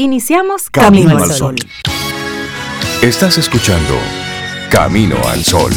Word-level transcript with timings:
Iniciamos 0.00 0.70
Camino, 0.70 1.18
al 1.18 1.32
Sol. 1.32 1.56
Estás 3.02 3.36
escuchando 3.36 3.94
Camino 4.70 5.16
al 5.26 5.42
Sol. 5.42 5.72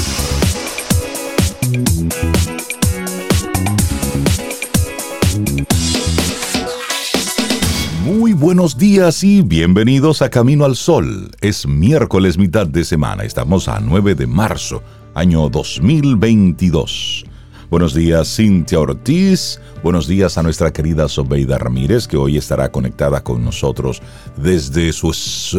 Muy 8.05 8.33
buenos 8.33 8.77
días 8.77 9.23
y 9.23 9.41
bienvenidos 9.41 10.21
a 10.21 10.29
Camino 10.29 10.65
al 10.65 10.75
Sol. 10.75 11.31
Es 11.41 11.65
miércoles 11.65 12.37
mitad 12.37 12.67
de 12.67 12.83
semana, 12.83 13.23
estamos 13.23 13.67
a 13.67 13.79
9 13.79 14.13
de 14.13 14.27
marzo, 14.27 14.83
año 15.15 15.49
2022. 15.49 17.25
Buenos 17.71 17.93
días 17.93 18.35
Cintia 18.35 18.81
Ortiz, 18.81 19.61
buenos 19.81 20.05
días 20.05 20.37
a 20.37 20.43
nuestra 20.43 20.73
querida 20.73 21.07
Sobeida 21.07 21.57
Ramírez 21.57 22.05
que 22.05 22.17
hoy 22.17 22.35
estará 22.35 22.69
conectada 22.69 23.23
con 23.23 23.45
nosotros 23.45 24.01
desde 24.35 24.91
su, 24.91 25.15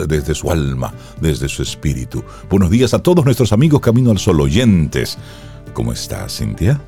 desde 0.07 0.35
su 0.35 0.51
alma, 0.51 0.93
desde 1.23 1.49
su 1.49 1.63
espíritu. 1.63 2.23
Buenos 2.51 2.69
días 2.69 2.93
a 2.93 2.99
todos 2.99 3.25
nuestros 3.25 3.55
amigos 3.55 3.81
Camino 3.81 4.11
al 4.11 4.19
Sol 4.19 4.43
oyentes. 4.43 5.17
¿Cómo 5.73 5.91
estás 5.91 6.37
Cintia? 6.37 6.79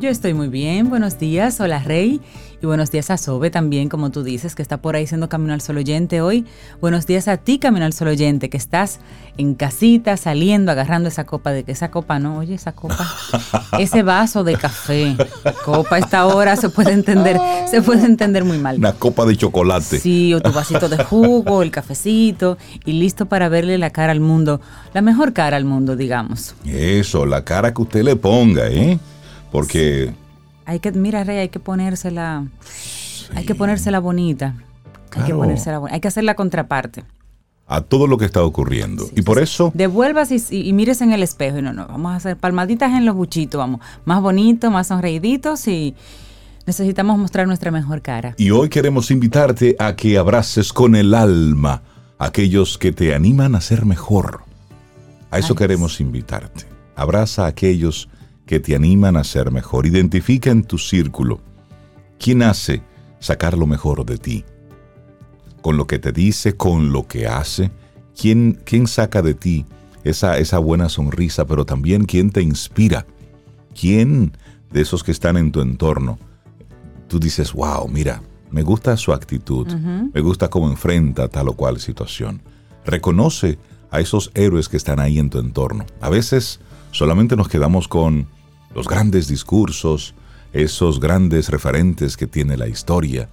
Yo 0.00 0.08
estoy 0.08 0.32
muy 0.32 0.48
bien, 0.48 0.88
buenos 0.88 1.18
días, 1.18 1.60
hola 1.60 1.78
Rey. 1.80 2.22
Y 2.62 2.66
buenos 2.66 2.90
días 2.90 3.10
a 3.10 3.18
Sobe 3.18 3.50
también, 3.50 3.90
como 3.90 4.10
tú 4.10 4.22
dices, 4.22 4.54
que 4.54 4.62
está 4.62 4.78
por 4.78 4.96
ahí 4.96 5.06
siendo 5.06 5.28
Camino 5.28 5.52
al 5.52 5.60
Sol 5.60 5.76
Oyente 5.76 6.22
hoy. 6.22 6.46
Buenos 6.80 7.06
días 7.06 7.28
a 7.28 7.36
ti, 7.36 7.58
Camino 7.58 7.84
al 7.84 7.92
Sol 7.92 8.08
Oyente, 8.08 8.48
que 8.48 8.56
estás 8.56 9.00
en 9.36 9.54
casita, 9.54 10.16
saliendo, 10.16 10.72
agarrando 10.72 11.10
esa 11.10 11.24
copa 11.24 11.52
de 11.52 11.64
que 11.64 11.72
esa 11.72 11.90
copa, 11.90 12.18
no, 12.18 12.38
oye, 12.38 12.54
esa 12.54 12.72
copa, 12.72 13.06
ese 13.78 14.02
vaso 14.02 14.42
de 14.42 14.54
café, 14.56 15.16
copa 15.66 15.96
a 15.96 15.98
esta 15.98 16.24
hora 16.24 16.56
se 16.56 16.70
puede 16.70 16.92
entender, 16.92 17.38
se 17.70 17.82
puede 17.82 18.06
entender 18.06 18.44
muy 18.44 18.56
mal. 18.56 18.78
Una 18.78 18.94
copa 18.94 19.26
de 19.26 19.36
chocolate. 19.36 19.98
Sí, 19.98 20.32
o 20.32 20.40
tu 20.40 20.50
vasito 20.50 20.88
de 20.88 21.04
jugo, 21.04 21.62
el 21.62 21.70
cafecito, 21.70 22.56
y 22.86 22.92
listo 22.92 23.26
para 23.26 23.50
verle 23.50 23.76
la 23.76 23.90
cara 23.90 24.12
al 24.12 24.20
mundo, 24.20 24.62
la 24.94 25.02
mejor 25.02 25.34
cara 25.34 25.58
al 25.58 25.66
mundo, 25.66 25.94
digamos. 25.94 26.54
Eso, 26.64 27.26
la 27.26 27.44
cara 27.44 27.74
que 27.74 27.82
usted 27.82 28.02
le 28.02 28.16
ponga, 28.16 28.66
¿eh? 28.68 28.98
Porque 29.50 30.12
hay 30.64 30.78
que, 30.78 30.92
mira, 30.92 31.24
Rey, 31.24 31.38
hay 31.38 31.48
que 31.48 31.58
ponérsela, 31.58 32.46
hay 33.34 33.44
que 33.44 33.54
ponérsela 33.54 33.98
bonita. 33.98 34.54
Hay 35.16 35.24
que 35.24 35.34
ponérsela 35.34 35.78
bonita. 35.78 35.94
Hay 35.94 36.00
que 36.00 36.08
hacer 36.08 36.24
la 36.24 36.34
contraparte. 36.34 37.04
A 37.66 37.80
todo 37.80 38.06
lo 38.06 38.18
que 38.18 38.24
está 38.24 38.42
ocurriendo. 38.44 39.08
y 39.14 39.22
por 39.22 39.38
eso. 39.38 39.72
Devuelvas 39.74 40.30
y, 40.30 40.40
y, 40.50 40.72
mires 40.72 41.00
en 41.00 41.12
el 41.12 41.22
espejo. 41.22 41.58
Y 41.58 41.62
no, 41.62 41.72
no, 41.72 41.86
vamos 41.86 42.12
a 42.12 42.16
hacer 42.16 42.36
palmaditas 42.36 42.92
en 42.92 43.04
los 43.04 43.14
buchitos, 43.14 43.58
vamos. 43.58 43.80
Más 44.04 44.22
bonitos, 44.22 44.72
más 44.72 44.88
sonreiditos 44.88 45.66
y 45.68 45.94
necesitamos 46.66 47.18
mostrar 47.18 47.46
nuestra 47.46 47.70
mejor 47.70 48.02
cara. 48.02 48.34
Y 48.38 48.50
hoy 48.50 48.68
queremos 48.68 49.10
invitarte 49.10 49.74
a 49.78 49.96
que 49.96 50.18
abraces 50.18 50.72
con 50.72 50.94
el 50.94 51.14
alma 51.14 51.82
a 52.18 52.26
aquellos 52.26 52.78
que 52.78 52.92
te 52.92 53.14
animan 53.14 53.54
a 53.56 53.60
ser 53.60 53.86
mejor. 53.86 54.42
A 55.32 55.38
eso 55.38 55.54
queremos 55.54 56.00
invitarte. 56.00 56.66
Abraza 56.94 57.44
a 57.44 57.48
aquellos 57.48 58.08
que 58.50 58.58
te 58.58 58.74
animan 58.74 59.16
a 59.16 59.22
ser 59.22 59.52
mejor. 59.52 59.86
Identifica 59.86 60.50
en 60.50 60.64
tu 60.64 60.76
círculo 60.76 61.40
quién 62.18 62.42
hace 62.42 62.82
sacar 63.20 63.56
lo 63.56 63.64
mejor 63.64 64.04
de 64.04 64.18
ti. 64.18 64.44
Con 65.62 65.76
lo 65.76 65.86
que 65.86 66.00
te 66.00 66.10
dice, 66.10 66.56
con 66.56 66.90
lo 66.90 67.06
que 67.06 67.28
hace. 67.28 67.70
¿Quién, 68.20 68.60
quién 68.64 68.88
saca 68.88 69.22
de 69.22 69.34
ti 69.34 69.66
esa, 70.02 70.36
esa 70.38 70.58
buena 70.58 70.88
sonrisa, 70.88 71.44
pero 71.44 71.64
también 71.64 72.06
quién 72.06 72.30
te 72.30 72.42
inspira? 72.42 73.06
¿Quién 73.80 74.36
de 74.72 74.80
esos 74.80 75.04
que 75.04 75.12
están 75.12 75.36
en 75.36 75.52
tu 75.52 75.60
entorno? 75.60 76.18
Tú 77.06 77.20
dices, 77.20 77.52
wow, 77.52 77.86
mira, 77.86 78.20
me 78.50 78.64
gusta 78.64 78.96
su 78.96 79.12
actitud, 79.12 79.68
me 80.12 80.20
gusta 80.22 80.50
cómo 80.50 80.68
enfrenta 80.68 81.28
tal 81.28 81.50
o 81.50 81.52
cual 81.52 81.78
situación. 81.78 82.42
Reconoce 82.84 83.60
a 83.92 84.00
esos 84.00 84.32
héroes 84.34 84.68
que 84.68 84.76
están 84.76 84.98
ahí 84.98 85.20
en 85.20 85.30
tu 85.30 85.38
entorno. 85.38 85.86
A 86.00 86.10
veces 86.10 86.58
solamente 86.90 87.36
nos 87.36 87.46
quedamos 87.46 87.86
con 87.86 88.26
los 88.74 88.88
grandes 88.88 89.28
discursos, 89.28 90.14
esos 90.52 91.00
grandes 91.00 91.48
referentes 91.48 92.16
que 92.16 92.26
tiene 92.26 92.56
la 92.56 92.68
historia, 92.68 93.28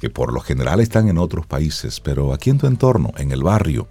que 0.00 0.10
por 0.10 0.32
lo 0.32 0.40
general 0.40 0.80
están 0.80 1.08
en 1.08 1.18
otros 1.18 1.46
países, 1.46 2.00
pero 2.00 2.32
aquí 2.32 2.50
en 2.50 2.58
tu 2.58 2.66
entorno, 2.66 3.12
en 3.16 3.32
el 3.32 3.42
barrio, 3.42 3.88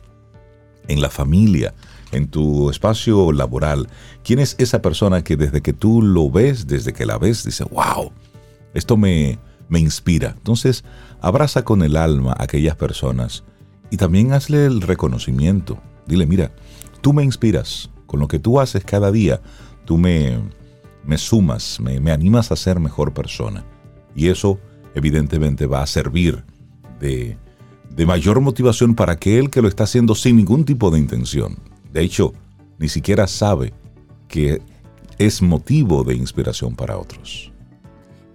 en 0.88 1.01
la 1.01 1.09
familia, 1.09 1.73
en 2.12 2.28
tu 2.28 2.69
espacio 2.69 3.31
laboral, 3.31 3.88
¿quién 4.23 4.39
es 4.39 4.56
esa 4.57 4.81
persona 4.81 5.23
que 5.23 5.38
desde 5.38 5.62
que 5.62 5.73
tú 5.73 6.01
lo 6.01 6.29
ves, 6.29 6.67
desde 6.67 6.94
que 6.94 7.06
la 7.06 7.18
ves, 7.18 7.44
dice, 7.44 7.63
wow, 7.63 8.12
esto 8.73 8.97
me, 8.97 9.39
me 9.69 9.79
inspira? 9.79 10.33
Entonces, 10.38 10.83
abraza 11.22 11.63
con 11.63 11.81
el 11.81 11.95
alma 11.95 12.33
a 12.33 12.44
aquellas 12.44 12.75
personas 12.75 13.44
y 13.89 13.97
también 13.97 14.33
hazle 14.33 14.66
el 14.66 14.81
reconocimiento. 14.81 15.79
Dile, 16.07 16.25
mira, 16.25 16.51
tú 17.01 17.13
me 17.13 17.23
inspiras, 17.23 17.89
con 18.06 18.19
lo 18.19 18.28
que 18.28 18.39
tú 18.39 18.59
haces 18.59 18.83
cada 18.83 19.12
día, 19.12 19.41
tú 19.85 19.97
me, 19.97 20.39
me 21.06 21.17
sumas, 21.17 21.79
me, 21.79 22.12
animas 22.12 22.51
a 22.51 22.56
ser 22.56 22.79
mejor 22.79 23.13
persona. 23.13 23.66
Y 24.16 24.28
eso 24.28 24.59
evidentemente 24.95 25.66
va 25.66 25.81
a 25.81 25.88
servir 25.88 26.44
de, 27.00 27.38
de 27.89 28.06
mayor 28.06 28.41
motivación 28.41 28.95
para 28.95 29.13
aquel 29.13 29.50
que 29.50 29.62
lo 29.62 29.67
está 29.67 29.85
haciendo 29.85 30.16
sin 30.16 30.38
ningún 30.38 30.66
tipo 30.66 30.91
de 30.91 31.00
intención. 31.00 31.57
De 31.91 32.01
hecho, 32.01 32.34
ni 32.78 32.89
siquiera 32.89 33.28
sabe 33.28 33.73
que 34.28 34.62
es 35.17 35.41
motivo 35.41 36.03
de 36.03 36.16
inspiración 36.16 36.75
para 36.75 36.97
otros. 36.97 37.51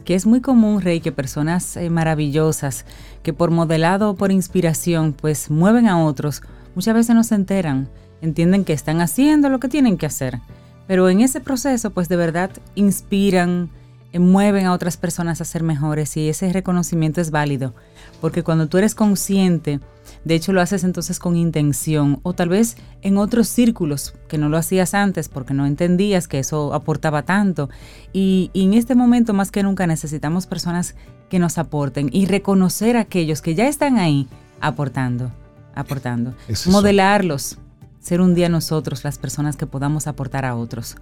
Que 0.05 0.15
es 0.15 0.25
muy 0.25 0.41
común, 0.41 0.81
Rey, 0.81 1.01
que 1.01 1.11
personas 1.11 1.77
eh, 1.77 1.91
maravillosas, 1.91 2.87
que 3.23 3.33
por 3.33 3.51
modelado 3.51 4.11
o 4.11 4.17
por 4.17 4.31
inspiración, 4.31 5.13
pues 5.13 5.51
mueven 5.51 5.89
a 5.89 6.05
otros, 6.05 6.43
muchas 6.77 6.95
veces 6.95 7.17
no 7.17 7.25
se 7.25 7.35
enteran, 7.35 7.89
entienden 8.21 8.65
que 8.65 8.73
están 8.73 9.01
haciendo 9.01 9.49
lo 9.49 9.59
que 9.59 9.69
tienen 9.69 9.99
que 9.99 10.07
hacer 10.07 10.41
pero 10.87 11.09
en 11.09 11.21
ese 11.21 11.41
proceso, 11.41 11.91
pues 11.91 12.09
de 12.09 12.17
verdad 12.17 12.51
inspiran, 12.75 13.71
eh, 14.13 14.19
mueven 14.19 14.67
a 14.67 14.73
otras 14.73 14.97
personas 14.97 15.41
a 15.41 15.45
ser 15.45 15.63
mejores 15.63 16.17
y 16.17 16.29
ese 16.29 16.53
reconocimiento 16.53 17.21
es 17.21 17.31
válido, 17.31 17.75
porque 18.21 18.43
cuando 18.43 18.69
tú 18.69 18.79
eres 18.79 18.95
consciente, 18.95 19.81
de 20.25 20.35
hecho 20.35 20.53
lo 20.53 20.61
haces 20.61 20.85
entonces 20.85 21.19
con 21.19 21.37
intención 21.37 22.21
o 22.23 22.33
tal 22.33 22.49
vez 22.49 22.77
en 23.03 23.19
otros 23.19 23.49
círculos 23.49 24.15
que 24.29 24.39
no 24.39 24.49
lo 24.49 24.57
hacías 24.57 24.95
antes 24.95 25.29
porque 25.29 25.55
no 25.55 25.67
entendías 25.67 26.29
que 26.29 26.39
eso 26.39 26.73
aportaba 26.73 27.23
tanto. 27.23 27.69
Y, 28.13 28.51
en 28.55 28.75
este 28.75 28.95
momento 28.95 29.35
más 29.35 29.51
que 29.51 29.63
nunca 29.63 29.87
necesitamos 29.87 30.47
personas 30.47 30.95
que 31.29 31.39
nos 31.39 31.59
aporten 31.59 32.09
y 32.13 32.27
reconocer 32.27 32.97
a 32.97 33.01
aquellos 33.01 33.43
que 33.43 33.55
ya 33.55 33.67
están 33.67 33.99
ahí 33.99 34.29
aportando, 34.61 35.33
aportando, 35.75 36.35
modelarlos 36.67 37.59
ser 38.07 38.21
un 38.21 38.37
día 38.37 38.49
nosotros 38.49 39.03
las 39.03 39.19
personas 39.19 39.57
que 39.57 39.67
podamos 39.67 40.07
aportar 40.07 40.45
a 40.45 40.55
otros. 40.55 40.95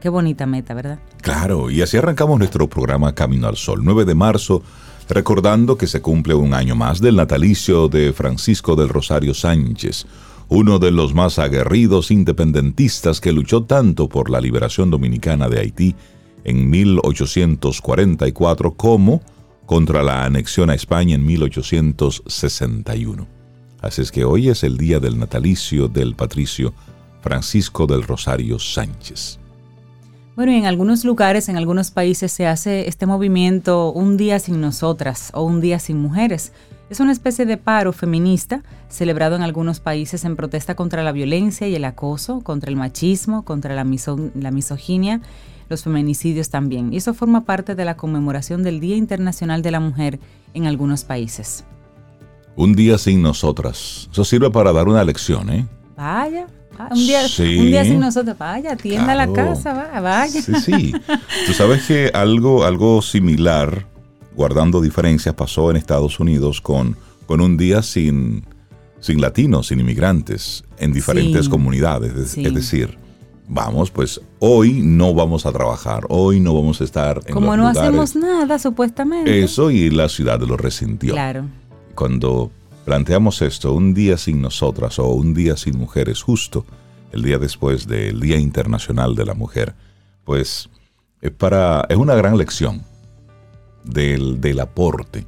Qué 0.00 0.08
bonita 0.08 0.46
meta, 0.46 0.74
¿verdad? 0.74 1.00
Claro, 1.20 1.72
y 1.72 1.82
así 1.82 1.96
arrancamos 1.96 2.38
nuestro 2.38 2.68
programa 2.68 3.16
Camino 3.16 3.48
al 3.48 3.56
Sol, 3.56 3.80
9 3.82 4.04
de 4.04 4.14
marzo, 4.14 4.62
recordando 5.08 5.76
que 5.76 5.88
se 5.88 6.00
cumple 6.00 6.34
un 6.34 6.54
año 6.54 6.76
más 6.76 7.00
del 7.00 7.16
natalicio 7.16 7.88
de 7.88 8.12
Francisco 8.12 8.76
del 8.76 8.90
Rosario 8.90 9.34
Sánchez, 9.34 10.06
uno 10.50 10.78
de 10.78 10.92
los 10.92 11.14
más 11.14 11.40
aguerridos 11.40 12.12
independentistas 12.12 13.20
que 13.20 13.32
luchó 13.32 13.64
tanto 13.64 14.08
por 14.08 14.30
la 14.30 14.40
liberación 14.40 14.88
dominicana 14.88 15.48
de 15.48 15.58
Haití 15.58 15.96
en 16.44 16.70
1844 16.70 18.74
como 18.74 19.20
contra 19.66 20.04
la 20.04 20.24
anexión 20.24 20.70
a 20.70 20.74
España 20.74 21.16
en 21.16 21.26
1861. 21.26 23.41
Así 23.82 24.00
es 24.00 24.12
que 24.12 24.24
hoy 24.24 24.48
es 24.48 24.62
el 24.62 24.78
día 24.78 25.00
del 25.00 25.18
natalicio 25.18 25.88
del 25.88 26.14
patricio 26.14 26.72
Francisco 27.20 27.86
del 27.86 28.04
Rosario 28.04 28.60
Sánchez. 28.60 29.40
Bueno, 30.36 30.52
y 30.52 30.56
en 30.56 30.66
algunos 30.66 31.04
lugares, 31.04 31.48
en 31.48 31.56
algunos 31.56 31.90
países 31.90 32.32
se 32.32 32.46
hace 32.46 32.88
este 32.88 33.06
movimiento 33.06 33.92
Un 33.92 34.16
día 34.16 34.38
sin 34.38 34.60
nosotras 34.60 35.30
o 35.34 35.42
Un 35.42 35.60
día 35.60 35.80
sin 35.80 36.00
mujeres. 36.00 36.52
Es 36.90 37.00
una 37.00 37.10
especie 37.10 37.44
de 37.44 37.56
paro 37.56 37.92
feminista 37.92 38.62
celebrado 38.88 39.34
en 39.34 39.42
algunos 39.42 39.80
países 39.80 40.24
en 40.24 40.36
protesta 40.36 40.76
contra 40.76 41.02
la 41.02 41.12
violencia 41.12 41.66
y 41.66 41.74
el 41.74 41.84
acoso, 41.84 42.40
contra 42.40 42.70
el 42.70 42.76
machismo, 42.76 43.44
contra 43.44 43.74
la, 43.74 43.84
la 44.34 44.50
misoginia, 44.52 45.20
los 45.68 45.82
feminicidios 45.82 46.50
también. 46.50 46.92
Y 46.92 46.98
eso 46.98 47.14
forma 47.14 47.44
parte 47.44 47.74
de 47.74 47.84
la 47.84 47.96
conmemoración 47.96 48.62
del 48.62 48.78
Día 48.78 48.96
Internacional 48.96 49.60
de 49.62 49.70
la 49.70 49.80
Mujer 49.80 50.20
en 50.54 50.66
algunos 50.66 51.04
países. 51.04 51.64
Un 52.56 52.74
día 52.74 52.98
sin 52.98 53.22
nosotras. 53.22 54.08
Eso 54.12 54.24
sirve 54.24 54.50
para 54.50 54.72
dar 54.72 54.88
una 54.88 55.02
lección, 55.04 55.50
¿eh? 55.50 55.66
Vaya. 55.96 56.46
Un 56.90 57.06
día, 57.06 57.20
un 57.38 57.66
día 57.66 57.84
sin 57.84 58.00
nosotros, 58.00 58.36
vaya, 58.36 58.72
atienda 58.72 59.14
la 59.14 59.32
casa, 59.32 60.00
vaya. 60.00 60.42
Sí, 60.42 60.54
sí. 60.54 60.92
Tú 61.46 61.52
sabes 61.52 61.86
que 61.86 62.10
algo, 62.12 62.64
algo 62.64 63.02
similar, 63.02 63.86
guardando 64.34 64.80
diferencias, 64.80 65.34
pasó 65.34 65.70
en 65.70 65.76
Estados 65.76 66.18
Unidos 66.18 66.60
con, 66.60 66.96
con 67.26 67.40
un 67.40 67.56
día 67.56 67.82
sin, 67.82 68.44
sin 69.00 69.20
latinos, 69.20 69.68
sin 69.68 69.80
inmigrantes, 69.80 70.64
en 70.78 70.92
diferentes 70.92 71.48
comunidades. 71.48 72.36
Es 72.36 72.54
decir, 72.54 72.98
vamos, 73.48 73.90
pues 73.90 74.20
hoy 74.40 74.80
no 74.82 75.14
vamos 75.14 75.46
a 75.46 75.52
trabajar, 75.52 76.04
hoy 76.08 76.40
no 76.40 76.54
vamos 76.54 76.80
a 76.80 76.84
estar 76.84 77.20
en 77.26 77.34
Como 77.34 77.56
no 77.56 77.68
hacemos 77.68 78.16
nada, 78.16 78.58
supuestamente. 78.58 79.42
Eso 79.42 79.70
y 79.70 79.90
la 79.90 80.08
ciudad 80.08 80.40
lo 80.40 80.56
resintió. 80.56 81.12
Claro 81.12 81.46
cuando 81.94 82.50
planteamos 82.84 83.42
esto, 83.42 83.72
un 83.72 83.94
día 83.94 84.16
sin 84.18 84.40
nosotras 84.42 84.98
o 84.98 85.08
un 85.08 85.34
día 85.34 85.56
sin 85.56 85.78
mujeres, 85.78 86.22
justo 86.22 86.64
el 87.12 87.22
día 87.22 87.38
después 87.38 87.86
del 87.86 88.20
Día 88.20 88.38
Internacional 88.38 89.14
de 89.14 89.26
la 89.26 89.34
Mujer, 89.34 89.74
pues 90.24 90.70
es, 91.20 91.30
para, 91.30 91.86
es 91.88 91.96
una 91.96 92.14
gran 92.14 92.36
lección 92.38 92.82
del, 93.84 94.40
del 94.40 94.60
aporte, 94.60 95.26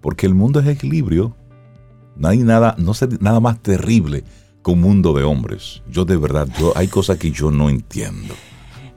porque 0.00 0.26
el 0.26 0.34
mundo 0.34 0.60
es 0.60 0.66
equilibrio, 0.66 1.36
no 2.16 2.28
hay 2.28 2.38
nada, 2.38 2.76
no 2.78 2.94
sé, 2.94 3.08
nada 3.20 3.40
más 3.40 3.60
terrible 3.60 4.24
que 4.64 4.70
un 4.70 4.80
mundo 4.80 5.12
de 5.12 5.24
hombres. 5.24 5.82
Yo 5.88 6.04
de 6.04 6.16
verdad, 6.16 6.48
yo, 6.58 6.72
hay 6.76 6.88
cosas 6.88 7.18
que 7.18 7.32
yo 7.32 7.50
no 7.50 7.68
entiendo, 7.68 8.34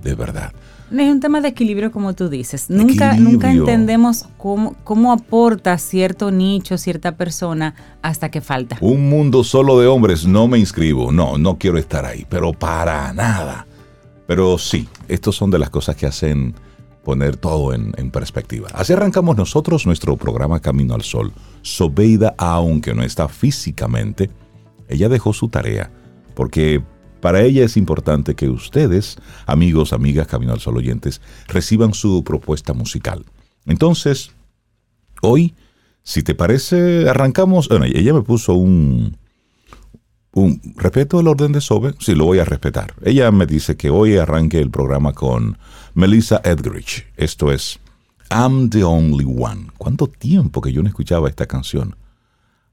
de 0.01 0.15
verdad. 0.15 0.53
Es 0.91 1.11
un 1.11 1.19
tema 1.19 1.41
de 1.41 1.49
equilibrio, 1.49 1.91
como 1.91 2.13
tú 2.13 2.29
dices. 2.29 2.69
Nunca, 2.69 3.15
nunca 3.17 3.51
entendemos 3.51 4.25
cómo, 4.37 4.75
cómo 4.83 5.11
aporta 5.11 5.77
cierto 5.77 6.31
nicho, 6.31 6.77
cierta 6.77 7.17
persona, 7.17 7.75
hasta 8.01 8.29
que 8.29 8.39
falta. 8.39 8.77
Un 8.79 9.09
mundo 9.09 9.43
solo 9.43 9.79
de 9.79 9.87
hombres, 9.87 10.25
no 10.25 10.47
me 10.47 10.57
inscribo. 10.57 11.11
No, 11.11 11.37
no 11.37 11.57
quiero 11.57 11.77
estar 11.77 12.05
ahí, 12.05 12.25
pero 12.29 12.53
para 12.53 13.11
nada. 13.13 13.67
Pero 14.27 14.57
sí, 14.57 14.87
estos 15.07 15.35
son 15.35 15.51
de 15.51 15.59
las 15.59 15.69
cosas 15.69 15.95
que 15.95 16.05
hacen 16.05 16.55
poner 17.03 17.37
todo 17.37 17.73
en, 17.73 17.93
en, 17.97 18.11
perspectiva. 18.11 18.69
Así 18.73 18.93
arrancamos 18.93 19.37
nosotros 19.37 19.85
nuestro 19.85 20.17
programa 20.17 20.59
Camino 20.59 20.93
al 20.93 21.03
Sol. 21.03 21.31
Sobeida, 21.61 22.33
aunque 22.37 22.93
no 22.93 23.03
está 23.03 23.29
físicamente, 23.29 24.29
ella 24.89 25.07
dejó 25.07 25.31
su 25.31 25.47
tarea, 25.47 25.89
porque 26.33 26.81
para 27.19 27.41
ella 27.41 27.65
es 27.65 27.77
importante 27.77 28.35
que 28.35 28.49
ustedes, 28.49 29.17
amigos, 29.45 29.93
amigas, 29.93 30.27
Camino 30.27 30.53
al 30.53 30.59
Sol 30.59 30.77
oyentes, 30.77 31.21
reciban 31.47 31.93
su 31.93 32.23
propuesta 32.23 32.73
musical. 32.73 33.25
Entonces, 33.65 34.31
hoy, 35.21 35.53
si 36.03 36.23
te 36.23 36.35
parece, 36.35 37.09
arrancamos. 37.09 37.67
Bueno, 37.67 37.85
ella 37.85 38.13
me 38.13 38.21
puso 38.21 38.53
un. 38.53 39.17
un 40.31 40.61
¿Respeto 40.75 41.19
el 41.19 41.27
orden 41.27 41.51
de 41.51 41.61
Sobe? 41.61 41.95
Sí, 41.99 42.15
lo 42.15 42.25
voy 42.25 42.39
a 42.39 42.45
respetar. 42.45 42.93
Ella 43.03 43.31
me 43.31 43.45
dice 43.45 43.75
que 43.75 43.89
hoy 43.89 44.17
arranque 44.17 44.59
el 44.59 44.71
programa 44.71 45.13
con 45.13 45.57
Melissa 45.93 46.41
Edgerich. 46.43 47.07
Esto 47.17 47.51
es 47.51 47.79
I'm 48.29 48.69
the 48.69 48.83
Only 48.83 49.25
One. 49.25 49.67
¿Cuánto 49.77 50.07
tiempo 50.07 50.61
que 50.61 50.71
yo 50.71 50.81
no 50.81 50.89
escuchaba 50.89 51.29
esta 51.29 51.45
canción? 51.45 51.95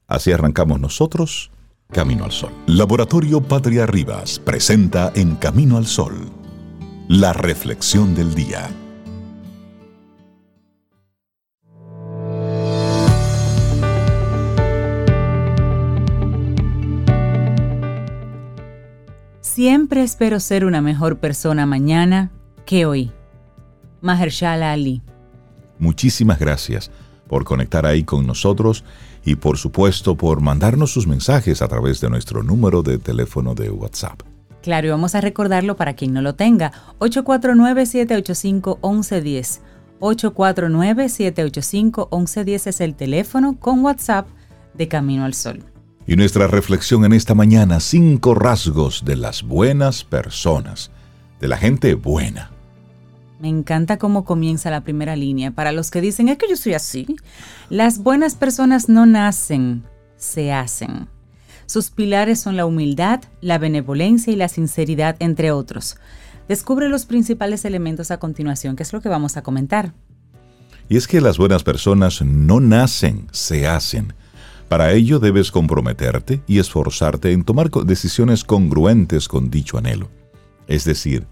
Así 0.07 0.31
arrancamos 0.31 0.79
nosotros 0.79 1.51
Camino 1.91 2.25
al 2.25 2.31
Sol. 2.31 2.51
Laboratorio 2.67 3.41
Patria 3.41 3.85
Rivas 3.85 4.39
presenta 4.39 5.11
en 5.15 5.35
Camino 5.35 5.77
al 5.77 5.85
Sol 5.85 6.13
la 7.07 7.31
reflexión 7.33 8.15
del 8.15 8.33
día. 8.33 8.69
Siempre 19.41 20.03
espero 20.03 20.39
ser 20.39 20.65
una 20.65 20.81
mejor 20.81 21.19
persona 21.19 21.65
mañana 21.65 22.31
que 22.65 22.85
hoy. 22.85 23.11
Mahershala 24.01 24.73
Ali. 24.73 25.01
Muchísimas 25.79 26.39
gracias 26.39 26.91
por 27.27 27.43
conectar 27.45 27.85
ahí 27.85 28.03
con 28.03 28.27
nosotros 28.27 28.83
y 29.25 29.35
por 29.35 29.57
supuesto 29.57 30.15
por 30.15 30.39
mandarnos 30.39 30.91
sus 30.91 31.05
mensajes 31.07 31.61
a 31.61 31.67
través 31.67 31.99
de 31.99 32.09
nuestro 32.09 32.41
número 32.43 32.81
de 32.83 32.99
teléfono 32.99 33.55
de 33.55 33.71
WhatsApp. 33.71 34.21
Claro, 34.61 34.87
y 34.87 34.91
vamos 34.91 35.15
a 35.15 35.21
recordarlo 35.21 35.75
para 35.75 35.95
quien 35.95 36.13
no 36.13 36.21
lo 36.21 36.35
tenga. 36.35 36.71
849-785-1110. 36.99 39.59
849-785-1110 39.99 42.67
es 42.67 42.81
el 42.81 42.95
teléfono 42.95 43.57
con 43.59 43.83
WhatsApp 43.83 44.27
de 44.73 44.87
Camino 44.87 45.25
al 45.25 45.33
Sol. 45.33 45.63
Y 46.07 46.15
nuestra 46.15 46.45
reflexión 46.47 47.03
en 47.05 47.13
esta 47.13 47.33
mañana, 47.33 47.79
cinco 47.79 48.35
rasgos 48.35 49.05
de 49.05 49.15
las 49.15 49.41
buenas 49.43 50.03
personas, 50.03 50.91
de 51.39 51.47
la 51.47 51.57
gente 51.57 51.95
buena. 51.95 52.51
Me 53.39 53.49
encanta 53.49 53.97
cómo 53.97 54.23
comienza 54.23 54.71
la 54.71 54.81
primera 54.81 55.15
línea. 55.15 55.51
Para 55.51 55.71
los 55.71 55.91
que 55.91 56.01
dicen, 56.01 56.29
es 56.29 56.37
que 56.37 56.47
yo 56.49 56.55
soy 56.55 56.73
así. 56.73 57.15
Las 57.69 57.99
buenas 57.99 58.35
personas 58.35 58.87
no 58.87 59.05
nacen, 59.05 59.83
se 60.17 60.53
hacen. 60.53 61.07
Sus 61.65 61.89
pilares 61.89 62.39
son 62.39 62.55
la 62.55 62.65
humildad, 62.65 63.21
la 63.41 63.57
benevolencia 63.57 64.31
y 64.31 64.35
la 64.35 64.47
sinceridad, 64.47 65.15
entre 65.19 65.51
otros. 65.51 65.97
Descubre 66.47 66.89
los 66.89 67.05
principales 67.05 67.65
elementos 67.65 68.11
a 68.11 68.19
continuación, 68.19 68.75
que 68.75 68.83
es 68.83 68.93
lo 68.93 69.01
que 69.01 69.09
vamos 69.09 69.35
a 69.35 69.41
comentar. 69.41 69.93
Y 70.87 70.97
es 70.97 71.07
que 71.07 71.19
las 71.19 71.37
buenas 71.37 71.63
personas 71.63 72.21
no 72.21 72.59
nacen, 72.59 73.27
se 73.31 73.67
hacen. 73.67 74.13
Para 74.69 74.93
ello 74.93 75.19
debes 75.19 75.51
comprometerte 75.51 76.41
y 76.47 76.59
esforzarte 76.59 77.31
en 77.31 77.43
tomar 77.43 77.71
decisiones 77.71 78.43
congruentes 78.43 79.27
con 79.27 79.49
dicho 79.49 79.77
anhelo. 79.77 80.09
Es 80.67 80.85
decir, 80.85 81.25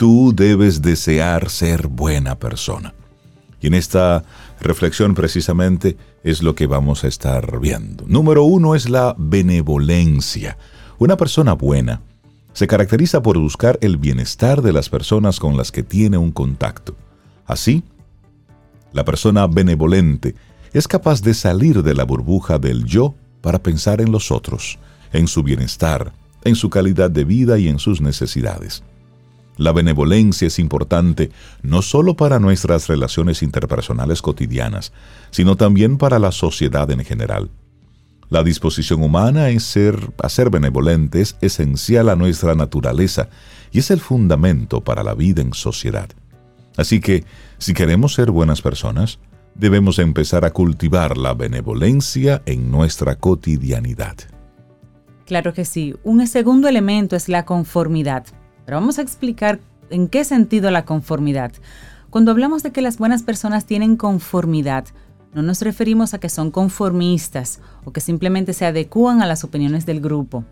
tú 0.00 0.32
debes 0.34 0.80
desear 0.80 1.50
ser 1.50 1.86
buena 1.86 2.38
persona. 2.38 2.94
Y 3.60 3.66
en 3.66 3.74
esta 3.74 4.24
reflexión 4.58 5.14
precisamente 5.14 5.98
es 6.24 6.42
lo 6.42 6.54
que 6.54 6.66
vamos 6.66 7.04
a 7.04 7.08
estar 7.08 7.60
viendo. 7.60 8.06
Número 8.06 8.44
uno 8.44 8.74
es 8.74 8.88
la 8.88 9.14
benevolencia. 9.18 10.56
Una 10.98 11.18
persona 11.18 11.52
buena 11.52 12.00
se 12.54 12.66
caracteriza 12.66 13.22
por 13.22 13.38
buscar 13.38 13.78
el 13.82 13.98
bienestar 13.98 14.62
de 14.62 14.72
las 14.72 14.88
personas 14.88 15.38
con 15.38 15.58
las 15.58 15.70
que 15.70 15.82
tiene 15.82 16.16
un 16.16 16.32
contacto. 16.32 16.96
Así, 17.44 17.84
la 18.94 19.04
persona 19.04 19.46
benevolente 19.48 20.34
es 20.72 20.88
capaz 20.88 21.20
de 21.20 21.34
salir 21.34 21.82
de 21.82 21.92
la 21.92 22.04
burbuja 22.04 22.58
del 22.58 22.86
yo 22.86 23.14
para 23.42 23.62
pensar 23.62 24.00
en 24.00 24.12
los 24.12 24.30
otros, 24.30 24.78
en 25.12 25.28
su 25.28 25.42
bienestar, 25.42 26.14
en 26.42 26.56
su 26.56 26.70
calidad 26.70 27.10
de 27.10 27.24
vida 27.24 27.58
y 27.58 27.68
en 27.68 27.78
sus 27.78 28.00
necesidades. 28.00 28.82
La 29.60 29.72
benevolencia 29.72 30.46
es 30.46 30.58
importante 30.58 31.30
no 31.60 31.82
solo 31.82 32.16
para 32.16 32.38
nuestras 32.38 32.88
relaciones 32.88 33.42
interpersonales 33.42 34.22
cotidianas, 34.22 34.90
sino 35.30 35.54
también 35.58 35.98
para 35.98 36.18
la 36.18 36.32
sociedad 36.32 36.90
en 36.90 37.04
general. 37.04 37.50
La 38.30 38.42
disposición 38.42 39.02
humana 39.02 39.50
ser, 39.60 39.98
a 40.22 40.30
ser 40.30 40.48
benevolente 40.48 41.20
es 41.20 41.36
esencial 41.42 42.08
a 42.08 42.16
nuestra 42.16 42.54
naturaleza 42.54 43.28
y 43.70 43.80
es 43.80 43.90
el 43.90 44.00
fundamento 44.00 44.80
para 44.80 45.02
la 45.02 45.12
vida 45.12 45.42
en 45.42 45.52
sociedad. 45.52 46.08
Así 46.78 47.00
que, 47.00 47.24
si 47.58 47.74
queremos 47.74 48.14
ser 48.14 48.30
buenas 48.30 48.62
personas, 48.62 49.18
debemos 49.54 49.98
empezar 49.98 50.46
a 50.46 50.54
cultivar 50.54 51.18
la 51.18 51.34
benevolencia 51.34 52.40
en 52.46 52.70
nuestra 52.70 53.16
cotidianidad. 53.16 54.16
Claro 55.26 55.52
que 55.52 55.66
sí. 55.66 55.94
Un 56.02 56.26
segundo 56.26 56.66
elemento 56.66 57.14
es 57.14 57.28
la 57.28 57.44
conformidad. 57.44 58.24
Pero 58.64 58.78
vamos 58.78 58.98
a 58.98 59.02
explicar 59.02 59.60
en 59.90 60.08
qué 60.08 60.24
sentido 60.24 60.70
la 60.70 60.84
conformidad. 60.84 61.52
Cuando 62.10 62.30
hablamos 62.30 62.62
de 62.62 62.72
que 62.72 62.82
las 62.82 62.98
buenas 62.98 63.22
personas 63.22 63.66
tienen 63.66 63.96
conformidad, 63.96 64.86
no 65.32 65.42
nos 65.42 65.62
referimos 65.62 66.12
a 66.12 66.18
que 66.18 66.28
son 66.28 66.50
conformistas 66.50 67.60
o 67.84 67.92
que 67.92 68.00
simplemente 68.00 68.52
se 68.52 68.66
adecúan 68.66 69.22
a 69.22 69.26
las 69.26 69.44
opiniones 69.44 69.86
del 69.86 70.00
grupo. 70.00 70.44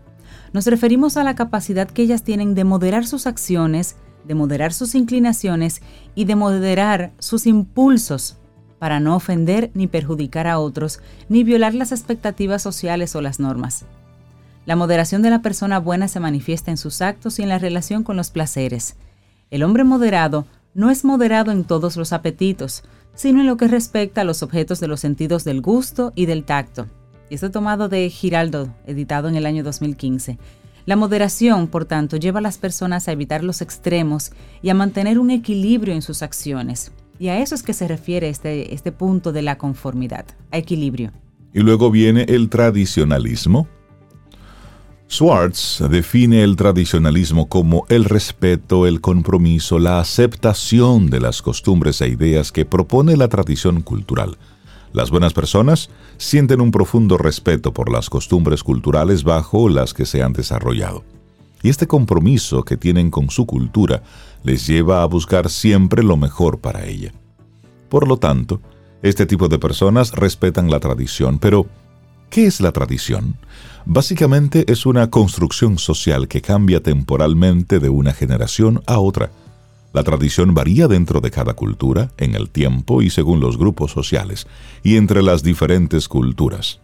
Nos 0.53 0.65
referimos 0.65 1.17
a 1.17 1.23
la 1.23 1.35
capacidad 1.35 1.89
que 1.89 2.01
ellas 2.01 2.23
tienen 2.23 2.55
de 2.55 2.63
moderar 2.63 3.05
sus 3.05 3.27
acciones, 3.27 3.97
de 4.25 4.35
moderar 4.35 4.73
sus 4.73 4.95
inclinaciones 4.95 5.81
y 6.15 6.25
de 6.25 6.35
moderar 6.35 7.11
sus 7.19 7.45
impulsos 7.45 8.37
para 8.79 8.99
no 9.01 9.15
ofender 9.15 9.71
ni 9.73 9.87
perjudicar 9.87 10.47
a 10.47 10.59
otros, 10.59 11.01
ni 11.27 11.43
violar 11.43 11.73
las 11.73 11.91
expectativas 11.91 12.61
sociales 12.61 13.15
o 13.15 13.21
las 13.21 13.39
normas. 13.39 13.85
La 14.69 14.75
moderación 14.75 15.23
de 15.23 15.31
la 15.31 15.41
persona 15.41 15.79
buena 15.79 16.07
se 16.07 16.19
manifiesta 16.19 16.69
en 16.69 16.77
sus 16.77 17.01
actos 17.01 17.39
y 17.39 17.41
en 17.41 17.49
la 17.49 17.57
relación 17.57 18.03
con 18.03 18.15
los 18.15 18.29
placeres. 18.29 18.97
El 19.49 19.63
hombre 19.63 19.83
moderado 19.83 20.45
no 20.75 20.91
es 20.91 21.03
moderado 21.03 21.51
en 21.51 21.63
todos 21.63 21.97
los 21.97 22.13
apetitos, 22.13 22.83
sino 23.15 23.41
en 23.41 23.47
lo 23.47 23.57
que 23.57 23.67
respecta 23.67 24.21
a 24.21 24.25
los 24.25 24.43
objetos 24.43 24.79
de 24.79 24.87
los 24.87 24.99
sentidos 24.99 25.43
del 25.43 25.61
gusto 25.61 26.13
y 26.13 26.27
del 26.27 26.43
tacto. 26.43 26.85
Y 27.31 27.33
esto 27.33 27.49
tomado 27.49 27.89
de 27.89 28.07
Giraldo, 28.11 28.71
editado 28.85 29.27
en 29.27 29.35
el 29.35 29.47
año 29.47 29.63
2015. 29.63 30.37
La 30.85 30.95
moderación, 30.95 31.67
por 31.67 31.85
tanto, 31.85 32.17
lleva 32.17 32.37
a 32.37 32.43
las 32.43 32.59
personas 32.59 33.07
a 33.07 33.11
evitar 33.11 33.43
los 33.43 33.63
extremos 33.63 34.33
y 34.61 34.69
a 34.69 34.75
mantener 34.75 35.17
un 35.17 35.31
equilibrio 35.31 35.95
en 35.95 36.03
sus 36.03 36.21
acciones. 36.21 36.91
Y 37.17 37.29
a 37.29 37.39
eso 37.39 37.55
es 37.55 37.63
que 37.63 37.73
se 37.73 37.87
refiere 37.87 38.29
este, 38.29 38.71
este 38.75 38.91
punto 38.91 39.31
de 39.31 39.41
la 39.41 39.57
conformidad, 39.57 40.25
a 40.51 40.59
equilibrio. 40.59 41.11
Y 41.55 41.61
luego 41.61 41.89
viene 41.89 42.25
el 42.29 42.49
tradicionalismo, 42.49 43.67
Swartz 45.11 45.83
define 45.89 46.43
el 46.43 46.55
tradicionalismo 46.55 47.49
como 47.49 47.83
el 47.89 48.05
respeto, 48.05 48.85
el 48.85 49.01
compromiso, 49.01 49.79
la 49.79 49.99
aceptación 49.99 51.09
de 51.09 51.19
las 51.19 51.41
costumbres 51.41 51.99
e 52.01 52.09
ideas 52.09 52.51
que 52.51 52.63
propone 52.63 53.17
la 53.17 53.27
tradición 53.27 53.81
cultural. 53.81 54.37
Las 54.93 55.09
buenas 55.09 55.33
personas 55.33 55.89
sienten 56.17 56.61
un 56.61 56.69
profundo 56.69 57.17
respeto 57.17 57.73
por 57.73 57.91
las 57.91 58.07
costumbres 58.07 58.63
culturales 58.63 59.23
bajo 59.23 59.67
las 59.67 59.95
que 59.95 60.05
se 60.05 60.21
han 60.21 60.31
desarrollado. 60.33 61.03
Y 61.63 61.69
este 61.69 61.87
compromiso 61.87 62.63
que 62.63 62.77
tienen 62.77 63.09
con 63.09 63.31
su 63.31 63.47
cultura 63.47 64.03
les 64.43 64.67
lleva 64.67 65.01
a 65.01 65.07
buscar 65.07 65.49
siempre 65.49 66.03
lo 66.03 66.17
mejor 66.17 66.59
para 66.59 66.85
ella. 66.85 67.13
Por 67.89 68.07
lo 68.07 68.17
tanto, 68.17 68.61
este 69.01 69.25
tipo 69.25 69.47
de 69.47 69.57
personas 69.57 70.11
respetan 70.11 70.69
la 70.69 70.79
tradición, 70.79 71.39
pero 71.39 71.65
¿Qué 72.29 72.45
es 72.45 72.61
la 72.61 72.71
tradición? 72.71 73.37
Básicamente 73.85 74.71
es 74.71 74.85
una 74.85 75.09
construcción 75.09 75.79
social 75.79 76.27
que 76.27 76.41
cambia 76.41 76.81
temporalmente 76.83 77.79
de 77.79 77.89
una 77.89 78.13
generación 78.13 78.83
a 78.85 78.99
otra. 78.99 79.31
La 79.93 80.03
tradición 80.03 80.53
varía 80.53 80.87
dentro 80.87 81.21
de 81.21 81.31
cada 81.31 81.53
cultura, 81.53 82.11
en 82.17 82.35
el 82.35 82.49
tiempo 82.49 83.01
y 83.01 83.09
según 83.09 83.39
los 83.39 83.57
grupos 83.57 83.91
sociales, 83.91 84.45
y 84.83 84.97
entre 84.97 85.23
las 85.23 85.41
diferentes 85.41 86.07
culturas. 86.07 86.79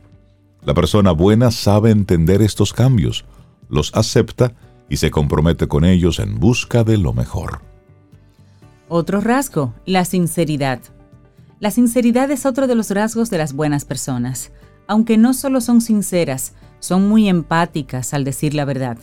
La 0.63 0.73
persona 0.73 1.11
buena 1.11 1.51
sabe 1.51 1.91
entender 1.91 2.41
estos 2.41 2.73
cambios, 2.73 3.25
los 3.69 3.93
acepta 3.93 4.53
y 4.89 4.97
se 4.97 5.11
compromete 5.11 5.67
con 5.67 5.85
ellos 5.85 6.17
en 6.17 6.39
busca 6.39 6.83
de 6.83 6.97
lo 6.97 7.13
mejor. 7.13 7.61
Otro 8.89 9.21
rasgo, 9.21 9.75
la 9.85 10.05
sinceridad. 10.05 10.79
La 11.59 11.69
sinceridad 11.69 12.31
es 12.31 12.47
otro 12.47 12.65
de 12.65 12.73
los 12.73 12.89
rasgos 12.89 13.29
de 13.29 13.37
las 13.37 13.53
buenas 13.53 13.85
personas. 13.85 14.51
Aunque 14.87 15.17
no 15.17 15.33
solo 15.33 15.61
son 15.61 15.81
sinceras, 15.81 16.53
son 16.79 17.07
muy 17.07 17.27
empáticas 17.27 18.13
al 18.13 18.23
decir 18.23 18.53
la 18.53 18.65
verdad. 18.65 18.97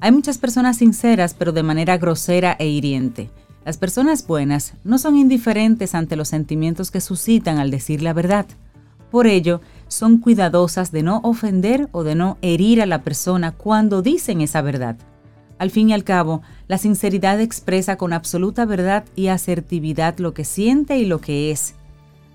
Hay 0.00 0.10
muchas 0.10 0.38
personas 0.38 0.78
sinceras 0.78 1.34
pero 1.34 1.52
de 1.52 1.62
manera 1.62 1.96
grosera 1.96 2.56
e 2.58 2.68
hiriente. 2.68 3.30
Las 3.64 3.76
personas 3.76 4.26
buenas 4.26 4.74
no 4.82 4.98
son 4.98 5.16
indiferentes 5.16 5.94
ante 5.94 6.16
los 6.16 6.28
sentimientos 6.28 6.90
que 6.90 7.00
suscitan 7.00 7.58
al 7.58 7.70
decir 7.70 8.02
la 8.02 8.12
verdad. 8.12 8.46
Por 9.12 9.28
ello, 9.28 9.60
son 9.86 10.18
cuidadosas 10.18 10.90
de 10.90 11.02
no 11.02 11.20
ofender 11.22 11.88
o 11.92 12.02
de 12.02 12.16
no 12.16 12.38
herir 12.42 12.82
a 12.82 12.86
la 12.86 13.02
persona 13.02 13.52
cuando 13.52 14.02
dicen 14.02 14.40
esa 14.40 14.62
verdad. 14.62 14.96
Al 15.58 15.70
fin 15.70 15.90
y 15.90 15.92
al 15.92 16.02
cabo, 16.02 16.42
la 16.66 16.78
sinceridad 16.78 17.40
expresa 17.40 17.96
con 17.96 18.12
absoluta 18.12 18.64
verdad 18.64 19.04
y 19.14 19.28
asertividad 19.28 20.18
lo 20.18 20.34
que 20.34 20.44
siente 20.44 20.98
y 20.98 21.04
lo 21.04 21.20
que 21.20 21.52
es. 21.52 21.74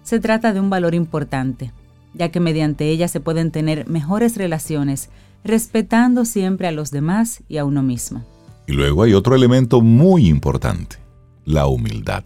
Se 0.03 0.21
trata 0.21 0.53
de 0.53 0.61
un 0.61 0.69
valor 0.69 0.95
importante, 0.95 1.73
ya 2.17 2.29
que 2.29 2.39
mediante 2.39 2.89
ella 2.89 3.07
se 3.07 3.19
pueden 3.19 3.51
tener 3.51 3.87
mejores 3.87 4.35
relaciones, 4.35 5.09
respetando 5.43 6.25
siempre 6.25 6.67
a 6.67 6.71
los 6.71 6.91
demás 6.91 7.43
y 7.47 7.57
a 7.57 7.65
uno 7.65 7.83
mismo. 7.83 8.25
Y 8.67 8.73
luego 8.73 9.03
hay 9.03 9.13
otro 9.13 9.35
elemento 9.35 9.81
muy 9.81 10.27
importante, 10.27 10.97
la 11.45 11.67
humildad. 11.67 12.25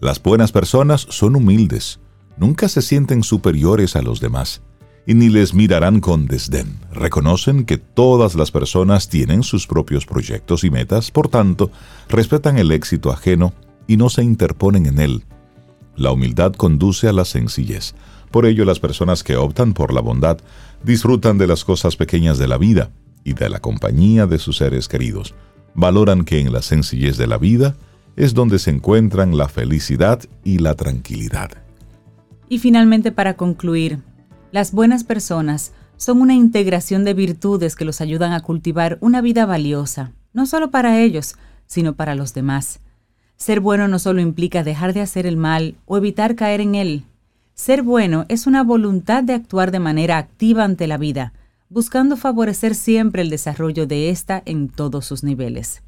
Las 0.00 0.22
buenas 0.22 0.52
personas 0.52 1.06
son 1.08 1.34
humildes, 1.34 1.98
nunca 2.36 2.68
se 2.68 2.82
sienten 2.82 3.22
superiores 3.22 3.96
a 3.96 4.02
los 4.02 4.20
demás 4.20 4.62
y 5.06 5.14
ni 5.14 5.28
les 5.28 5.54
mirarán 5.54 6.00
con 6.00 6.26
desdén. 6.26 6.78
Reconocen 6.92 7.64
que 7.64 7.78
todas 7.78 8.34
las 8.34 8.50
personas 8.50 9.08
tienen 9.08 9.42
sus 9.42 9.66
propios 9.66 10.06
proyectos 10.06 10.62
y 10.62 10.70
metas, 10.70 11.10
por 11.10 11.28
tanto, 11.28 11.70
respetan 12.08 12.58
el 12.58 12.70
éxito 12.70 13.10
ajeno 13.10 13.52
y 13.86 13.96
no 13.96 14.08
se 14.08 14.22
interponen 14.22 14.86
en 14.86 15.00
él. 15.00 15.24
La 15.96 16.12
humildad 16.12 16.52
conduce 16.54 17.08
a 17.08 17.12
la 17.12 17.24
sencillez. 17.24 17.94
Por 18.30 18.46
ello, 18.46 18.64
las 18.64 18.80
personas 18.80 19.24
que 19.24 19.36
optan 19.36 19.74
por 19.74 19.92
la 19.92 20.00
bondad 20.00 20.38
disfrutan 20.84 21.38
de 21.38 21.46
las 21.46 21.64
cosas 21.64 21.96
pequeñas 21.96 22.38
de 22.38 22.48
la 22.48 22.58
vida 22.58 22.90
y 23.24 23.34
de 23.34 23.48
la 23.48 23.60
compañía 23.60 24.26
de 24.26 24.38
sus 24.38 24.58
seres 24.58 24.88
queridos. 24.88 25.34
Valoran 25.74 26.24
que 26.24 26.40
en 26.40 26.52
la 26.52 26.62
sencillez 26.62 27.16
de 27.16 27.26
la 27.26 27.38
vida 27.38 27.76
es 28.16 28.34
donde 28.34 28.58
se 28.58 28.70
encuentran 28.70 29.36
la 29.36 29.48
felicidad 29.48 30.20
y 30.44 30.58
la 30.58 30.74
tranquilidad. 30.74 31.50
Y 32.48 32.58
finalmente, 32.58 33.12
para 33.12 33.34
concluir, 33.34 34.00
las 34.52 34.72
buenas 34.72 35.04
personas 35.04 35.72
son 35.96 36.20
una 36.20 36.34
integración 36.34 37.04
de 37.04 37.14
virtudes 37.14 37.76
que 37.76 37.84
los 37.84 38.00
ayudan 38.00 38.32
a 38.32 38.40
cultivar 38.40 38.98
una 39.00 39.20
vida 39.20 39.46
valiosa, 39.46 40.12
no 40.32 40.46
solo 40.46 40.70
para 40.70 41.00
ellos, 41.00 41.36
sino 41.66 41.94
para 41.94 42.14
los 42.14 42.34
demás. 42.34 42.80
Ser 43.36 43.60
bueno 43.60 43.86
no 43.86 43.98
solo 43.98 44.20
implica 44.20 44.64
dejar 44.64 44.92
de 44.92 45.00
hacer 45.00 45.26
el 45.26 45.36
mal 45.36 45.76
o 45.86 45.96
evitar 45.96 46.34
caer 46.34 46.60
en 46.60 46.74
él. 46.74 47.04
Ser 47.54 47.82
bueno 47.82 48.24
es 48.28 48.46
una 48.46 48.62
voluntad 48.62 49.22
de 49.22 49.34
actuar 49.34 49.70
de 49.70 49.80
manera 49.80 50.18
activa 50.18 50.64
ante 50.64 50.86
la 50.86 50.96
vida, 50.96 51.32
buscando 51.68 52.16
favorecer 52.16 52.74
siempre 52.74 53.22
el 53.22 53.30
desarrollo 53.30 53.86
de 53.86 54.10
ésta 54.10 54.42
en 54.44 54.68
todos 54.68 55.06
sus 55.06 55.22
niveles. 55.22 55.82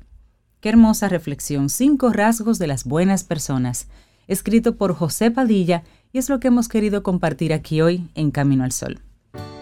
Qué 0.61 0.69
hermosa 0.69 1.09
reflexión, 1.09 1.69
cinco 1.69 2.13
rasgos 2.13 2.59
de 2.59 2.67
las 2.67 2.85
buenas 2.85 3.25
personas, 3.25 3.89
escrito 4.29 4.77
por 4.77 4.95
José 4.95 5.31
Padilla 5.31 5.83
y 6.13 6.19
es 6.19 6.29
lo 6.29 6.41
que 6.41 6.49
hemos 6.49 6.69
querido 6.69 7.03
compartir 7.03 7.53
aquí 7.53 7.81
hoy 7.81 8.09
en 8.15 8.31
Camino 8.31 8.65
al 8.65 8.73
Sol. 8.73 9.01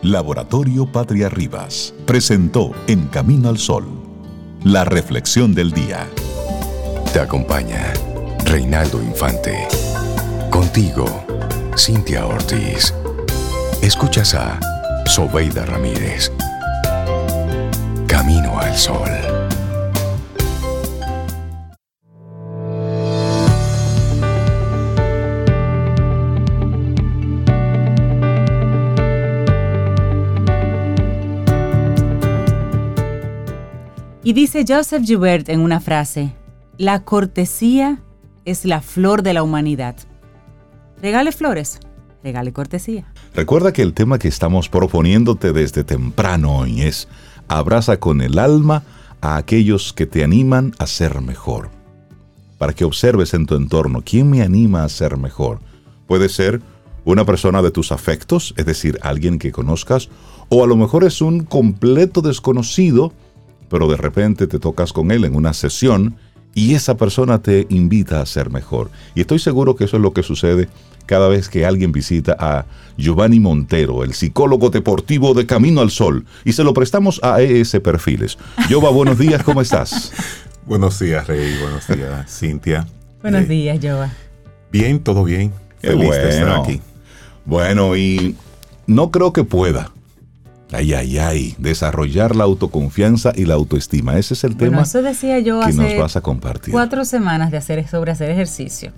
Laboratorio 0.02 0.90
Patria 0.90 1.28
Rivas 1.28 1.94
presentó 2.06 2.72
En 2.86 3.06
Camino 3.08 3.48
al 3.48 3.58
Sol 3.58 4.10
la 4.64 4.84
reflexión 4.84 5.54
del 5.54 5.72
día. 5.72 6.06
Te 7.14 7.20
acompaña 7.20 7.92
Reinaldo 8.44 9.02
Infante. 9.02 9.66
Contigo, 10.50 11.06
Cintia 11.76 12.26
Ortiz. 12.26 12.92
Escuchas 13.80 14.34
a 14.34 14.58
Sobeida 15.06 15.64
Ramírez. 15.64 16.30
Camino 18.06 18.58
al 18.58 18.76
Sol. 18.76 19.08
Y 34.22 34.32
dice 34.32 34.64
Joseph 34.68 35.04
Joubert 35.06 35.48
en 35.48 35.60
una 35.60 35.80
frase, 35.80 36.34
la 36.76 37.04
cortesía 37.04 38.00
es 38.44 38.64
la 38.64 38.80
flor 38.80 39.22
de 39.22 39.32
la 39.32 39.42
humanidad. 39.42 39.96
Regale 41.02 41.32
flores, 41.32 41.80
regale 42.22 42.52
cortesía. 42.52 43.06
Recuerda 43.34 43.72
que 43.72 43.82
el 43.82 43.94
tema 43.94 44.18
que 44.18 44.28
estamos 44.28 44.68
proponiéndote 44.68 45.52
desde 45.52 45.84
temprano 45.84 46.58
hoy 46.58 46.82
es 46.82 47.08
abraza 47.48 47.98
con 47.98 48.20
el 48.20 48.38
alma 48.38 48.82
a 49.20 49.36
aquellos 49.36 49.92
que 49.92 50.06
te 50.06 50.22
animan 50.24 50.72
a 50.78 50.86
ser 50.86 51.20
mejor. 51.20 51.70
Para 52.58 52.74
que 52.74 52.84
observes 52.84 53.32
en 53.32 53.46
tu 53.46 53.54
entorno 53.54 54.02
quién 54.04 54.30
me 54.30 54.42
anima 54.42 54.84
a 54.84 54.88
ser 54.88 55.16
mejor. 55.16 55.60
Puede 56.06 56.28
ser 56.28 56.60
una 57.04 57.24
persona 57.24 57.62
de 57.62 57.70
tus 57.70 57.92
afectos, 57.92 58.52
es 58.58 58.66
decir, 58.66 58.98
alguien 59.02 59.38
que 59.38 59.52
conozcas, 59.52 60.10
o 60.50 60.62
a 60.62 60.66
lo 60.66 60.76
mejor 60.76 61.04
es 61.04 61.22
un 61.22 61.44
completo 61.44 62.20
desconocido 62.20 63.12
pero 63.70 63.86
de 63.88 63.96
repente 63.96 64.48
te 64.48 64.58
tocas 64.58 64.92
con 64.92 65.12
él 65.12 65.24
en 65.24 65.36
una 65.36 65.54
sesión 65.54 66.16
y 66.54 66.74
esa 66.74 66.96
persona 66.96 67.40
te 67.40 67.66
invita 67.70 68.20
a 68.20 68.26
ser 68.26 68.50
mejor. 68.50 68.90
Y 69.14 69.20
estoy 69.20 69.38
seguro 69.38 69.76
que 69.76 69.84
eso 69.84 69.96
es 69.96 70.02
lo 70.02 70.12
que 70.12 70.22
sucede 70.22 70.68
cada 71.06 71.28
vez 71.28 71.48
que 71.48 71.66
alguien 71.66 71.92
visita 71.92 72.36
a 72.38 72.66
Giovanni 72.96 73.40
Montero, 73.40 74.04
el 74.04 74.14
psicólogo 74.14 74.70
deportivo 74.70 75.34
de 75.34 75.46
Camino 75.46 75.80
al 75.80 75.90
Sol, 75.90 76.24
y 76.44 76.52
se 76.52 76.62
lo 76.62 76.72
prestamos 76.72 77.20
a 77.22 77.40
ES 77.40 77.80
Perfiles. 77.82 78.38
Jova, 78.68 78.90
buenos 78.90 79.18
días, 79.18 79.42
¿cómo 79.42 79.60
estás? 79.60 80.12
buenos 80.66 80.98
días, 81.00 81.26
Rey, 81.26 81.58
buenos 81.60 81.86
días, 81.88 82.38
Cintia. 82.38 82.86
Buenos 83.22 83.42
eh, 83.42 83.46
días, 83.46 83.78
Jova. 83.82 84.12
Bien, 84.70 85.00
todo 85.00 85.24
bien. 85.24 85.52
Feliz 85.80 86.10
de 86.10 86.28
estar 86.28 86.60
aquí. 86.60 86.80
Bueno, 87.44 87.96
y 87.96 88.36
no 88.86 89.10
creo 89.10 89.32
que 89.32 89.44
pueda 89.44 89.90
Ay, 90.72 90.94
ay, 90.94 91.18
ay, 91.18 91.54
desarrollar 91.58 92.36
la 92.36 92.44
autoconfianza 92.44 93.32
y 93.34 93.44
la 93.44 93.54
autoestima. 93.54 94.18
Ese 94.18 94.34
es 94.34 94.44
el 94.44 94.56
tema 94.56 94.82
eso 94.82 95.02
decía 95.02 95.40
yo 95.40 95.60
que 95.60 95.72
nos 95.72 95.96
vas 95.96 96.16
a 96.16 96.20
compartir. 96.20 96.72
Cuatro 96.72 97.04
semanas 97.04 97.50
de 97.50 97.56
hacer 97.56 97.86
sobre 97.88 98.12
hacer 98.12 98.30
ejercicio. 98.30 98.92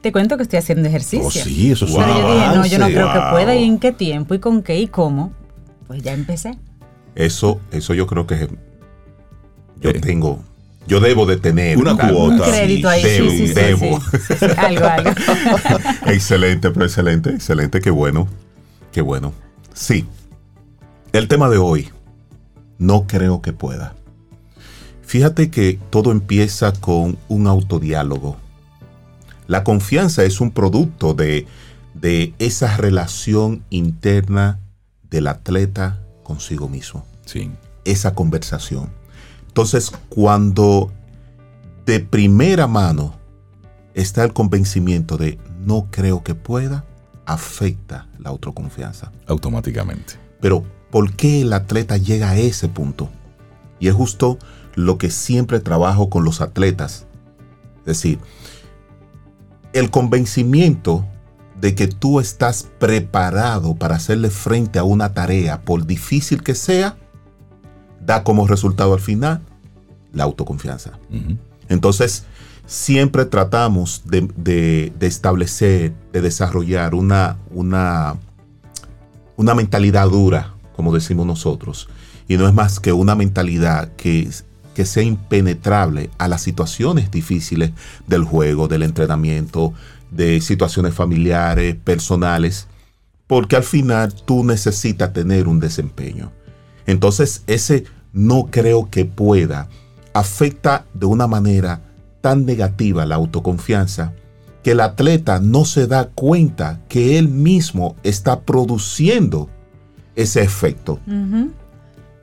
Te 0.00 0.12
cuento 0.12 0.36
que 0.36 0.42
estoy 0.42 0.58
haciendo 0.58 0.88
ejercicio. 0.88 1.26
Oh, 1.26 1.30
sí, 1.30 1.70
eso 1.70 1.84
es 1.86 1.94
Pero 1.94 2.06
yo 2.06 2.34
dije, 2.34 2.46
no, 2.54 2.66
yo 2.66 2.78
no 2.78 2.86
creo 2.86 3.12
que 3.12 3.20
pueda, 3.30 3.54
y 3.54 3.64
en 3.64 3.78
qué 3.78 3.92
tiempo, 3.92 4.34
y 4.34 4.40
con 4.40 4.62
qué, 4.62 4.78
y 4.78 4.88
cómo. 4.88 5.32
Pues 5.86 6.02
ya 6.02 6.12
empecé. 6.12 6.58
Eso, 7.14 7.60
eso 7.70 7.94
yo 7.94 8.06
creo 8.06 8.26
que 8.26 8.48
yo 9.80 9.92
tengo 10.00 10.40
yo 10.86 11.00
debo 11.00 11.26
de 11.26 11.36
tener 11.36 11.78
una 11.78 11.96
cuota. 11.96 12.14
Un 12.14 12.38
crédito 12.38 12.88
ahí. 12.88 13.02
Debo, 13.02 13.30
sí, 13.30 13.48
sí, 13.48 13.54
debo. 13.54 14.00
algo, 14.56 14.84
algo. 14.86 15.10
excelente, 16.06 16.70
pero 16.70 16.86
excelente, 16.86 17.30
excelente, 17.30 17.80
qué 17.80 17.90
bueno, 17.90 18.28
qué 18.92 19.00
bueno. 19.00 19.32
Sí, 19.74 20.06
el 21.18 21.28
tema 21.28 21.48
de 21.48 21.58
hoy, 21.58 21.88
no 22.78 23.06
creo 23.06 23.40
que 23.40 23.52
pueda. 23.52 23.94
Fíjate 25.02 25.50
que 25.50 25.78
todo 25.90 26.12
empieza 26.12 26.72
con 26.72 27.16
un 27.28 27.46
autodiálogo. 27.46 28.36
La 29.46 29.64
confianza 29.64 30.24
es 30.24 30.40
un 30.40 30.50
producto 30.50 31.14
de, 31.14 31.46
de 31.94 32.34
esa 32.38 32.76
relación 32.76 33.64
interna 33.70 34.58
del 35.08 35.28
atleta 35.28 36.00
consigo 36.22 36.68
mismo. 36.68 37.06
Sí. 37.24 37.50
Esa 37.84 38.14
conversación. 38.14 38.90
Entonces, 39.46 39.92
cuando 40.08 40.92
de 41.86 42.00
primera 42.00 42.66
mano 42.66 43.14
está 43.94 44.24
el 44.24 44.32
convencimiento 44.32 45.16
de 45.16 45.38
no 45.64 45.86
creo 45.90 46.22
que 46.24 46.34
pueda, 46.34 46.84
afecta 47.24 48.08
la 48.18 48.30
autoconfianza. 48.30 49.12
Automáticamente. 49.26 50.14
Pero 50.40 50.64
por 50.96 51.12
qué 51.12 51.42
el 51.42 51.52
atleta 51.52 51.98
llega 51.98 52.30
a 52.30 52.38
ese 52.38 52.68
punto. 52.68 53.10
Y 53.78 53.88
es 53.88 53.94
justo 53.94 54.38
lo 54.76 54.96
que 54.96 55.10
siempre 55.10 55.60
trabajo 55.60 56.08
con 56.08 56.24
los 56.24 56.40
atletas. 56.40 57.04
Es 57.80 57.84
decir, 57.84 58.18
el 59.74 59.90
convencimiento 59.90 61.04
de 61.60 61.74
que 61.74 61.86
tú 61.86 62.18
estás 62.18 62.66
preparado 62.78 63.74
para 63.74 63.96
hacerle 63.96 64.30
frente 64.30 64.78
a 64.78 64.84
una 64.84 65.12
tarea, 65.12 65.60
por 65.60 65.84
difícil 65.86 66.42
que 66.42 66.54
sea, 66.54 66.96
da 68.00 68.24
como 68.24 68.46
resultado 68.46 68.94
al 68.94 69.00
final 69.00 69.42
la 70.14 70.24
autoconfianza. 70.24 70.92
Entonces, 71.68 72.24
siempre 72.64 73.26
tratamos 73.26 74.00
de, 74.06 74.30
de- 74.34 74.94
de 74.98 75.06
establecer, 75.06 75.92
de 76.10 76.22
desarrollar 76.22 76.94
una, 76.94 77.36
una, 77.50 78.16
una 79.36 79.54
mentalidad 79.54 80.08
dura, 80.08 80.54
como 80.76 80.94
decimos 80.94 81.26
nosotros. 81.26 81.88
Y 82.28 82.36
no 82.36 82.46
es 82.46 82.54
más 82.54 82.78
que 82.78 82.92
una 82.92 83.14
mentalidad 83.14 83.92
que, 83.96 84.28
que 84.74 84.84
sea 84.84 85.02
impenetrable 85.02 86.10
a 86.18 86.28
las 86.28 86.42
situaciones 86.42 87.10
difíciles 87.10 87.72
del 88.06 88.24
juego, 88.24 88.68
del 88.68 88.82
entrenamiento, 88.82 89.72
de 90.10 90.40
situaciones 90.40 90.94
familiares, 90.94 91.76
personales, 91.82 92.68
porque 93.26 93.56
al 93.56 93.64
final 93.64 94.14
tú 94.14 94.44
necesitas 94.44 95.12
tener 95.12 95.48
un 95.48 95.58
desempeño. 95.58 96.30
Entonces, 96.86 97.42
ese 97.46 97.84
no 98.12 98.48
creo 98.50 98.88
que 98.90 99.04
pueda 99.04 99.68
afecta 100.14 100.86
de 100.94 101.06
una 101.06 101.26
manera 101.26 101.82
tan 102.22 102.46
negativa 102.46 103.04
la 103.04 103.16
autoconfianza 103.16 104.14
que 104.62 104.72
el 104.72 104.80
atleta 104.80 105.38
no 105.38 105.64
se 105.64 105.86
da 105.86 106.08
cuenta 106.08 106.80
que 106.88 107.18
él 107.18 107.28
mismo 107.28 107.94
está 108.02 108.40
produciendo 108.40 109.48
ese 110.16 110.42
efecto. 110.42 110.98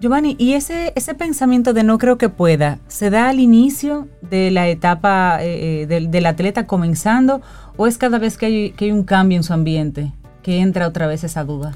Giovanni, 0.02 0.36
¿y 0.38 0.54
ese, 0.54 0.92
ese 0.98 1.14
pensamiento 1.14 1.72
de 1.72 1.84
no 1.84 1.98
creo 1.98 2.18
que 2.18 2.28
pueda, 2.28 2.80
se 2.90 3.10
da 3.10 3.30
al 3.30 3.40
inicio 3.40 4.10
de 4.22 4.52
la 4.52 4.68
etapa 4.68 5.42
eh, 5.42 5.84
eh, 5.84 5.88
del, 5.88 6.12
del 6.12 6.26
atleta 6.26 6.68
comenzando 6.68 7.42
o 7.78 7.88
es 7.88 7.98
cada 7.98 8.20
vez 8.20 8.38
que 8.38 8.48
hay, 8.48 8.72
que 8.72 8.86
hay 8.86 8.92
un 8.92 9.04
cambio 9.04 9.38
en 9.38 9.44
su 9.44 9.54
ambiente 9.54 10.12
que 10.42 10.60
entra 10.60 10.88
otra 10.88 11.08
vez 11.08 11.24
esa 11.24 11.46
duda? 11.46 11.74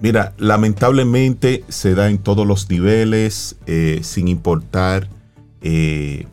Mira, 0.00 0.34
lamentablemente 0.38 1.64
se 1.68 1.94
da 1.94 2.08
en 2.08 2.18
todos 2.18 2.46
los 2.46 2.68
niveles, 2.70 3.56
eh, 3.66 4.00
sin 4.02 4.28
importar 4.28 5.08
eh, 5.60 6.26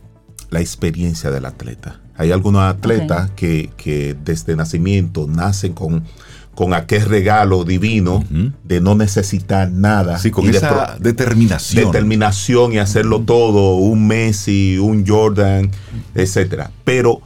la 0.49 0.61
experiencia 0.61 1.31
del 1.31 1.45
atleta. 1.45 1.99
Hay 2.15 2.31
algunos 2.31 2.63
atletas 2.63 3.29
que, 3.31 3.69
que 3.77 4.15
desde 4.23 4.55
nacimiento 4.55 5.27
nacen 5.27 5.73
con, 5.73 6.03
con 6.57 6.73
aquel 6.73 7.05
regalo 7.05 7.63
divino 7.65 8.23
de 8.63 8.81
no 8.81 8.95
necesitar 8.95 9.69
nada. 9.69 10.17
Sí, 10.17 10.31
con 10.31 10.45
y 10.45 10.49
esa 10.49 10.97
determinación. 10.99 11.85
determinación 11.85 12.73
y 12.73 12.79
hacerlo 12.79 13.21
todo, 13.21 13.75
un 13.75 14.07
Messi, 14.07 14.79
un 14.79 15.05
Jordan, 15.05 15.69
etcétera. 16.15 16.71
Pero 16.83 17.21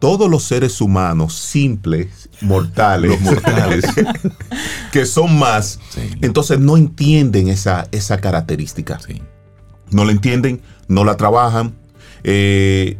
todos 0.00 0.28
los 0.28 0.42
seres 0.42 0.80
humanos 0.80 1.34
simples, 1.36 2.28
mortales, 2.40 3.12
Los 3.12 3.20
mortales. 3.20 3.84
que 4.92 5.06
son 5.06 5.38
más, 5.38 5.78
Sí. 5.90 6.00
entonces 6.22 6.58
no 6.58 6.76
entienden 6.76 7.46
esa, 7.46 7.86
esa 7.92 8.18
característica. 8.18 8.98
Sí. 8.98 9.22
No 9.92 10.04
la 10.04 10.10
entienden, 10.10 10.60
no 10.88 11.04
la 11.04 11.16
trabajan. 11.16 11.72
Eh, 12.24 12.98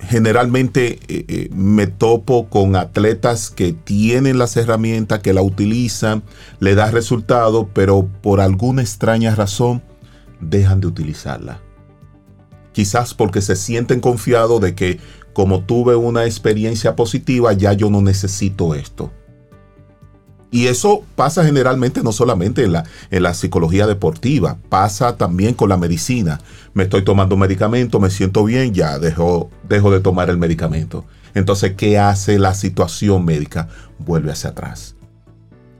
generalmente 0.00 1.00
eh, 1.08 1.24
eh, 1.28 1.48
me 1.52 1.86
topo 1.86 2.48
con 2.48 2.76
atletas 2.76 3.50
que 3.50 3.72
tienen 3.72 4.38
las 4.38 4.56
herramientas, 4.56 5.20
que 5.20 5.32
la 5.32 5.42
utilizan, 5.42 6.22
le 6.60 6.74
da 6.74 6.90
resultado, 6.90 7.68
pero 7.72 8.08
por 8.22 8.40
alguna 8.40 8.82
extraña 8.82 9.34
razón 9.34 9.82
dejan 10.40 10.80
de 10.80 10.86
utilizarla. 10.86 11.60
Quizás 12.72 13.14
porque 13.14 13.42
se 13.42 13.56
sienten 13.56 14.00
confiados 14.00 14.60
de 14.60 14.74
que 14.74 15.00
como 15.32 15.62
tuve 15.62 15.94
una 15.94 16.24
experiencia 16.24 16.96
positiva, 16.96 17.52
ya 17.52 17.72
yo 17.72 17.90
no 17.90 18.00
necesito 18.00 18.74
esto. 18.74 19.12
Y 20.50 20.66
eso 20.68 21.04
pasa 21.14 21.44
generalmente 21.44 22.02
no 22.02 22.12
solamente 22.12 22.64
en 22.64 22.72
la, 22.72 22.84
en 23.10 23.22
la 23.22 23.34
psicología 23.34 23.86
deportiva, 23.86 24.56
pasa 24.68 25.16
también 25.16 25.54
con 25.54 25.68
la 25.68 25.76
medicina. 25.76 26.40
Me 26.72 26.84
estoy 26.84 27.04
tomando 27.04 27.36
medicamento, 27.36 28.00
me 28.00 28.10
siento 28.10 28.44
bien, 28.44 28.72
ya 28.72 28.98
dejo, 28.98 29.50
dejo 29.68 29.90
de 29.90 30.00
tomar 30.00 30.30
el 30.30 30.38
medicamento. 30.38 31.04
Entonces, 31.34 31.74
¿qué 31.76 31.98
hace 31.98 32.38
la 32.38 32.54
situación 32.54 33.24
médica? 33.24 33.68
Vuelve 33.98 34.32
hacia 34.32 34.50
atrás. 34.50 34.94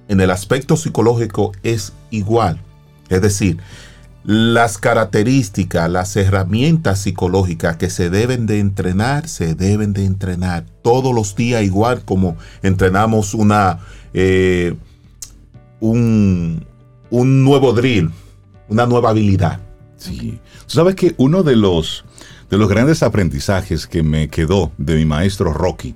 En 0.08 0.20
el 0.20 0.30
aspecto 0.30 0.76
psicológico 0.76 1.52
es 1.62 1.92
igual. 2.10 2.60
Es 3.08 3.22
decir, 3.22 3.58
las 4.28 4.76
características, 4.76 5.90
las 5.90 6.14
herramientas 6.14 6.98
psicológicas 6.98 7.78
que 7.78 7.88
se 7.88 8.10
deben 8.10 8.44
de 8.44 8.58
entrenar, 8.58 9.26
se 9.26 9.54
deben 9.54 9.94
de 9.94 10.04
entrenar 10.04 10.66
todos 10.82 11.14
los 11.14 11.34
días, 11.34 11.62
igual 11.62 12.02
como 12.04 12.36
entrenamos 12.62 13.32
una, 13.32 13.78
eh, 14.12 14.74
un, 15.80 16.62
un 17.08 17.42
nuevo 17.42 17.72
drill, 17.72 18.10
una 18.68 18.84
nueva 18.84 19.08
habilidad. 19.08 19.60
Sí. 19.96 20.38
Tú 20.66 20.74
sabes 20.74 20.94
que 20.94 21.14
uno 21.16 21.42
de 21.42 21.56
los, 21.56 22.04
de 22.50 22.58
los 22.58 22.68
grandes 22.68 23.02
aprendizajes 23.02 23.86
que 23.86 24.02
me 24.02 24.28
quedó 24.28 24.72
de 24.76 24.96
mi 24.96 25.06
maestro 25.06 25.54
Rocky, 25.54 25.94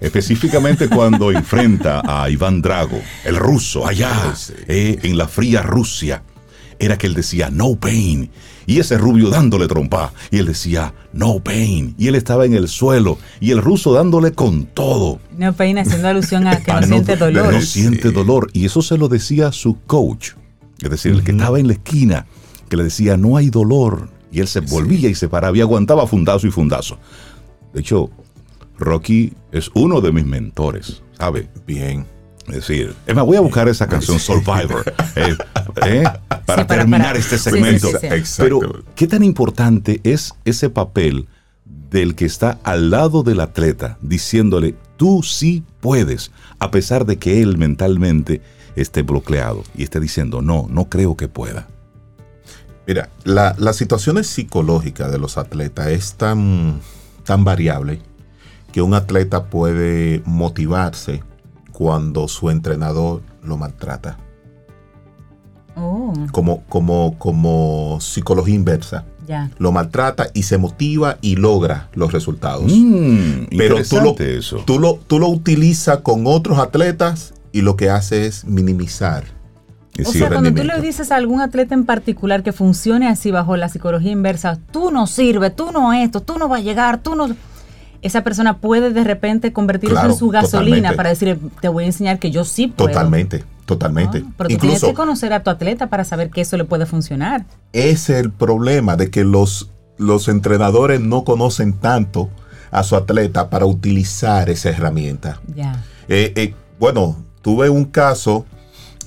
específicamente 0.00 0.88
cuando 0.96 1.30
enfrenta 1.30 2.00
a 2.06 2.30
Iván 2.30 2.62
Drago, 2.62 3.02
el 3.26 3.36
ruso, 3.36 3.86
allá, 3.86 4.32
eh, 4.66 4.98
en 5.02 5.18
la 5.18 5.28
fría 5.28 5.60
Rusia, 5.60 6.22
era 6.80 6.98
que 6.98 7.06
él 7.06 7.14
decía, 7.14 7.50
no 7.50 7.76
pain. 7.76 8.30
Y 8.66 8.80
ese 8.80 8.96
rubio 8.96 9.28
dándole 9.30 9.68
trompa. 9.68 10.12
Y 10.30 10.38
él 10.38 10.46
decía, 10.46 10.94
no 11.12 11.38
pain. 11.40 11.94
Y 11.98 12.08
él 12.08 12.14
estaba 12.14 12.46
en 12.46 12.54
el 12.54 12.68
suelo. 12.68 13.18
Y 13.38 13.50
el 13.50 13.60
ruso 13.60 13.92
dándole 13.92 14.32
con 14.32 14.64
todo. 14.64 15.20
No 15.36 15.52
peina 15.52 15.82
haciendo 15.82 16.08
alusión 16.08 16.46
a 16.46 16.56
que 16.56 16.70
Ah, 16.72 16.80
no 16.80 16.86
siente 16.86 17.16
dolor. 17.16 17.52
No 17.52 17.60
siente 17.60 18.10
dolor. 18.10 18.50
Y 18.54 18.64
eso 18.64 18.80
se 18.80 18.96
lo 18.96 19.08
decía 19.08 19.52
su 19.52 19.78
coach. 19.86 20.30
Es 20.80 20.90
decir, 20.90 21.12
el 21.12 21.22
que 21.22 21.32
estaba 21.32 21.60
en 21.60 21.66
la 21.66 21.74
esquina, 21.74 22.26
que 22.68 22.76
le 22.76 22.84
decía, 22.84 23.16
no 23.16 23.36
hay 23.36 23.50
dolor. 23.50 24.08
Y 24.32 24.40
él 24.40 24.48
se 24.48 24.60
volvía 24.60 25.10
y 25.10 25.14
se 25.14 25.28
paraba 25.28 25.56
y 25.56 25.60
aguantaba 25.60 26.06
fundazo 26.06 26.46
y 26.46 26.50
fundazo. 26.50 26.98
De 27.74 27.80
hecho, 27.80 28.10
Rocky 28.78 29.34
es 29.52 29.70
uno 29.74 30.00
de 30.00 30.12
mis 30.12 30.24
mentores, 30.24 31.02
¿sabe? 31.18 31.48
Bien. 31.66 32.06
Es 32.48 32.54
decir, 32.56 32.94
es 33.06 33.14
más, 33.14 33.24
voy 33.24 33.36
a 33.36 33.40
buscar 33.40 33.68
esa 33.68 33.86
canción 33.86 34.18
Survivor 34.18 34.82
eh, 35.14 35.36
eh, 35.86 36.02
para 36.28 36.42
para- 36.44 36.66
terminar 36.66 37.02
para- 37.08 37.18
este 37.18 37.38
segmento. 37.38 37.88
sí, 37.88 37.96
sí. 38.00 38.06
Exacto. 38.06 38.58
Pero, 38.60 38.84
¿qué 38.96 39.06
tan 39.06 39.22
importante 39.22 40.00
es 40.04 40.34
ese 40.44 40.68
papel 40.70 41.28
del 41.64 42.14
que 42.14 42.24
está 42.24 42.58
al 42.64 42.90
lado 42.90 43.22
del 43.22 43.40
atleta 43.40 43.98
diciéndole, 44.00 44.74
tú 44.96 45.22
sí 45.22 45.62
puedes, 45.80 46.32
a 46.58 46.70
pesar 46.70 47.04
de 47.06 47.18
que 47.18 47.42
él 47.42 47.56
mentalmente 47.58 48.40
esté 48.76 49.02
bloqueado 49.02 49.62
y 49.76 49.82
esté 49.84 50.00
diciendo, 50.00 50.40
no, 50.42 50.66
no 50.70 50.88
creo 50.88 51.16
que 51.16 51.28
pueda? 51.28 51.68
Mira, 52.86 53.10
la- 53.24 53.54
las 53.58 53.76
situaciones 53.76 54.26
psicológicas 54.26 55.12
de 55.12 55.18
los 55.18 55.38
atletas 55.38 55.88
es 55.88 56.14
tan, 56.14 56.80
tan 57.24 57.44
variable 57.44 58.00
que 58.72 58.82
un 58.82 58.94
atleta 58.94 59.44
puede 59.46 60.22
motivarse 60.24 61.22
cuando 61.80 62.28
su 62.28 62.50
entrenador 62.50 63.22
lo 63.42 63.56
maltrata. 63.56 64.18
Oh, 65.74 66.12
Como, 66.30 66.62
como, 66.68 67.16
como 67.16 67.96
psicología 68.02 68.54
inversa. 68.54 69.06
ya. 69.26 69.50
Lo 69.56 69.72
maltrata 69.72 70.26
y 70.34 70.42
se 70.42 70.58
motiva 70.58 71.16
y 71.22 71.36
logra 71.36 71.88
los 71.94 72.12
resultados. 72.12 72.70
Mm, 72.70 73.44
Pero 73.56 73.76
tú 73.88 73.96
lo, 73.98 74.14
eso. 74.18 74.58
tú, 74.66 74.78
lo, 74.78 74.96
tú 75.06 75.18
lo 75.18 75.28
utilizas 75.28 76.00
con 76.00 76.26
otros 76.26 76.58
atletas 76.58 77.32
y 77.50 77.62
lo 77.62 77.76
que 77.76 77.88
hace 77.88 78.26
es 78.26 78.44
minimizar. 78.44 79.24
O 80.06 80.12
sea, 80.12 80.28
cuando 80.28 80.52
tú 80.52 80.62
le 80.62 80.82
dices 80.82 81.10
a 81.10 81.16
algún 81.16 81.40
atleta 81.40 81.74
en 81.74 81.86
particular 81.86 82.42
que 82.42 82.52
funcione 82.52 83.08
así 83.08 83.30
bajo 83.30 83.56
la 83.56 83.70
psicología 83.70 84.12
inversa, 84.12 84.58
tú 84.70 84.90
no 84.90 85.06
sirves, 85.06 85.56
tú 85.56 85.72
no 85.72 85.94
esto, 85.94 86.20
tú 86.20 86.38
no 86.38 86.46
vas 86.46 86.60
a 86.60 86.62
llegar, 86.62 87.02
tú 87.02 87.14
no... 87.14 87.28
Esa 88.02 88.22
persona 88.24 88.58
puede 88.58 88.92
de 88.92 89.04
repente 89.04 89.52
convertirse 89.52 89.94
Claro, 89.94 90.10
en 90.12 90.16
su 90.16 90.28
gasolina 90.28 90.90
totalmente. 90.90 90.96
para 90.96 91.08
decir, 91.10 91.38
te 91.60 91.68
voy 91.68 91.84
a 91.84 91.86
enseñar 91.88 92.18
que 92.18 92.30
yo 92.30 92.44
sí 92.44 92.68
puedo. 92.68 92.88
Totalmente, 92.88 93.44
totalmente. 93.66 94.22
Ah, 94.26 94.32
pero 94.36 94.48
tú 94.50 94.56
tienes 94.58 94.82
que 94.82 94.94
conocer 94.94 95.32
a 95.32 95.42
tu 95.42 95.50
atleta 95.50 95.88
para 95.88 96.04
saber 96.04 96.30
que 96.30 96.40
eso 96.40 96.56
le 96.56 96.64
puede 96.64 96.86
funcionar. 96.86 97.44
ese 97.72 98.14
es 98.14 98.20
el 98.20 98.30
problema 98.30 98.96
de 98.96 99.10
que 99.10 99.24
los, 99.24 99.70
los 99.98 100.28
entrenadores 100.28 101.00
no 101.00 101.24
conocen 101.24 101.74
tanto 101.74 102.30
a 102.70 102.82
su 102.84 102.96
atleta 102.96 103.50
para 103.50 103.66
utilizar 103.66 104.48
esa 104.48 104.70
herramienta. 104.70 105.40
Ya. 105.54 105.82
Eh, 106.08 106.32
eh, 106.36 106.54
bueno, 106.78 107.16
tuve 107.42 107.68
un 107.68 107.84
caso 107.84 108.46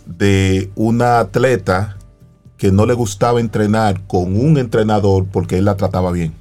de 0.06 0.70
una 0.76 1.20
atleta 1.20 1.98
que 2.58 2.72
no 2.72 2.86
le 2.86 2.94
gustaba 2.94 3.40
entrenar 3.40 4.02
con 4.06 4.36
un 4.38 4.58
entrenador 4.58 5.26
porque 5.32 5.58
él 5.58 5.66
la 5.66 5.76
trataba 5.76 6.12
bien. 6.12 6.34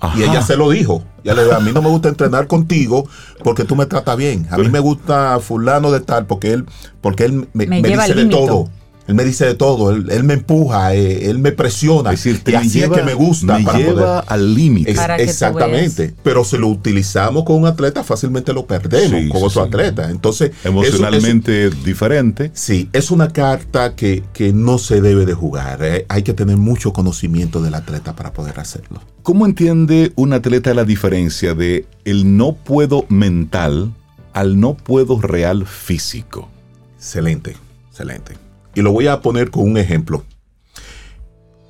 Ajá. 0.00 0.18
Y 0.18 0.22
ella 0.22 0.42
se 0.42 0.56
lo 0.56 0.70
dijo. 0.70 1.02
Ya 1.24 1.34
le 1.34 1.44
dijo, 1.44 1.56
a 1.56 1.60
mí 1.60 1.72
no 1.72 1.82
me 1.82 1.88
gusta 1.88 2.08
entrenar 2.08 2.46
contigo 2.46 3.08
porque 3.42 3.64
tú 3.64 3.74
me 3.76 3.86
tratas 3.86 4.16
bien. 4.16 4.46
A 4.50 4.58
mí 4.58 4.68
me 4.68 4.78
gusta 4.78 5.38
fulano 5.40 5.90
de 5.90 6.00
tal 6.00 6.26
porque 6.26 6.52
él, 6.52 6.66
porque 7.00 7.24
él 7.24 7.48
me, 7.52 7.66
Me 7.66 7.80
me 7.82 7.88
lleva 7.88 8.04
dice 8.04 8.14
de 8.14 8.26
todo. 8.26 8.68
Él 9.08 9.14
me 9.14 9.24
dice 9.24 9.46
de 9.46 9.54
todo, 9.54 9.90
él, 9.90 10.08
él 10.10 10.24
me 10.24 10.34
empuja, 10.34 10.94
eh, 10.94 11.30
él 11.30 11.38
me 11.38 11.52
presiona. 11.52 12.12
Es 12.12 12.24
decir, 12.24 12.42
te 12.42 12.52
y 12.52 12.54
así 12.56 12.68
lleva, 12.80 12.96
es 12.96 13.00
que 13.02 13.06
me 13.06 13.14
gusta. 13.14 13.58
me 13.58 13.64
para 13.64 13.78
lleva 13.78 13.92
poder- 14.22 14.24
al 14.26 14.54
límite. 14.54 14.90
Exactamente. 15.18 16.14
Pero 16.22 16.44
si 16.44 16.58
lo 16.58 16.68
utilizamos 16.68 17.44
con 17.44 17.56
un 17.56 17.66
atleta, 17.66 18.02
fácilmente 18.02 18.52
lo 18.52 18.66
perdemos 18.66 19.20
Sí, 19.22 19.28
con 19.28 19.40
sí, 19.40 19.46
otro 19.46 19.62
sí. 19.62 19.68
atleta. 19.68 20.10
Entonces, 20.10 20.50
eso- 20.50 20.58
eso- 20.58 20.68
Emocionalmente 20.68 21.70
diferente. 21.70 22.50
Sí, 22.54 22.88
es 22.92 23.10
una 23.10 23.28
carta 23.32 23.94
que, 23.94 24.24
que 24.32 24.52
no 24.52 24.78
se 24.78 25.00
debe 25.00 25.24
de 25.26 25.34
jugar. 25.34 25.82
eh. 25.82 26.06
Hay 26.08 26.22
que 26.22 26.32
tener 26.34 26.56
mucho 26.56 26.92
conocimiento 26.92 27.62
del 27.62 27.74
atleta 27.74 28.16
para 28.16 28.32
poder 28.32 28.58
hacerlo. 28.58 29.00
¿Cómo 29.22 29.46
entiende 29.46 30.12
un 30.16 30.32
atleta 30.32 30.74
la 30.74 30.84
diferencia 30.84 31.54
de 31.54 31.86
el 32.04 32.36
no 32.36 32.54
puedo 32.54 33.04
mental 33.08 33.92
al 34.32 34.58
no 34.60 34.74
puedo 34.76 35.20
real 35.20 35.66
físico? 35.66 36.48
Excelente, 36.98 37.56
excelente. 37.90 38.36
Y 38.76 38.82
lo 38.82 38.92
voy 38.92 39.06
a 39.06 39.22
poner 39.22 39.50
con 39.50 39.64
un 39.64 39.78
ejemplo. 39.78 40.22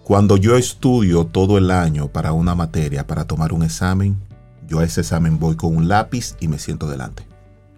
Cuando 0.02 0.36
yo 0.36 0.56
estudio 0.56 1.24
todo 1.24 1.56
el 1.56 1.70
año 1.70 2.08
para 2.08 2.32
una 2.32 2.56
materia, 2.56 3.06
para 3.06 3.24
tomar 3.26 3.52
un 3.52 3.62
examen, 3.62 4.16
yo 4.66 4.80
a 4.80 4.84
ese 4.84 5.02
examen 5.02 5.38
voy 5.38 5.54
con 5.54 5.76
un 5.76 5.86
lápiz 5.86 6.34
y 6.40 6.48
me 6.48 6.58
siento 6.58 6.90
delante. 6.90 7.22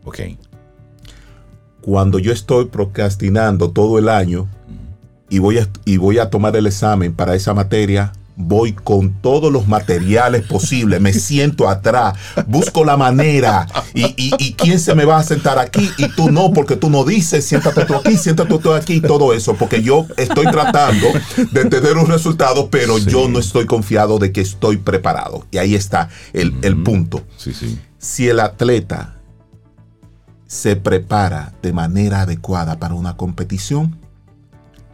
Ok. 0.04 0.20
Cuando 1.82 2.18
yo 2.18 2.32
estoy 2.32 2.64
procrastinando 2.64 3.70
todo 3.70 3.98
el 3.98 4.08
año 4.08 4.48
y 5.28 5.40
voy 5.40 5.58
a, 5.58 5.68
y 5.84 5.98
voy 5.98 6.18
a 6.18 6.30
tomar 6.30 6.56
el 6.56 6.66
examen 6.66 7.12
para 7.12 7.34
esa 7.34 7.52
materia, 7.52 8.14
voy 8.40 8.72
con 8.72 9.14
todos 9.20 9.53
los 9.53 9.66
materiales 9.66 10.46
posibles, 10.46 11.01
me 11.01 11.12
siento 11.12 11.68
atrás, 11.68 12.14
busco 12.46 12.85
la 12.85 12.96
manera 12.96 13.66
y, 13.94 14.05
y- 14.16 14.33
y 14.38 14.53
quién 14.55 14.79
se 14.79 14.94
me 14.94 15.05
va 15.05 15.18
a 15.18 15.24
sentar 15.24 15.59
aquí 15.59 15.90
y 15.98 16.09
tú 16.11 16.31
no, 16.31 16.53
porque 16.53 16.77
tú 16.77 16.88
no 16.88 17.05
dices, 17.05 17.44
siéntate 17.44 17.85
tú 17.85 17.96
aquí, 17.96 18.16
siéntate 18.16 18.57
tú 18.59 18.72
aquí, 18.72 19.01
todo 19.01 19.33
eso, 19.35 19.55
porque 19.57 19.83
yo 19.83 20.07
estoy 20.16 20.46
tratando 20.53 21.09
de 21.51 21.64
tener 21.64 21.96
un 21.96 22.07
resultado, 22.07 22.70
pero 22.70 22.98
Sí. 22.98 23.11
yo 23.11 23.29
no 23.29 23.40
estoy 23.40 23.66
confiado 23.66 24.18
de 24.20 24.31
que 24.31 24.40
estoy 24.40 24.77
preparado. 24.77 25.44
Y 25.51 25.59
ahí 25.59 25.74
está 25.74 26.09
el, 26.33 26.53
punto 26.85 27.24
Sí, 27.37 27.53
sí. 27.53 27.77
si 27.98 28.29
el 28.29 28.38
atleta 28.38 29.16
se 30.46 30.77
prepara 30.77 31.55
de 31.61 31.72
manera 31.72 32.22
adecuada 32.22 32.79
para 32.79 32.94
una 32.94 33.16
competición, 33.16 33.98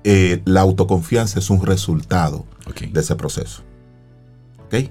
eh, 0.03 0.41
la 0.47 0.63
autoconfianza 0.63 1.39
es 1.39 1.51
un 1.51 1.65
resultado 1.65 2.47
De 2.93 3.01
ese 3.01 3.17
proceso. 3.17 3.63
¿Ok? 4.67 4.91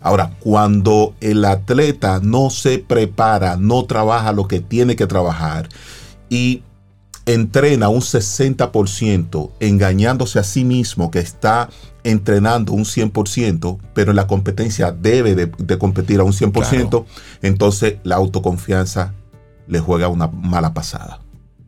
Ahora, 0.00 0.36
cuando 0.40 1.14
el 1.20 1.44
atleta 1.44 2.20
no 2.22 2.50
se 2.50 2.78
prepara, 2.78 3.56
no 3.56 3.84
trabaja 3.86 4.32
lo 4.32 4.46
que 4.46 4.60
tiene 4.60 4.94
que 4.94 5.06
trabajar 5.06 5.68
y 6.28 6.62
entrena 7.24 7.88
un 7.88 8.00
60% 8.00 9.50
engañándose 9.58 10.38
a 10.38 10.44
sí 10.44 10.64
mismo 10.64 11.10
que 11.10 11.18
está 11.18 11.70
entrenando 12.04 12.72
un 12.72 12.84
100%, 12.84 13.78
pero 13.94 14.10
en 14.12 14.16
la 14.16 14.28
competencia 14.28 14.92
debe 14.92 15.34
de, 15.34 15.46
de 15.46 15.78
competir 15.78 16.20
a 16.20 16.24
un 16.24 16.32
100%, 16.32 17.04
entonces 17.42 17.96
la 18.04 18.14
autoconfianza 18.14 19.12
le 19.66 19.80
juega 19.80 20.06
una 20.06 20.28
mala 20.28 20.72
pasada. 20.72 21.20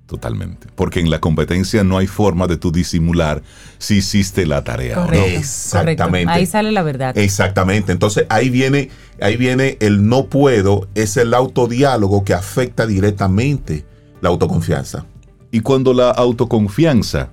Totalmente. 0.08 0.68
Porque 0.74 1.00
en 1.00 1.10
la 1.10 1.20
competencia 1.20 1.84
no 1.84 1.98
hay 1.98 2.06
forma 2.06 2.46
de 2.46 2.56
tú 2.56 2.72
disimular 2.72 3.42
si 3.76 3.96
hiciste 3.98 4.46
la 4.46 4.64
tarea. 4.64 4.96
no. 4.96 5.12
Exactamente. 5.12 6.02
correcto. 6.02 6.30
Ahí 6.30 6.46
sale 6.46 6.72
la 6.72 6.82
verdad. 6.82 7.18
Exactamente. 7.18 7.92
Entonces 7.92 8.24
ahí 8.30 8.48
viene, 8.48 8.88
ahí 9.20 9.36
viene 9.36 9.76
el 9.80 10.08
no 10.08 10.24
puedo, 10.28 10.88
es 10.94 11.18
el 11.18 11.34
autodiálogo 11.34 12.24
que 12.24 12.32
afecta 12.32 12.86
directamente 12.86 13.84
la 14.22 14.30
autoconfianza. 14.30 15.04
Y 15.50 15.60
cuando 15.60 15.92
la 15.92 16.10
autoconfianza 16.10 17.28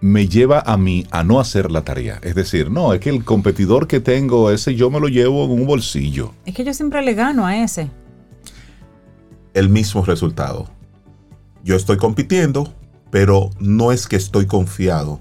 me 0.00 0.28
lleva 0.28 0.60
a 0.60 0.76
mí 0.76 1.08
a 1.10 1.24
no 1.24 1.40
hacer 1.40 1.72
la 1.72 1.82
tarea. 1.82 2.20
Es 2.22 2.36
decir, 2.36 2.70
no, 2.70 2.92
es 2.92 3.00
que 3.00 3.10
el 3.10 3.24
competidor 3.24 3.88
que 3.88 3.98
tengo, 3.98 4.52
ese 4.52 4.76
yo 4.76 4.90
me 4.90 5.00
lo 5.00 5.08
llevo 5.08 5.44
en 5.46 5.50
un 5.50 5.66
bolsillo. 5.66 6.34
Es 6.46 6.54
que 6.54 6.62
yo 6.62 6.72
siempre 6.72 7.02
le 7.02 7.14
gano 7.14 7.44
a 7.44 7.56
ese. 7.56 7.90
El 9.54 9.70
mismo 9.70 10.04
resultado. 10.04 10.73
Yo 11.64 11.74
estoy 11.76 11.96
compitiendo, 11.96 12.72
pero 13.10 13.50
no 13.58 13.90
es 13.90 14.06
que 14.06 14.16
estoy 14.16 14.46
confiado. 14.46 15.20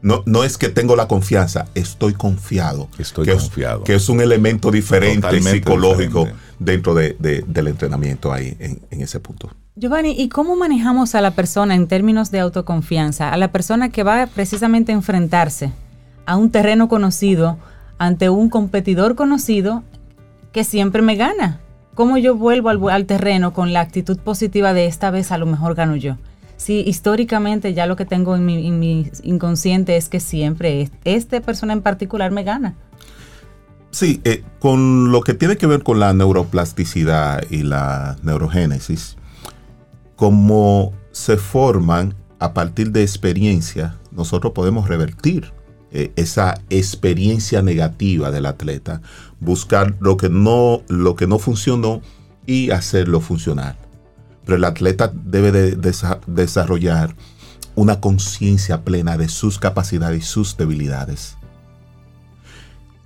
No, 0.00 0.22
no 0.26 0.42
es 0.42 0.58
que 0.58 0.68
tengo 0.68 0.96
la 0.96 1.06
confianza, 1.06 1.66
estoy 1.76 2.12
confiado. 2.14 2.88
Estoy 2.98 3.24
que 3.26 3.32
confiado. 3.34 3.80
Es, 3.80 3.84
que 3.84 3.94
es 3.94 4.08
un 4.08 4.20
elemento 4.20 4.70
diferente 4.70 5.16
Totalmente 5.20 5.50
psicológico 5.52 6.18
diferente. 6.20 6.42
dentro 6.58 6.94
de- 6.94 7.16
de- 7.20 7.44
del 7.46 7.68
entrenamiento 7.68 8.32
ahí 8.32 8.56
en, 8.58 8.80
en 8.90 9.00
ese 9.00 9.20
punto. 9.20 9.50
Giovanni, 9.76 10.10
¿y 10.20 10.28
cómo 10.28 10.56
manejamos 10.56 11.14
a 11.14 11.20
la 11.20 11.30
persona 11.32 11.74
en 11.76 11.86
términos 11.86 12.30
de 12.32 12.40
autoconfianza? 12.40 13.32
A 13.32 13.36
la 13.36 13.52
persona 13.52 13.90
que 13.90 14.02
va 14.02 14.26
precisamente 14.26 14.90
a 14.92 14.96
enfrentarse 14.96 15.70
a 16.26 16.36
un 16.36 16.50
terreno 16.50 16.88
conocido 16.88 17.58
ante 17.98 18.28
un 18.28 18.48
competidor 18.48 19.14
conocido 19.14 19.82
que 20.52 20.64
siempre 20.64 21.00
me 21.00 21.14
gana. 21.16 21.60
¿Cómo 21.94 22.16
yo 22.16 22.34
vuelvo 22.36 22.88
al, 22.88 23.04
terreno 23.06 23.52
con 23.52 23.72
la 23.72 23.80
actitud 23.80 24.18
positiva 24.18 24.72
de 24.72 24.86
esta 24.86 25.10
vez 25.10 25.30
a 25.30 25.38
lo 25.38 25.46
mejor 25.46 25.74
gano 25.74 25.94
yo? 25.96 26.16
Si 26.56 26.80
históricamente 26.80 27.74
ya 27.74 27.86
lo 27.86 27.96
que 27.96 28.06
tengo 28.06 28.34
en 28.34 28.46
mi, 28.46 28.66
en 28.66 28.78
mi 28.78 29.10
inconsciente 29.24 29.96
es 29.96 30.08
que 30.08 30.20
siempre 30.20 30.82
es- 30.82 30.92
esta 31.04 31.40
persona 31.40 31.72
en 31.72 31.82
particular 31.82 32.30
me 32.30 32.44
gana. 32.44 32.74
Sí, 33.90 34.22
eh, 34.24 34.42
con 34.58 35.12
lo 35.12 35.20
que 35.20 35.34
tiene 35.34 35.56
que 35.56 35.66
ver 35.66 35.82
con 35.82 36.00
la 36.00 36.14
neuroplasticidad 36.14 37.42
y 37.50 37.62
la 37.62 38.16
neurogénesis, 38.22 39.16
como 40.16 40.92
se 41.10 41.36
forman 41.36 42.14
a 42.38 42.54
partir 42.54 42.90
de 42.90 43.02
experiencia, 43.02 43.96
nosotros 44.10 44.54
podemos 44.54 44.88
revertir 44.88 45.52
eh, 45.90 46.10
esa 46.16 46.54
experiencia 46.70 47.60
negativa 47.60 48.30
del 48.30 48.46
atleta, 48.46 49.02
buscar 49.42 49.96
lo 50.00 50.16
que 50.16 50.28
no, 50.30 50.82
lo 50.88 51.16
que 51.16 51.26
no 51.26 51.38
funcionó 51.38 52.00
y 52.46 52.70
hacerlo 52.70 53.20
funcionar. 53.20 53.76
Pero 54.44 54.56
el 54.56 54.64
atleta 54.64 55.12
debe 55.12 55.50
de 55.50 55.76
desa- 55.76 56.20
desarrollar 56.26 57.14
una 57.74 58.00
conciencia 58.00 58.84
plena 58.84 59.16
de 59.16 59.28
sus 59.28 59.58
capacidades 59.58 60.22
y 60.22 60.26
sus 60.26 60.56
debilidades. 60.56 61.36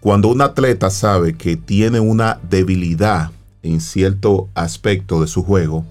Cuando 0.01 0.29
un 0.29 0.43
atleta 0.43 0.91
sabe 0.91 1.35
que 1.37 1.57
tiene 1.57 2.01
una 2.01 2.39
debilidad 2.49 3.31
en 3.63 3.81
cierto 3.81 4.51
aspecto 4.55 5.21
de 5.21 5.27
su 5.27 5.43
juego 5.43 5.85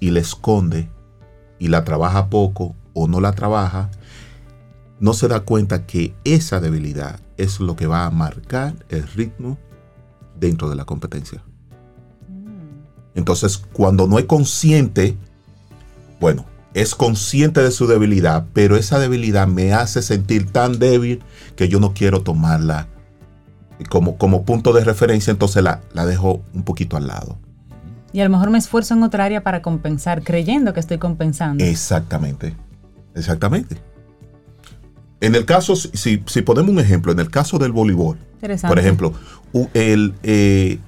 y 0.00 0.10
la 0.10 0.20
esconde 0.20 0.88
y 1.58 1.68
la 1.68 1.82
trabaja 1.84 2.28
poco 2.28 2.76
o 2.92 3.08
no 3.08 3.20
la 3.20 3.32
trabaja, 3.32 3.90
no 5.00 5.12
se 5.14 5.28
da 5.28 5.40
cuenta 5.40 5.86
que 5.86 6.14
esa 6.24 6.60
debilidad 6.60 7.20
es 7.36 7.58
lo 7.58 7.74
que 7.74 7.86
va 7.86 8.04
a 8.04 8.10
marcar 8.10 8.74
el 8.90 9.06
ritmo 9.08 9.58
dentro 10.38 10.68
de 10.68 10.76
la 10.76 10.84
competencia. 10.84 11.42
Entonces, 13.14 13.58
cuando 13.58 14.06
no 14.06 14.18
es 14.18 14.26
consciente, 14.26 15.16
bueno, 16.20 16.44
es 16.74 16.94
consciente 16.94 17.62
de 17.62 17.70
su 17.70 17.86
debilidad, 17.86 18.46
pero 18.52 18.76
esa 18.76 18.98
debilidad 18.98 19.48
me 19.48 19.72
hace 19.72 20.02
sentir 20.02 20.50
tan 20.50 20.78
débil 20.78 21.22
que 21.56 21.68
yo 21.68 21.80
no 21.80 21.94
quiero 21.94 22.22
tomarla 22.22 22.88
como, 23.88 24.16
como 24.18 24.44
punto 24.44 24.72
de 24.72 24.84
referencia, 24.84 25.30
entonces 25.30 25.62
la, 25.62 25.80
la 25.92 26.06
dejo 26.06 26.42
un 26.54 26.62
poquito 26.62 26.96
al 26.96 27.06
lado. 27.06 27.38
Y 28.12 28.20
a 28.20 28.24
lo 28.24 28.30
mejor 28.30 28.50
me 28.50 28.58
esfuerzo 28.58 28.94
en 28.94 29.02
otra 29.02 29.24
área 29.24 29.42
para 29.42 29.62
compensar, 29.62 30.22
creyendo 30.22 30.72
que 30.72 30.80
estoy 30.80 30.98
compensando. 30.98 31.64
Exactamente, 31.64 32.56
exactamente. 33.14 33.76
En 35.20 35.34
el 35.34 35.44
caso, 35.44 35.74
si, 35.76 36.22
si 36.26 36.42
ponemos 36.42 36.70
un 36.70 36.78
ejemplo, 36.78 37.12
en 37.12 37.18
el 37.18 37.30
caso 37.30 37.58
del 37.58 37.72
voleibol, 37.72 38.18
por 38.66 38.78
ejemplo, 38.78 39.12
el, 39.74 40.14
eh, 40.22 40.78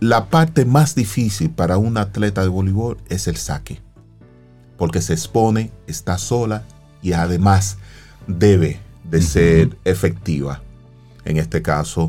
la 0.00 0.26
parte 0.26 0.64
más 0.64 0.94
difícil 0.94 1.50
para 1.50 1.76
un 1.76 1.98
atleta 1.98 2.42
de 2.42 2.48
voleibol 2.48 2.96
es 3.08 3.28
el 3.28 3.36
saque, 3.36 3.80
porque 4.78 5.02
se 5.02 5.12
expone, 5.12 5.70
está 5.86 6.16
sola 6.18 6.64
y 7.02 7.12
además 7.12 7.78
debe 8.26 8.80
de 9.04 9.22
ser 9.22 9.76
efectiva 9.84 10.62
en 11.24 11.36
este 11.36 11.60
caso, 11.60 12.08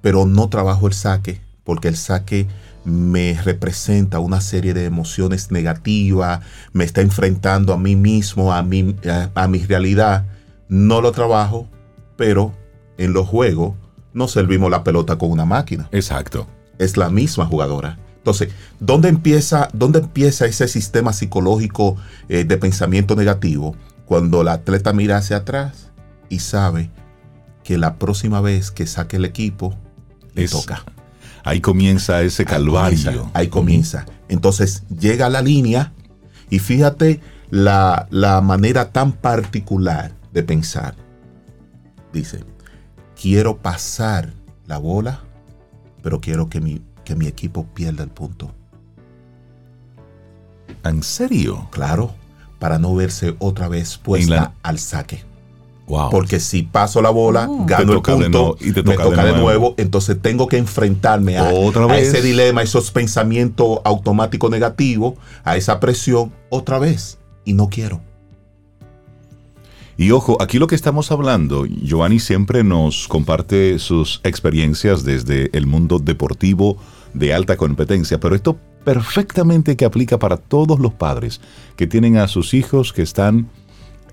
pero 0.00 0.26
no 0.26 0.48
trabajo 0.48 0.86
el 0.86 0.92
saque 0.92 1.40
porque 1.64 1.88
el 1.88 1.96
saque 1.96 2.46
me 2.84 3.40
representa 3.42 4.18
una 4.18 4.40
serie 4.40 4.74
de 4.74 4.84
emociones 4.84 5.50
negativas, 5.50 6.40
me 6.72 6.84
está 6.84 7.00
enfrentando 7.00 7.72
a 7.72 7.78
mí 7.78 7.94
mismo, 7.94 8.52
a 8.52 8.62
mi, 8.62 8.96
a, 9.08 9.30
a 9.34 9.48
mi 9.48 9.58
realidad. 9.64 10.26
No 10.72 11.02
lo 11.02 11.12
trabajo, 11.12 11.68
pero 12.16 12.54
en 12.96 13.12
los 13.12 13.28
juegos 13.28 13.74
no 14.14 14.26
servimos 14.26 14.70
la 14.70 14.82
pelota 14.84 15.16
con 15.18 15.30
una 15.30 15.44
máquina 15.44 15.86
Exacto. 15.92 16.46
es 16.78 16.96
la 16.96 17.10
misma 17.10 17.44
jugadora. 17.44 17.98
Entonces, 18.16 18.48
¿dónde 18.80 19.10
empieza, 19.10 19.68
dónde 19.74 19.98
empieza 19.98 20.46
ese 20.46 20.66
sistema 20.68 21.12
psicológico 21.12 21.96
eh, 22.30 22.44
de 22.44 22.56
pensamiento 22.56 23.14
negativo? 23.16 23.76
Cuando 24.06 24.40
el 24.40 24.48
atleta 24.48 24.94
mira 24.94 25.18
hacia 25.18 25.36
atrás 25.38 25.90
y 26.30 26.38
sabe 26.38 26.88
que 27.64 27.76
la 27.76 27.98
próxima 27.98 28.40
vez 28.40 28.70
que 28.70 28.86
saque 28.86 29.16
el 29.16 29.26
equipo, 29.26 29.74
le 30.34 30.44
Es- 30.44 30.52
toca. 30.52 30.84
Ahí 31.44 31.60
comienza 31.60 32.22
ese 32.22 32.42
Ahí 32.42 32.46
calvario. 32.46 32.96
comienza, 33.02 33.30
Ahí 33.34 33.48
comienza. 33.48 34.06
Entonces 34.30 34.84
llega 34.88 35.26
a 35.26 35.30
la 35.30 35.42
línea 35.42 35.92
y 36.48 36.60
fíjate 36.60 37.20
la, 37.50 38.06
la 38.10 38.40
manera 38.40 38.90
tan 38.90 39.12
particular 39.12 40.12
de 40.32 40.42
pensar. 40.42 40.94
Dice, 42.12 42.40
quiero 43.20 43.58
pasar 43.58 44.32
la 44.66 44.78
bola, 44.78 45.20
pero 46.02 46.20
quiero 46.20 46.48
que 46.48 46.60
mi, 46.60 46.82
que 47.04 47.14
mi 47.16 47.26
equipo 47.26 47.64
pierda 47.74 48.02
el 48.04 48.10
punto. 48.10 48.50
¿En 50.84 51.02
serio? 51.02 51.68
Claro, 51.70 52.12
para 52.58 52.78
no 52.78 52.94
verse 52.94 53.34
otra 53.38 53.68
vez 53.68 53.98
puesta 53.98 54.34
la- 54.34 54.52
al 54.62 54.78
saque. 54.78 55.22
Wow. 55.86 56.10
Porque 56.10 56.38
si 56.40 56.62
paso 56.62 57.02
la 57.02 57.10
bola, 57.10 57.46
Oh. 57.50 57.64
gano 57.66 57.92
el 57.92 58.02
de 58.02 58.12
punto, 58.12 58.28
nuevo, 58.30 58.56
y 58.60 58.72
te 58.72 58.82
me 58.82 58.94
toca 58.94 59.04
de 59.04 59.10
toca 59.10 59.24
de 59.24 59.32
nuevo. 59.36 59.74
entonces 59.76 60.20
tengo 60.22 60.46
que 60.46 60.56
enfrentarme 60.56 61.36
a, 61.38 61.50
Otra 61.52 61.84
a 61.86 61.98
ese 61.98 62.22
dilema, 62.22 62.62
esos 62.62 62.90
pensamientos 62.92 63.80
automáticos 63.84 64.50
negativos, 64.50 65.14
a 65.44 65.56
esa 65.56 65.80
presión 65.80 66.32
otra 66.50 66.78
vez. 66.78 67.18
Y 67.44 67.52
no 67.54 67.68
quiero. 67.68 68.00
Y 69.96 70.10
ojo, 70.10 70.40
aquí 70.40 70.58
lo 70.58 70.66
que 70.66 70.74
estamos 70.74 71.12
hablando, 71.12 71.66
Giovanni 71.66 72.18
siempre 72.18 72.64
nos 72.64 73.08
comparte 73.08 73.78
sus 73.78 74.20
experiencias 74.24 75.04
desde 75.04 75.50
el 75.56 75.66
mundo 75.66 75.98
deportivo 75.98 76.78
de 77.12 77.34
alta 77.34 77.56
competencia, 77.56 78.18
pero 78.18 78.34
esto 78.34 78.58
perfectamente 78.84 79.76
que 79.76 79.84
aplica 79.84 80.18
para 80.18 80.38
todos 80.38 80.80
los 80.80 80.94
padres 80.94 81.40
que 81.76 81.86
tienen 81.86 82.16
a 82.16 82.26
sus 82.26 82.54
hijos 82.54 82.92
que 82.92 83.02
están 83.02 83.48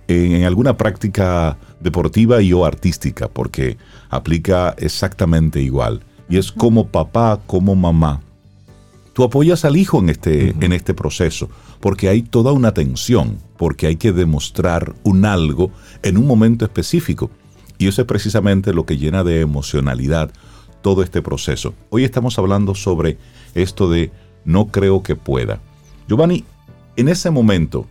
en, 0.08 0.44
alguna 0.44 0.76
práctica 0.76 1.58
deportiva 1.80 2.42
y 2.42 2.52
o 2.52 2.66
artística, 2.66 3.28
porque 3.28 3.78
aplica 4.10 4.76
exactamente 4.78 5.62
igual. 5.62 6.02
Y 6.28 6.38
es 6.38 6.52
como 6.52 6.88
papá, 6.88 7.40
como 7.46 7.76
mamá, 7.76 8.22
tú 9.20 9.26
apoyas 9.26 9.66
al 9.66 9.76
hijo 9.76 10.00
en 10.00 10.08
este, 10.08 10.56
en 10.62 10.72
este 10.72 10.94
proceso, 10.94 11.50
porque 11.82 12.08
hay 12.08 12.22
toda 12.22 12.54
una 12.54 12.74
tensión, 12.74 13.38
porque 13.58 13.86
hay 13.86 13.98
que 13.98 14.14
demostrar 14.14 14.96
un 15.04 15.26
algo 15.26 15.72
en 16.04 16.18
un 16.18 16.26
momento 16.26 16.64
específico. 16.64 17.30
Y 17.78 17.90
eso 17.90 18.02
es 18.02 18.08
precisamente 18.08 18.74
lo 18.74 18.86
que 18.86 18.98
llena 18.98 19.26
de 19.26 19.42
emocionalidad 19.42 20.32
todo 20.82 21.04
este 21.04 21.22
proceso. 21.22 21.74
Hoy 21.90 22.06
estamos 22.06 22.40
hablando 22.40 22.76
sobre 22.76 23.18
esto 23.56 23.90
de 23.90 24.10
no 24.46 24.68
creo 24.68 25.04
que 25.04 25.18
pueda. 25.18 25.60
Giovanni, 26.08 26.46
en 26.96 27.10
ese 27.10 27.30
momento, 27.30 27.88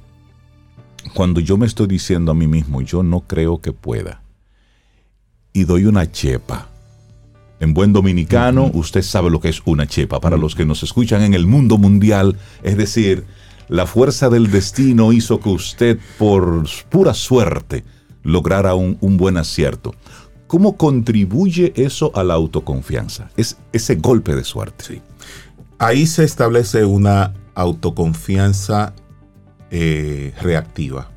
cuando 1.13 1.41
yo 1.41 1.59
me 1.59 1.67
estoy 1.67 1.89
diciendo 1.89 2.33
a 2.33 2.35
mí 2.35 2.49
mismo, 2.49 2.81
yo 2.81 3.03
no 3.03 3.21
creo 3.21 3.61
que 3.61 3.75
pueda, 3.75 4.23
y 5.53 5.65
doy 5.65 5.85
una 5.85 6.11
chepa, 6.11 6.71
en 7.61 7.75
buen 7.75 7.93
dominicano, 7.93 8.71
usted 8.73 9.03
sabe 9.03 9.31
lo 9.31 9.41
que 9.41 9.49
es 9.49 9.63
una 9.65 9.87
chepa. 9.87 10.21
Para 10.21 10.37
los 10.37 10.55
que 10.55 10.65
nos 10.65 10.83
escuchan 10.83 11.23
en 11.23 11.35
el 11.35 11.47
mundo 11.47 11.79
mundial, 11.79 12.37
es 12.63 12.77
decir, 12.77 13.25
la 13.69 13.87
fuerza 13.87 14.31
del 14.31 14.51
destino 14.51 15.13
hizo 15.13 15.41
que 15.41 15.49
usted, 15.51 15.99
por 16.19 16.65
pura 16.89 17.15
suerte, 17.15 17.85
lograra 18.23 18.75
un, 18.75 18.97
un 19.01 19.17
buen 19.17 19.37
acierto. 19.37 19.95
¿Cómo 20.47 20.77
contribuye 20.77 21.73
eso 21.77 22.11
a 22.15 22.25
la 22.25 22.35
autoconfianza? 22.35 23.31
Es 23.37 23.59
ese 23.73 23.97
golpe 23.97 24.35
de 24.35 24.45
suerte. 24.45 25.03
Ahí 25.79 26.07
se 26.07 26.25
establece 26.25 26.85
una 26.85 27.35
autoconfianza 27.55 28.95
eh, 29.71 30.33
reactiva. 30.41 31.11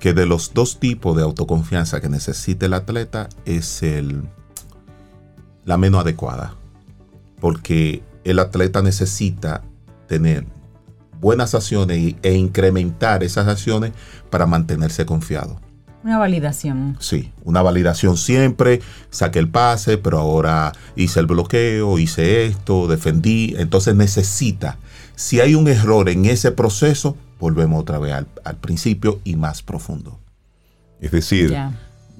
Que 0.00 0.14
de 0.14 0.24
los 0.24 0.54
dos 0.54 0.80
tipos 0.80 1.16
de 1.16 1.22
autoconfianza 1.22 2.00
que 2.00 2.08
necesita 2.08 2.64
el 2.64 2.74
atleta 2.74 3.28
es 3.44 3.82
el, 3.82 4.22
la 5.66 5.76
menos 5.76 6.00
adecuada. 6.00 6.54
Porque 7.38 8.02
el 8.24 8.38
atleta 8.38 8.80
necesita 8.80 9.62
tener 10.08 10.46
buenas 11.20 11.54
acciones 11.54 12.14
e 12.22 12.32
incrementar 12.34 13.22
esas 13.22 13.48
acciones 13.48 13.92
para 14.30 14.46
mantenerse 14.46 15.04
confiado. 15.04 15.60
Una 16.02 16.18
validación. 16.18 16.96
Sí, 17.00 17.32
una 17.42 17.62
validación 17.62 18.16
siempre, 18.16 18.80
saqué 19.10 19.40
el 19.40 19.48
pase, 19.48 19.98
pero 19.98 20.18
ahora 20.18 20.72
hice 20.94 21.18
el 21.18 21.26
bloqueo, 21.26 21.98
hice 21.98 22.46
esto, 22.46 22.86
defendí. 22.86 23.56
Entonces 23.58 23.96
necesita, 23.96 24.78
si 25.16 25.40
hay 25.40 25.56
un 25.56 25.66
error 25.66 26.08
en 26.08 26.26
ese 26.26 26.52
proceso, 26.52 27.16
volvemos 27.40 27.80
otra 27.80 27.98
vez 27.98 28.12
al, 28.12 28.28
al 28.44 28.56
principio 28.56 29.20
y 29.24 29.34
más 29.34 29.62
profundo. 29.62 30.20
Es 31.00 31.10
decir. 31.10 31.56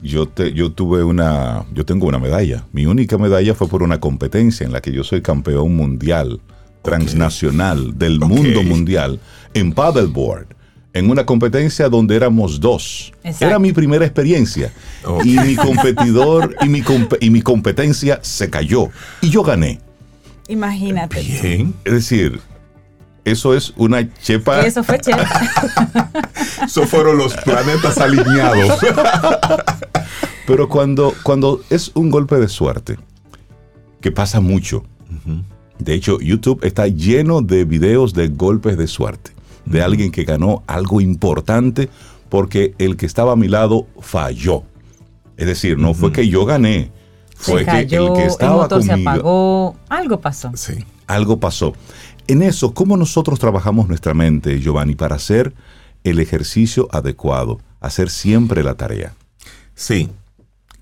Yo, 0.02 0.26
te- 0.28 0.52
yo 0.52 0.72
tuve 0.72 1.02
una, 1.04 1.64
yo 1.74 1.85
tengo 1.85 2.06
una 2.06 2.18
medalla. 2.18 2.64
Mi 2.72 2.87
única 2.87 3.18
medalla 3.18 3.54
fue 3.54 3.68
por 3.68 3.82
una 3.82 3.98
competencia 4.00 4.64
en 4.66 4.72
la 4.72 4.80
que 4.80 4.92
yo 4.92 5.02
soy 5.04 5.22
campeón 5.22 5.74
mundial, 5.76 6.40
transnacional, 6.82 7.98
del 7.98 8.20
mundo 8.20 8.62
mundial, 8.62 9.20
en 9.54 9.72
paddleboard. 9.72 10.46
En 10.92 11.11
una 11.11 11.26
competencia 11.26 11.90
donde 11.90 12.16
éramos 12.16 12.59
dos. 12.59 13.12
Exacto. 13.22 13.46
Era 13.46 13.59
mi 13.59 13.72
primera 13.74 14.06
experiencia. 14.06 14.72
Y 15.24 15.38
mi 15.38 15.54
competidor 15.54 16.56
y 16.62 16.68
mi, 16.70 16.80
compe- 16.82 17.18
y 17.20 17.28
mi 17.28 17.42
competencia 17.42 18.18
se 18.22 18.48
cayó. 18.48 18.88
Y 19.20 19.28
yo 19.28 19.42
gané. 19.42 19.78
Imagínate. 20.48 21.20
Bien. 21.20 21.74
Es 21.85 21.92
decir, 21.92 22.40
eso 23.26 23.54
es 23.54 23.74
una 23.76 24.11
chepa. 24.22 24.62
Y 24.62 24.66
eso 24.68 24.82
fue 24.82 24.98
chévere. 24.98 25.26
Esos 26.64 26.88
fueron 26.88 27.19
los 27.19 27.35
planetas 27.35 27.99
alineados. 27.99 28.79
Pero 30.47 30.69
cuando, 30.69 31.12
cuando 31.23 31.61
es 31.71 31.90
un 31.95 32.11
golpe 32.11 32.37
de 32.37 32.49
suerte, 32.49 32.99
que 34.01 34.12
pasa 34.12 34.40
mucho, 34.40 34.85
de 35.79 35.95
hecho 35.95 36.21
YouTube 36.21 36.61
está 36.62 36.87
lleno 36.87 37.42
de 37.42 37.64
videos 37.64 38.14
de 38.14 38.29
golpes 38.29 38.77
de 38.79 38.87
suerte, 38.87 39.33
de 39.64 39.83
alguien 39.83 40.12
que 40.12 40.25
ganó 40.25 40.62
algo 40.66 41.01
importante 41.01 41.88
porque 42.29 42.75
el 42.79 42.97
que 42.97 43.07
estaba 43.07 43.33
a 43.33 43.37
mi 43.37 43.49
lado 43.49 43.87
falló. 44.01 44.62
Es 45.37 45.47
decir, 45.47 45.79
no 45.79 45.95
fue 45.95 46.12
que 46.12 46.29
yo 46.29 46.45
gané, 46.45 46.92
fue 47.35 47.64
se 47.64 47.66
que 47.66 47.81
el 47.81 47.88
que 47.88 48.23
el 48.23 48.29
estaba 48.29 48.57
motor 48.57 48.83
se 48.83 48.90
conmigo, 48.90 49.11
apagó, 49.11 49.77
algo 49.88 50.21
pasó. 50.21 50.53
Sí. 50.55 50.85
algo 51.07 51.38
pasó. 51.38 51.75
En 52.29 52.42
eso, 52.42 52.73
¿cómo 52.75 52.97
nosotros 52.97 53.38
trabajamos 53.38 53.88
nuestra 53.88 54.14
mente, 54.14 54.61
Giovanni, 54.61 54.95
para 54.95 55.16
hacer 55.16 55.55
el 56.11 56.21
ejercicio 56.21 56.88
adecuado, 56.92 57.61
hacer 57.81 58.11
siempre 58.11 58.62
la 58.62 58.75
tarea? 58.75 59.14
Sí, 59.75 60.11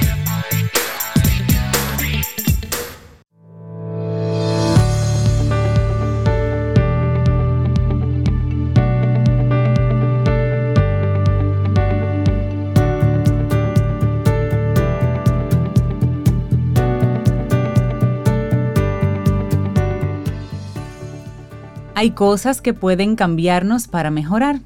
Hay 21.98 22.12
cosas 22.12 22.62
que 22.62 22.74
pueden 22.74 23.16
cambiarnos 23.16 23.88
para 23.88 24.12
mejorar. 24.12 24.60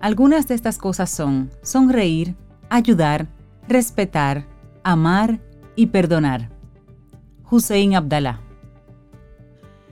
Algunas 0.00 0.48
de 0.48 0.56
estas 0.56 0.78
cosas 0.78 1.10
son 1.10 1.48
sonreír, 1.62 2.34
ayudar, 2.70 3.28
respetar, 3.68 4.48
amar 4.82 5.40
y 5.76 5.86
perdonar. 5.86 6.50
Hussein 7.48 7.94
Abdallah. 7.94 8.40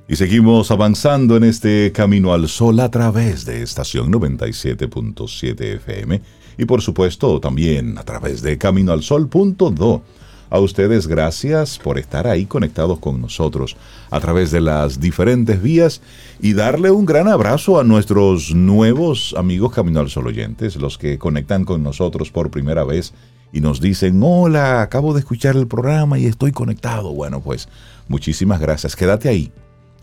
Y 0.09 0.17
seguimos 0.17 0.73
avanzando 0.73 1.37
en 1.37 1.45
este 1.45 1.93
camino 1.93 2.33
al 2.33 2.49
sol 2.49 2.81
a 2.81 2.91
través 2.91 3.45
de 3.45 3.63
estación 3.63 4.13
97.7 4.13 5.77
FM 5.77 6.21
y 6.59 6.65
por 6.65 6.83
supuesto 6.83 7.39
también 7.39 7.99
a 7.99 8.03
través 8.03 8.43
de 8.43 8.59
caminoalsol.do. 8.59 10.03
A 10.51 10.59
ustedes 10.59 11.07
gracias 11.07 11.79
por 11.79 11.97
estar 11.97 12.27
ahí 12.27 12.45
conectados 12.45 12.99
con 12.99 13.21
nosotros 13.21 13.77
a 14.11 14.19
través 14.19 14.51
de 14.51 14.61
las 14.61 14.99
diferentes 14.99 15.63
vías 15.63 16.03
y 16.41 16.55
darle 16.55 16.91
un 16.91 17.07
gran 17.07 17.29
abrazo 17.29 17.79
a 17.79 17.85
nuestros 17.85 18.53
nuevos 18.53 19.33
amigos 19.39 19.73
Camino 19.73 20.01
al 20.01 20.11
Sol 20.11 20.27
oyentes, 20.27 20.75
los 20.75 20.99
que 20.99 21.19
conectan 21.19 21.65
con 21.65 21.85
nosotros 21.85 22.33
por 22.33 22.51
primera 22.51 22.83
vez 22.83 23.15
y 23.53 23.61
nos 23.61 23.81
dicen, 23.81 24.21
hola, 24.23 24.83
acabo 24.83 25.15
de 25.15 25.21
escuchar 25.21 25.57
el 25.57 25.69
programa 25.69 26.19
y 26.19 26.27
estoy 26.27 26.51
conectado. 26.51 27.13
Bueno, 27.13 27.41
pues 27.41 27.69
muchísimas 28.09 28.61
gracias. 28.61 28.97
Quédate 28.97 29.29
ahí. 29.29 29.53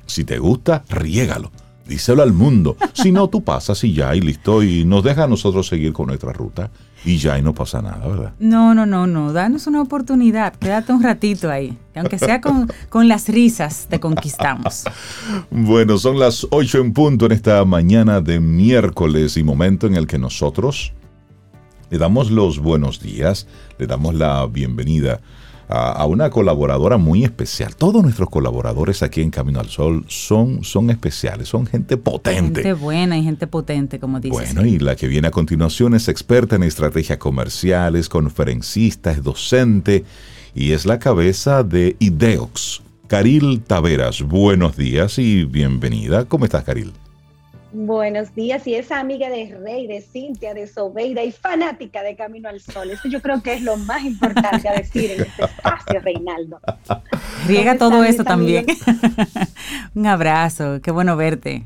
Si 0.06 0.24
te 0.24 0.40
gusta, 0.40 0.84
riégalo. 0.90 1.52
Díselo 1.86 2.24
al 2.24 2.34
mundo. 2.34 2.78
Si 2.94 3.12
no, 3.12 3.30
tú 3.30 3.44
pasas 3.44 3.84
y 3.84 3.94
ya, 3.94 4.16
y 4.16 4.22
listo. 4.22 4.64
Y 4.64 4.86
nos 4.86 5.04
deja 5.04 5.26
a 5.26 5.28
nosotros 5.28 5.68
seguir 5.68 5.94
con 5.94 6.08
nuestra 6.08 6.34
ruta. 6.34 6.72
Y 7.06 7.18
ya, 7.18 7.38
y 7.38 7.42
no 7.42 7.54
pasa 7.54 7.82
nada, 7.82 8.06
¿verdad? 8.08 8.34
No, 8.40 8.74
no, 8.74 8.86
no, 8.86 9.08
no. 9.08 9.32
Danos 9.32 9.68
una 9.68 9.82
oportunidad. 9.82 10.54
Quédate 10.56 10.92
un 10.92 11.04
ratito 11.04 11.50
ahí. 11.50 11.78
aunque 11.96 12.20
sea 12.20 12.42
con, 12.42 12.72
con 12.90 13.08
las 13.08 13.30
risas, 13.30 13.88
te 13.90 14.00
conquistamos. 14.00 14.84
bueno, 15.50 15.98
son 15.98 16.20
las 16.20 16.48
8 16.50 16.80
en 16.80 16.94
punto 16.94 17.26
en 17.28 17.32
esta 17.32 17.64
mañana 17.66 18.22
de 18.22 18.40
miércoles 18.40 19.38
y 19.38 19.44
momento 19.44 19.88
en 19.88 19.96
el 19.96 20.08
que 20.08 20.18
nosotros 20.18 20.94
le 21.90 21.98
damos 21.98 22.32
los 22.32 22.60
buenos 22.60 23.00
días, 23.00 23.48
le 23.78 23.88
damos 23.88 24.14
la 24.14 24.46
bienvenida 24.48 25.22
a, 25.70 26.06
una 26.06 26.30
colaboradora 26.30 26.98
muy 26.98 27.24
especial. 27.24 27.76
Todos 27.76 28.02
nuestros 28.04 28.30
colaboradores 28.30 29.04
aquí 29.04 29.22
en 29.22 29.32
Camino 29.32 29.60
al 29.60 29.68
Sol 29.68 30.06
son, 30.08 30.64
son 30.64 30.90
especiales, 30.90 31.50
son 31.50 31.66
gente 31.66 31.98
potente. 31.98 32.64
Gente 32.64 32.74
buena 32.74 33.18
y 33.18 33.24
gente 33.24 33.48
potente, 33.48 34.00
como 34.00 34.20
dices. 34.20 34.54
Bueno, 34.54 34.66
y 34.66 34.80
la 34.80 34.96
que 34.96 35.08
viene 35.08 35.28
a 35.28 35.32
continuación 35.32 35.94
es 35.94 36.08
experta 36.08 36.56
en 36.56 36.64
estrategias 36.64 37.18
comerciales, 37.18 38.10
conferencista, 38.10 39.12
es 39.12 39.24
docente 39.24 40.06
y 40.56 40.72
es 40.72 40.86
la 40.86 41.00
cabeza 41.00 41.64
de 41.64 41.96
Ideox. 42.00 42.82
Caril 43.08 43.62
Taveras, 43.66 44.22
buenos 44.22 44.76
días 44.76 45.18
y 45.18 45.46
bienvenida. 45.46 46.26
¿Cómo 46.26 46.46
estás, 46.46 46.64
Caril? 46.64 46.92
Buenos 47.74 48.34
días, 48.34 48.66
y 48.66 48.76
esa 48.76 48.98
amiga 48.98 49.30
de 49.30 49.54
Rey, 49.62 49.88
de 49.88 50.00
Cintia, 50.00 50.54
de 50.54 50.68
Sobeida 50.68 51.22
y 51.24 51.34
fanática 51.34 52.02
de 52.02 52.16
Camino 52.16 52.48
al 52.48 52.62
Sol. 52.62 52.90
Eso 52.90 53.10
yo 53.10 53.22
creo 53.22 53.44
que 53.44 53.54
es 53.54 53.62
lo 53.62 53.76
más 53.76 54.06
importante 54.06 54.70
a 54.70 54.74
decir 54.74 55.12
en 55.12 55.22
este 55.22 55.44
espacio, 55.44 56.00
Reinaldo. 56.00 56.62
Riega 57.46 57.78
todo 57.78 58.06
eso 58.06 58.24
también. 58.24 58.66
Un 59.96 60.08
abrazo, 60.08 60.80
qué 60.82 60.92
bueno 60.92 61.18
verte. 61.18 61.66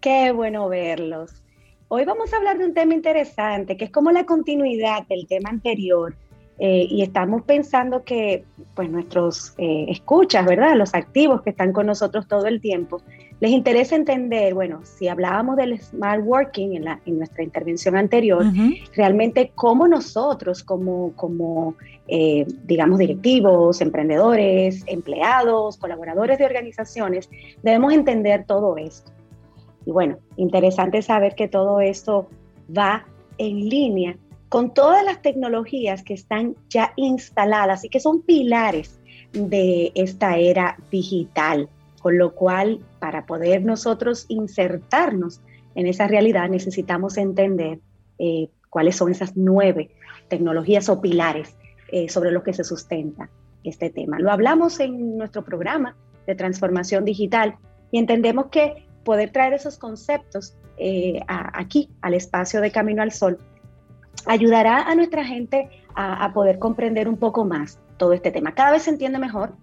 Qué 0.00 0.32
bueno 0.32 0.68
verlos. 0.70 1.42
Hoy 1.88 2.06
vamos 2.06 2.32
a 2.32 2.38
hablar 2.38 2.56
de 2.56 2.64
un 2.64 2.72
tema 2.72 2.94
interesante, 2.94 3.76
que 3.76 3.84
es 3.84 3.90
como 3.90 4.12
la 4.12 4.24
continuidad 4.24 5.06
del 5.08 5.26
tema 5.26 5.50
anterior. 5.50 6.16
Eh, 6.58 6.86
y 6.88 7.02
estamos 7.02 7.42
pensando 7.42 8.04
que 8.04 8.44
pues 8.74 8.88
nuestros 8.88 9.54
eh, 9.58 9.86
escuchas, 9.88 10.46
¿verdad? 10.46 10.74
Los 10.76 10.94
activos 10.94 11.42
que 11.42 11.50
están 11.50 11.72
con 11.72 11.86
nosotros 11.86 12.28
todo 12.28 12.46
el 12.46 12.60
tiempo, 12.60 13.02
les 13.42 13.50
interesa 13.50 13.96
entender, 13.96 14.54
bueno, 14.54 14.82
si 14.84 15.08
hablábamos 15.08 15.56
del 15.56 15.76
smart 15.80 16.22
working 16.24 16.76
en, 16.76 16.84
la, 16.84 17.00
en 17.06 17.18
nuestra 17.18 17.42
intervención 17.42 17.96
anterior, 17.96 18.44
realmente 18.94 19.50
cómo 19.56 19.88
nosotros 19.88 20.62
como, 20.62 21.12
como 21.16 21.74
eh, 22.06 22.46
digamos, 22.62 23.00
directivos, 23.00 23.80
emprendedores, 23.80 24.84
empleados, 24.86 25.76
colaboradores 25.76 26.38
de 26.38 26.44
organizaciones, 26.44 27.28
debemos 27.64 27.92
entender 27.92 28.44
todo 28.46 28.76
esto. 28.76 29.10
Y 29.86 29.90
bueno, 29.90 30.18
interesante 30.36 31.02
saber 31.02 31.34
que 31.34 31.48
todo 31.48 31.80
esto 31.80 32.28
va 32.70 33.04
en 33.38 33.68
línea 33.68 34.16
con 34.50 34.72
todas 34.72 35.04
las 35.04 35.20
tecnologías 35.20 36.04
que 36.04 36.14
están 36.14 36.54
ya 36.68 36.92
instaladas 36.94 37.82
y 37.82 37.88
que 37.88 37.98
son 37.98 38.22
pilares 38.22 39.00
de 39.32 39.90
esta 39.96 40.36
era 40.36 40.76
digital. 40.92 41.68
Con 42.02 42.18
lo 42.18 42.34
cual, 42.34 42.80
para 42.98 43.26
poder 43.26 43.64
nosotros 43.64 44.26
insertarnos 44.28 45.40
en 45.76 45.86
esa 45.86 46.08
realidad, 46.08 46.48
necesitamos 46.48 47.16
entender 47.16 47.78
eh, 48.18 48.48
cuáles 48.70 48.96
son 48.96 49.12
esas 49.12 49.36
nueve 49.36 49.90
tecnologías 50.28 50.88
o 50.88 51.00
pilares 51.00 51.56
eh, 51.92 52.08
sobre 52.08 52.32
los 52.32 52.42
que 52.42 52.52
se 52.52 52.64
sustenta 52.64 53.30
este 53.62 53.88
tema. 53.88 54.18
Lo 54.18 54.32
hablamos 54.32 54.80
en 54.80 55.16
nuestro 55.16 55.44
programa 55.44 55.94
de 56.26 56.34
transformación 56.34 57.04
digital 57.04 57.54
y 57.92 57.98
entendemos 57.98 58.46
que 58.46 58.84
poder 59.04 59.30
traer 59.30 59.52
esos 59.52 59.78
conceptos 59.78 60.56
eh, 60.78 61.20
aquí, 61.28 61.88
al 62.00 62.14
espacio 62.14 62.60
de 62.60 62.72
Camino 62.72 63.02
al 63.02 63.12
Sol, 63.12 63.38
ayudará 64.26 64.82
a 64.82 64.94
nuestra 64.96 65.24
gente 65.24 65.68
a, 65.94 66.24
a 66.24 66.32
poder 66.32 66.58
comprender 66.58 67.08
un 67.08 67.16
poco 67.16 67.44
más 67.44 67.78
todo 67.96 68.12
este 68.12 68.32
tema. 68.32 68.54
Cada 68.54 68.72
vez 68.72 68.82
se 68.82 68.90
entiende 68.90 69.20
mejor, 69.20 69.54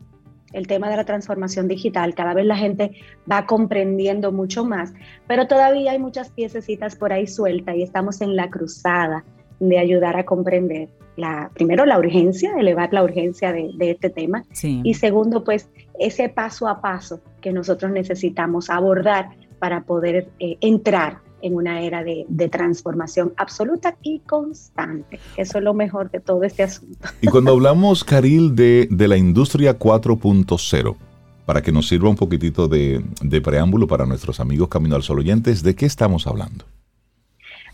el 0.53 0.67
tema 0.67 0.89
de 0.89 0.97
la 0.97 1.05
transformación 1.05 1.67
digital, 1.67 2.15
cada 2.15 2.33
vez 2.33 2.45
la 2.45 2.57
gente 2.57 2.91
va 3.29 3.45
comprendiendo 3.45 4.31
mucho 4.31 4.65
más, 4.65 4.93
pero 5.27 5.47
todavía 5.47 5.91
hay 5.91 5.99
muchas 5.99 6.29
piececitas 6.31 6.95
por 6.95 7.13
ahí 7.13 7.27
sueltas 7.27 7.75
y 7.75 7.83
estamos 7.83 8.21
en 8.21 8.35
la 8.35 8.49
cruzada 8.49 9.23
de 9.59 9.77
ayudar 9.77 10.17
a 10.17 10.25
comprender 10.25 10.89
la, 11.15 11.51
primero 11.53 11.85
la 11.85 11.99
urgencia, 11.99 12.53
elevar 12.57 12.93
la 12.93 13.03
urgencia 13.03 13.51
de, 13.51 13.73
este 13.79 14.09
tema 14.09 14.43
y 14.61 14.93
segundo 14.93 15.43
pues 15.43 15.69
ese 15.99 16.29
paso 16.29 16.67
a 16.67 16.81
paso 16.81 17.21
que 17.41 17.51
nosotros 17.51 17.91
necesitamos 17.91 18.69
abordar 18.69 19.29
para 19.59 19.83
poder 19.83 20.29
eh, 20.39 20.57
entrar 20.61 21.19
en 21.41 21.55
una 21.55 21.81
era 21.81 22.03
de, 22.03 22.25
transformación 22.49 23.33
absoluta 23.37 23.95
y 24.01 24.19
constante. 24.19 25.19
Eso 25.37 25.57
es 25.57 25.63
lo 25.63 25.73
mejor 25.73 26.09
de 26.11 26.19
todo 26.19 26.43
este 26.43 26.63
asunto. 26.63 27.07
Y 27.21 27.27
cuando 27.27 27.51
hablamos, 27.51 28.03
Caril, 28.03 28.55
de, 28.55 28.87
la 28.89 29.17
industria 29.17 29.77
4.0, 29.77 30.95
para 31.45 31.61
que 31.61 31.71
nos 31.71 31.87
sirva 31.87 32.09
un 32.09 32.15
poquitito 32.15 32.67
de, 32.67 33.03
preámbulo 33.43 33.87
para 33.87 34.05
nuestros 34.05 34.39
amigos 34.39 34.69
Camino 34.69 34.95
al 34.95 35.03
Sol 35.03 35.19
oyentes, 35.19 35.63
¿de 35.63 35.75
qué 35.75 35.85
estamos 35.85 36.27
hablando? 36.27 36.65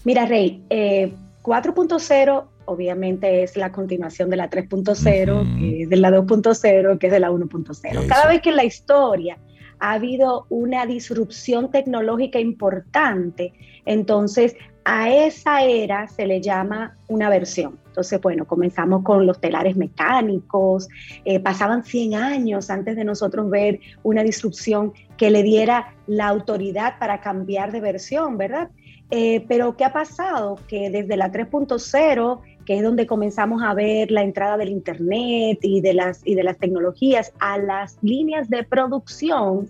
Mira, 0.04 0.26
Rey, 0.26 0.64
4.0 0.70 2.44
eh, 2.44 2.46
obviamente 2.66 3.44
es 3.44 3.58
la 3.58 3.72
continuación 3.72 4.30
de 4.30 4.38
la 4.38 4.50
3.0, 4.50 5.60
que 5.60 5.84
es 5.84 5.90
de 5.90 5.96
la 5.98 6.12
2.0, 6.12 6.98
que 6.98 7.08
es 7.08 7.14
de 7.14 7.20
la 7.20 7.32
1.0. 7.32 8.08
Cada 8.08 8.28
vez 8.28 8.42
que 8.42 8.50
en 8.50 8.56
la 8.56 8.66
historia 8.66 9.38
ha 9.80 9.94
habido 9.94 10.46
una 10.50 10.86
disrupción 10.86 11.72
tecnológica 11.72 12.40
importante, 12.40 13.54
entonces 13.86 14.56
a 14.86 15.10
esa 15.10 15.64
era 15.64 16.08
se 16.08 16.28
le 16.28 16.42
llama 16.42 16.96
una 17.08 17.28
versión. 17.30 17.80
Entonces, 17.88 18.22
bueno, 18.22 18.46
comenzamos 18.46 19.04
con 19.04 19.26
los 19.26 19.42
telares 19.42 19.76
mecánicos, 19.76 20.88
eh, 21.24 21.40
pasaban 21.40 21.84
100 21.84 22.14
años 22.14 22.70
antes 22.70 22.96
de 22.96 23.04
nosotros 23.04 23.50
ver 23.50 23.80
una 24.04 24.22
disrupción 24.22 24.94
que 25.18 25.32
le 25.32 25.42
diera 25.42 25.96
la 26.06 26.28
autoridad 26.28 27.00
para 27.00 27.20
cambiar 27.20 27.72
de 27.72 27.80
versión, 27.80 28.38
¿verdad? 28.38 28.70
Eh, 29.12 29.46
pero 29.48 29.76
¿qué 29.76 29.86
ha 29.86 29.94
pasado? 29.94 30.60
Que 30.68 30.90
desde 30.90 31.18
la 31.18 31.32
3.0 31.32 32.42
que 32.66 32.78
es 32.78 32.84
donde 32.84 33.08
comenzamos 33.08 33.62
a 33.64 33.74
ver 33.74 34.12
la 34.12 34.24
entrada 34.24 34.58
del 34.58 34.70
Internet 34.70 35.60
y 35.62 35.82
de 35.82 35.94
las, 35.94 36.22
y 36.26 36.36
de 36.36 36.44
las 36.44 36.58
tecnologías 36.58 37.32
a 37.40 37.58
las 37.58 37.98
líneas 38.02 38.50
de 38.50 38.64
producción, 38.64 39.70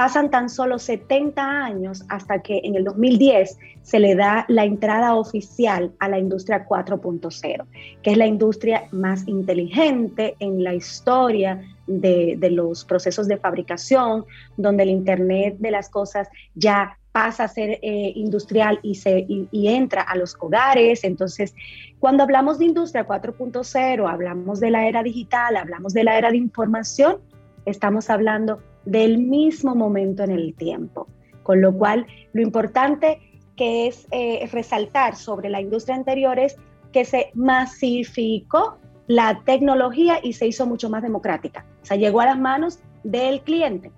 pasan 0.00 0.30
tan 0.30 0.48
solo 0.48 0.78
70 0.78 1.42
años 1.42 2.04
hasta 2.08 2.40
que 2.40 2.62
en 2.64 2.74
el 2.74 2.84
2010 2.84 3.58
se 3.82 3.98
le 3.98 4.14
da 4.14 4.46
la 4.48 4.64
entrada 4.64 5.14
oficial 5.14 5.92
a 5.98 6.08
la 6.08 6.18
industria 6.18 6.66
4.0, 6.66 7.66
que 8.02 8.10
es 8.10 8.16
la 8.16 8.26
industria 8.26 8.84
más 8.92 9.28
inteligente 9.28 10.36
en 10.38 10.64
la 10.64 10.74
historia 10.74 11.60
de, 11.86 12.36
de, 12.38 12.50
los 12.50 12.84
procesos 12.86 13.28
de 13.28 13.36
fabricación, 13.36 14.24
donde 14.56 14.84
el 14.84 14.90
Internet 14.90 15.56
de 15.58 15.70
las 15.70 15.90
cosas 15.90 16.28
ya 16.54 16.96
pasa 17.12 17.44
a 17.44 17.48
ser 17.48 17.78
eh, 17.82 18.12
industrial 18.14 18.78
y, 18.82 18.94
se, 18.94 19.26
y, 19.28 19.68
entra 19.68 20.02
a 20.02 20.16
los 20.16 20.36
hogares. 20.38 21.04
Entonces, 21.04 21.54
cuando 21.98 22.22
hablamos 22.22 22.58
de 22.58 22.66
industria 22.66 23.06
4.0, 23.06 24.10
hablamos 24.10 24.60
de 24.60 24.70
la 24.70 24.86
era 24.86 25.02
digital, 25.02 25.56
hablamos 25.56 25.92
de 25.92 26.04
la 26.04 26.16
era 26.16 26.30
de 26.30 26.36
información, 26.36 27.18
estamos 27.66 28.10
hablando 28.10 28.60
del 28.84 29.18
mismo 29.18 29.74
momento 29.74 30.22
en 30.22 30.30
el 30.30 30.54
tiempo. 30.54 31.08
Con 31.42 31.60
lo 31.60 31.72
cual, 31.72 32.06
lo 32.32 32.42
importante 32.42 33.18
que 33.56 33.88
es 33.88 34.06
eh, 34.10 34.48
resaltar 34.52 35.16
sobre 35.16 35.50
la 35.50 35.60
industria 35.60 35.96
anterior 35.96 36.38
es 36.38 36.56
que 36.92 37.04
se 37.04 37.30
masificó 37.34 38.78
la 39.06 39.42
tecnología 39.44 40.20
y 40.22 40.34
se 40.34 40.46
hizo 40.46 40.66
mucho 40.66 40.88
más 40.88 41.02
democrática. 41.02 41.66
O 41.82 41.86
sea, 41.86 41.96
llegó 41.96 42.20
a 42.20 42.26
las 42.26 42.38
manos 42.38 42.78
del 43.02 43.40
cliente 43.40 43.90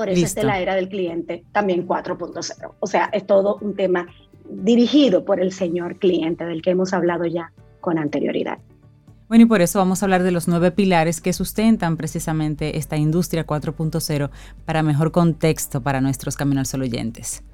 Por 0.00 0.08
eso 0.08 0.24
es 0.24 0.44
la 0.44 0.58
era 0.60 0.74
del 0.74 0.88
cliente 0.88 1.44
también 1.52 1.86
4.0. 1.86 2.72
O 2.80 2.86
sea, 2.86 3.10
es 3.12 3.26
todo 3.26 3.58
un 3.60 3.74
tema 3.74 4.06
dirigido 4.48 5.26
por 5.26 5.40
el 5.40 5.52
señor 5.52 5.98
cliente 5.98 6.46
del 6.46 6.62
que 6.62 6.70
hemos 6.70 6.94
hablado 6.94 7.26
ya 7.26 7.52
con 7.80 7.98
anterioridad. 7.98 8.58
Bueno, 9.28 9.44
y 9.44 9.46
por 9.46 9.60
eso 9.60 9.78
vamos 9.78 10.02
a 10.02 10.06
hablar 10.06 10.22
de 10.22 10.32
los 10.32 10.48
nueve 10.48 10.70
pilares 10.70 11.20
que 11.20 11.34
sustentan 11.34 11.98
precisamente 11.98 12.78
esta 12.78 12.96
industria 12.96 13.46
4.0 13.46 14.30
para 14.64 14.82
mejor 14.82 15.12
contexto 15.12 15.82
para 15.82 16.00
nuestros 16.00 16.34
Camino 16.34 16.60
al 16.60 16.66
Sol 16.66 16.80
oyentes. 16.80 17.44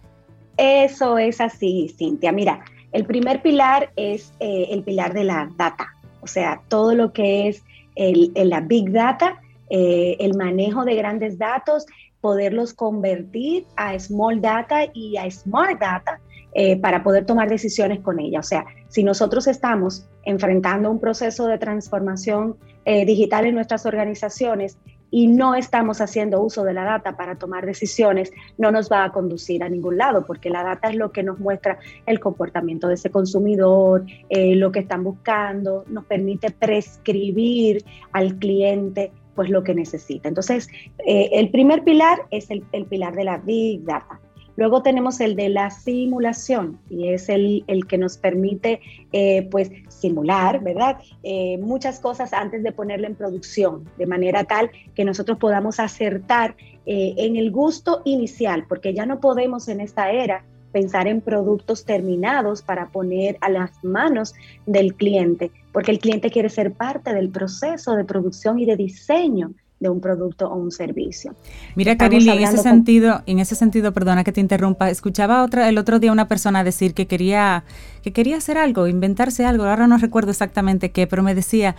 Eso 0.56 1.18
es 1.18 1.40
así, 1.40 1.92
Cintia. 1.98 2.30
Mira, 2.30 2.64
el 2.92 3.04
primer 3.06 3.42
pilar 3.42 3.90
es 3.96 4.32
eh, 4.38 4.68
el 4.70 4.84
pilar 4.84 5.12
de 5.12 5.24
la 5.24 5.50
data, 5.56 5.96
o 6.20 6.28
sea, 6.28 6.62
todo 6.68 6.94
lo 6.94 7.12
que 7.12 7.48
es 7.48 7.64
el, 7.96 8.30
la 8.36 8.60
big 8.60 8.92
data, 8.92 9.40
eh, 9.68 10.16
el 10.20 10.34
manejo 10.34 10.84
de 10.84 10.94
grandes 10.94 11.38
datos, 11.38 11.84
poderlos 12.26 12.74
convertir 12.74 13.66
a 13.76 13.96
small 13.98 14.40
data 14.40 14.78
y 14.92 15.16
a 15.16 15.30
smart 15.30 15.78
data 15.78 16.20
eh, 16.52 16.76
para 16.76 17.04
poder 17.04 17.24
tomar 17.24 17.48
decisiones 17.48 18.00
con 18.00 18.18
ella. 18.18 18.40
O 18.40 18.42
sea, 18.42 18.64
si 18.88 19.04
nosotros 19.04 19.46
estamos 19.46 20.08
enfrentando 20.24 20.90
un 20.90 20.98
proceso 20.98 21.46
de 21.46 21.58
transformación 21.58 22.56
digital 22.84 23.46
en 23.46 23.56
nuestras 23.56 23.84
organizaciones 23.84 24.78
y 25.10 25.28
no 25.28 25.54
estamos 25.54 26.00
haciendo 26.00 26.42
uso 26.42 26.64
de 26.64 26.74
la 26.74 26.84
data 26.84 27.16
para 27.16 27.36
tomar 27.36 27.64
decisiones, 27.64 28.32
no 28.58 28.70
nos 28.70 28.90
va 28.90 29.04
a 29.04 29.12
conducir 29.12 29.62
a 29.62 29.68
ningún 29.68 29.96
lado, 29.98 30.26
porque 30.26 30.50
la 30.50 30.62
data 30.62 30.88
es 30.88 30.96
lo 30.96 31.12
que 31.12 31.22
nos 31.22 31.38
muestra 31.38 31.78
el 32.06 32.20
comportamiento 32.20 32.88
de 32.88 32.94
ese 32.94 33.10
consumidor, 33.10 34.04
eh, 34.28 34.56
lo 34.56 34.72
que 34.72 34.80
están 34.80 35.04
buscando, 35.04 35.84
nos 35.88 36.04
permite 36.04 36.50
prescribir 36.50 37.84
al 38.12 38.36
cliente 38.36 39.12
pues 39.36 39.50
lo 39.50 39.62
que 39.62 39.74
necesita. 39.74 40.28
Entonces, 40.28 40.68
eh, 41.06 41.30
el 41.32 41.50
primer 41.50 41.84
pilar 41.84 42.18
es 42.30 42.50
el, 42.50 42.64
el 42.72 42.86
pilar 42.86 43.14
de 43.14 43.24
la 43.24 43.36
Big 43.38 43.84
Data. 43.84 44.20
Luego 44.56 44.82
tenemos 44.82 45.20
el 45.20 45.36
de 45.36 45.50
la 45.50 45.70
simulación 45.70 46.80
y 46.88 47.08
es 47.08 47.28
el, 47.28 47.64
que 47.88 47.98
nos 47.98 48.16
permite 48.16 48.80
eh, 49.12 49.46
pues 49.50 49.70
simular, 49.88 50.62
¿verdad? 50.62 50.96
Eh, 51.22 51.58
muchas 51.58 52.00
cosas 52.00 52.32
antes 52.32 52.62
de 52.62 52.72
ponerla 52.72 53.06
en 53.06 53.14
producción, 53.14 53.84
de 53.98 54.06
manera 54.06 54.44
tal 54.44 54.70
que 54.94 55.04
nosotros 55.04 55.38
podamos 55.38 55.78
acertar 55.78 56.56
eh, 56.86 57.14
en 57.18 57.36
el 57.36 57.50
gusto 57.50 58.00
inicial, 58.04 58.64
porque 58.66 58.94
ya 58.94 59.04
no 59.04 59.20
podemos 59.20 59.68
en 59.68 59.80
esta 59.80 60.10
era 60.10 60.44
pensar 60.76 61.08
en 61.08 61.22
productos 61.22 61.86
terminados 61.86 62.60
para 62.60 62.88
poner 62.88 63.38
a 63.40 63.48
las 63.48 63.70
manos 63.82 64.34
del 64.66 64.92
cliente, 64.92 65.50
porque 65.72 65.90
el 65.90 65.98
cliente 65.98 66.30
quiere 66.30 66.50
ser 66.50 66.72
parte 66.72 67.14
del 67.14 67.30
proceso 67.30 67.96
de 67.96 68.04
producción 68.04 68.58
y 68.58 68.66
de 68.66 68.76
diseño 68.76 69.52
de 69.80 69.88
un 69.88 70.02
producto 70.02 70.50
o 70.50 70.54
un 70.54 70.70
servicio. 70.70 71.34
Mira, 71.76 71.96
Carly, 71.96 72.28
en 72.28 72.44
ese 72.44 72.58
sentido, 72.58 73.22
en 73.24 73.38
ese 73.38 73.54
sentido, 73.54 73.94
perdona 73.94 74.22
que 74.22 74.32
te 74.32 74.42
interrumpa, 74.42 74.90
escuchaba 74.90 75.42
otra 75.44 75.66
el 75.70 75.78
otro 75.78 75.98
día 75.98 76.12
una 76.12 76.28
persona 76.28 76.62
decir 76.62 76.92
que 76.92 77.06
quería 77.06 77.64
que 78.02 78.12
quería 78.12 78.36
hacer 78.36 78.58
algo, 78.58 78.86
inventarse 78.86 79.46
algo, 79.46 79.64
ahora 79.64 79.86
no 79.86 79.96
recuerdo 79.96 80.30
exactamente 80.30 80.90
qué, 80.90 81.06
pero 81.06 81.22
me 81.22 81.34
decía 81.34 81.74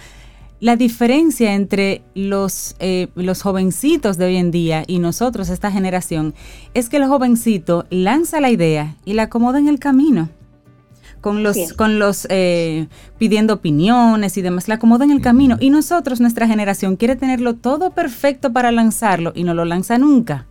la 0.60 0.76
diferencia 0.76 1.54
entre 1.54 2.02
los, 2.16 2.76
eh, 2.80 3.08
los 3.16 3.42
jovencitos 3.42 4.18
de 4.18 4.26
hoy 4.26 4.38
en 4.38 4.52
día 4.52 4.84
y 4.88 5.00
nosotros, 5.00 5.50
esta 5.50 5.72
generación, 5.72 6.34
es 6.74 6.90
que 6.90 6.98
el 6.98 7.06
jovencito 7.06 7.86
lanza 7.90 8.42
la 8.42 8.50
idea 8.50 8.96
y 9.06 9.14
la 9.14 9.24
acomoda 9.24 9.60
en 9.60 9.68
el 9.68 9.80
camino 9.80 10.30
con 11.22 11.44
los, 11.44 11.74
con 11.74 12.00
los 12.00 12.28
eh, 12.30 12.88
pidiendo 13.18 13.56
opiniones 13.56 14.38
y 14.38 14.42
demás, 14.42 14.68
la 14.68 14.76
acomoda 14.76 15.06
en 15.06 15.12
el 15.12 15.22
camino. 15.22 15.58
Y 15.60 15.70
nosotros, 15.70 16.22
nuestra 16.22 16.48
generación, 16.48 16.96
quiere 16.96 17.16
tenerlo 17.16 17.56
todo 17.56 17.92
perfecto 17.92 18.54
para 18.54 18.72
lanzarlo 18.72 19.32
y 19.36 19.44
no 19.44 19.54
lo 19.54 19.66
lanza 19.66 19.98
nunca. 19.98 20.48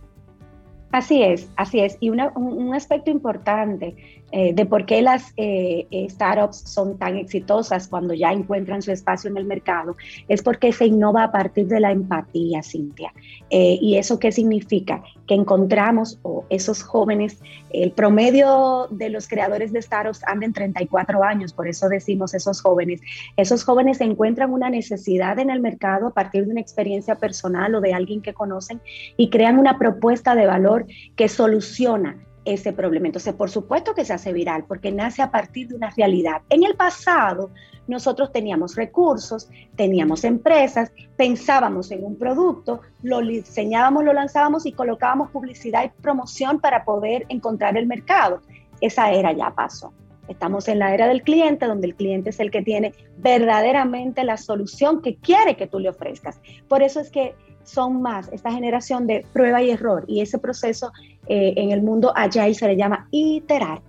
Así 0.91 1.21
es, 1.21 1.49
así 1.57 1.79
es. 1.79 1.97
Y 1.99 2.09
un 2.09 2.73
aspecto 2.73 3.11
importante 3.11 3.95
eh, 4.31 4.53
de 4.53 4.65
por 4.65 4.85
qué 4.85 5.01
las 5.01 5.31
eh, 5.37 5.87
eh, 5.89 6.09
startups 6.09 6.57
son 6.57 6.97
tan 6.97 7.15
exitosas 7.15 7.87
cuando 7.87 8.13
ya 8.13 8.33
encuentran 8.33 8.81
su 8.81 8.91
espacio 8.91 9.29
en 9.29 9.37
el 9.37 9.45
mercado, 9.45 9.95
es 10.27 10.41
porque 10.41 10.73
se 10.73 10.85
innova 10.85 11.23
a 11.23 11.31
partir 11.31 11.67
de 11.67 11.79
la 11.79 11.91
empatía, 11.91 12.61
Cintia. 12.61 13.13
¿Y 13.49 13.95
eso 13.95 14.19
qué 14.19 14.33
significa? 14.33 15.01
Que 15.25 15.33
encontramos, 15.33 16.19
o 16.23 16.43
esos 16.49 16.83
jóvenes, 16.83 17.39
el 17.69 17.91
promedio 17.91 18.87
de 18.91 19.09
los 19.09 19.27
creadores 19.29 19.71
de 19.71 19.81
startups 19.81 20.21
anda 20.27 20.45
en 20.45 20.51
34 20.51 21.23
años, 21.23 21.53
por 21.53 21.67
eso 21.69 21.87
decimos 21.87 22.33
esos 22.33 22.61
jóvenes. 22.61 22.99
Esos 23.37 23.63
jóvenes 23.63 24.01
encuentran 24.01 24.51
una 24.51 24.69
necesidad 24.69 25.39
en 25.39 25.49
el 25.49 25.61
mercado 25.61 26.07
a 26.07 26.13
partir 26.13 26.45
de 26.45 26.51
una 26.51 26.61
experiencia 26.61 27.15
personal 27.15 27.73
o 27.75 27.81
de 27.81 27.93
alguien 27.93 28.21
que 28.21 28.33
conocen 28.33 28.81
y 29.15 29.29
crean 29.29 29.57
una 29.57 29.77
propuesta 29.79 30.35
de 30.35 30.45
valor 30.45 30.85
que 31.15 31.29
soluciona 31.29 32.26
ese 32.53 32.73
problema. 32.73 33.07
Entonces, 33.07 33.33
por 33.33 33.49
supuesto 33.49 33.93
que 33.93 34.05
se 34.05 34.13
hace 34.13 34.33
viral, 34.33 34.65
porque 34.65 34.91
nace 34.91 35.21
a 35.21 35.31
partir 35.31 35.67
de 35.67 35.75
una 35.75 35.89
realidad. 35.91 36.41
En 36.49 36.63
el 36.63 36.75
pasado, 36.75 37.51
nosotros 37.87 38.31
teníamos 38.31 38.75
recursos, 38.75 39.49
teníamos 39.75 40.23
empresas, 40.23 40.91
pensábamos 41.15 41.91
en 41.91 42.03
un 42.03 42.17
producto, 42.17 42.81
lo 43.03 43.21
diseñábamos, 43.21 44.03
lo 44.03 44.13
lanzábamos 44.13 44.65
y 44.65 44.71
colocábamos 44.71 45.31
publicidad 45.31 45.85
y 45.85 46.01
promoción 46.01 46.59
para 46.59 46.83
poder 46.83 47.25
encontrar 47.29 47.77
el 47.77 47.87
mercado. 47.87 48.41
Esa 48.81 49.11
era 49.11 49.31
ya 49.31 49.51
pasó. 49.51 49.93
Estamos 50.27 50.67
en 50.67 50.79
la 50.79 50.93
era 50.93 51.07
del 51.07 51.23
cliente, 51.23 51.65
donde 51.65 51.87
el 51.87 51.95
cliente 51.95 52.31
es 52.31 52.39
el 52.39 52.51
que 52.51 52.61
tiene 52.61 52.93
verdaderamente 53.17 54.23
la 54.25 54.37
solución 54.37 55.01
que 55.01 55.15
quiere 55.15 55.55
que 55.55 55.67
tú 55.67 55.79
le 55.79 55.89
ofrezcas. 55.89 56.41
Por 56.67 56.83
eso 56.83 56.99
es 56.99 57.09
que 57.09 57.33
son 57.67 58.01
más 58.01 58.29
esta 58.31 58.51
generación 58.51 59.07
de 59.07 59.25
prueba 59.33 59.61
y 59.61 59.71
error 59.71 60.05
y 60.07 60.21
ese 60.21 60.39
proceso 60.39 60.91
eh, 61.27 61.53
en 61.57 61.71
el 61.71 61.83
mundo 61.83 62.13
agile 62.15 62.53
se 62.53 62.67
le 62.67 62.77
llama 62.77 63.07
iterar. 63.11 63.81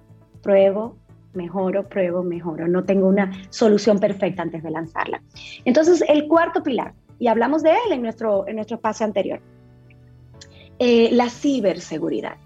Pruebo, 0.42 0.96
mejoro, 1.34 1.88
pruebo, 1.88 2.22
mejoro. 2.22 2.66
No 2.66 2.84
tengo 2.84 3.06
una 3.06 3.30
solución 3.50 4.00
perfecta 4.00 4.42
antes 4.42 4.62
de 4.62 4.70
lanzarla. 4.70 5.22
Entonces, 5.64 6.04
el 6.08 6.26
cuarto 6.26 6.62
pilar, 6.62 6.94
y 7.18 7.28
hablamos 7.28 7.62
de 7.62 7.70
él 7.70 7.92
en 7.92 8.02
nuestro, 8.02 8.46
en 8.48 8.56
nuestro 8.56 8.76
espacio 8.76 9.06
anterior, 9.06 9.40
eh, 10.78 11.10
la 11.12 11.30
ciberseguridad. 11.30 12.36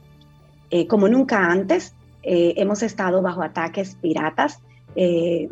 Eh, 0.70 0.86
como 0.86 1.08
nunca 1.08 1.46
antes, 1.46 1.94
hemos 2.24 2.84
estado 2.84 3.20
bajo 3.20 3.42
ataques 3.42 3.96
piratas 3.96 4.62
de, 4.94 5.48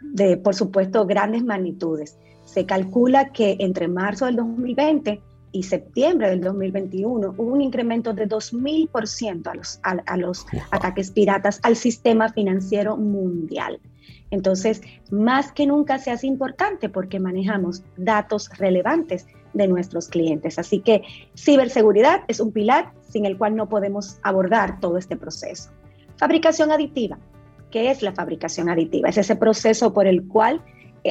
de, 0.00 0.36
por 0.38 0.56
supuesto, 0.56 1.06
grandes 1.06 1.44
magnitudes. 1.44 2.18
Se 2.52 2.66
calcula 2.66 3.30
que 3.30 3.56
entre 3.60 3.86
marzo 3.86 4.26
del 4.26 4.34
2020 4.34 5.20
y 5.52 5.62
septiembre 5.62 6.30
del 6.30 6.40
2021 6.40 7.34
hubo 7.38 7.52
un 7.52 7.60
incremento 7.60 8.12
de 8.12 8.28
2.000% 8.28 9.46
a 9.46 9.54
los, 9.54 9.78
a, 9.84 10.16
los 10.16 10.46
ataques 10.72 11.12
piratas 11.12 11.60
al 11.62 11.76
sistema 11.76 12.28
financiero 12.28 12.96
mundial. 12.96 13.78
Entonces, 14.32 14.82
más 15.12 15.52
que 15.52 15.64
nunca 15.64 15.98
se 15.98 16.10
hace 16.10 16.26
importante 16.26 16.88
porque 16.88 17.20
manejamos 17.20 17.84
datos 17.96 18.50
relevantes 18.58 19.28
de 19.54 19.68
nuestros 19.68 20.08
clientes. 20.08 20.58
Así 20.58 20.80
que 20.80 21.02
ciberseguridad 21.36 22.22
es 22.26 22.40
un 22.40 22.50
pilar 22.50 22.92
sin 23.08 23.26
el 23.26 23.38
cual 23.38 23.54
no 23.54 23.68
podemos 23.68 24.18
abordar 24.24 24.80
todo 24.80 24.98
este 24.98 25.16
proceso. 25.16 25.70
Fabricación 26.16 26.72
aditiva. 26.72 27.16
¿Qué 27.70 27.92
es 27.92 28.02
la 28.02 28.12
fabricación 28.12 28.68
aditiva? 28.68 29.08
Es 29.08 29.18
ese 29.18 29.36
proceso 29.36 29.92
por 29.92 30.08
el 30.08 30.26
cual 30.26 30.60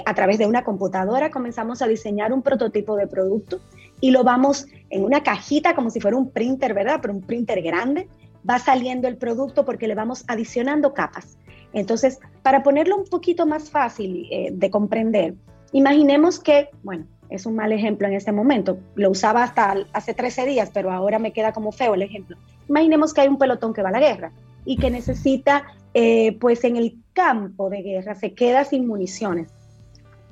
a 0.05 0.13
través 0.13 0.37
de 0.37 0.45
una 0.45 0.63
computadora 0.63 1.31
comenzamos 1.31 1.81
a 1.81 1.87
diseñar 1.87 2.31
un 2.31 2.41
prototipo 2.41 2.95
de 2.95 3.07
producto 3.07 3.59
y 4.01 4.11
lo 4.11 4.23
vamos 4.23 4.67
en 4.89 5.03
una 5.03 5.23
cajita 5.23 5.75
como 5.75 5.89
si 5.89 5.99
fuera 5.99 6.17
un 6.17 6.29
printer, 6.29 6.73
¿verdad? 6.73 6.99
Pero 7.01 7.13
un 7.13 7.21
printer 7.21 7.61
grande. 7.61 8.07
Va 8.49 8.57
saliendo 8.57 9.07
el 9.07 9.17
producto 9.17 9.65
porque 9.65 9.87
le 9.87 9.95
vamos 9.95 10.23
adicionando 10.27 10.93
capas. 10.93 11.37
Entonces, 11.73 12.19
para 12.41 12.63
ponerlo 12.63 12.95
un 12.95 13.05
poquito 13.05 13.45
más 13.45 13.69
fácil 13.69 14.27
eh, 14.31 14.49
de 14.53 14.69
comprender, 14.69 15.35
imaginemos 15.73 16.39
que, 16.39 16.69
bueno, 16.81 17.05
es 17.29 17.45
un 17.45 17.55
mal 17.55 17.71
ejemplo 17.73 18.07
en 18.07 18.13
este 18.13 18.31
momento, 18.31 18.79
lo 18.95 19.11
usaba 19.11 19.43
hasta 19.43 19.75
hace 19.93 20.13
13 20.13 20.45
días, 20.45 20.71
pero 20.73 20.91
ahora 20.91 21.19
me 21.19 21.33
queda 21.33 21.51
como 21.51 21.71
feo 21.71 21.93
el 21.93 22.01
ejemplo. 22.01 22.37
Imaginemos 22.69 23.13
que 23.13 23.21
hay 23.21 23.27
un 23.27 23.37
pelotón 23.37 23.73
que 23.73 23.83
va 23.83 23.89
a 23.89 23.91
la 23.91 23.99
guerra 23.99 24.31
y 24.65 24.77
que 24.77 24.89
necesita, 24.89 25.65
eh, 25.93 26.37
pues 26.39 26.63
en 26.63 26.77
el 26.77 26.97
campo 27.13 27.69
de 27.69 27.81
guerra, 27.81 28.15
se 28.15 28.33
queda 28.33 28.63
sin 28.63 28.87
municiones 28.87 29.51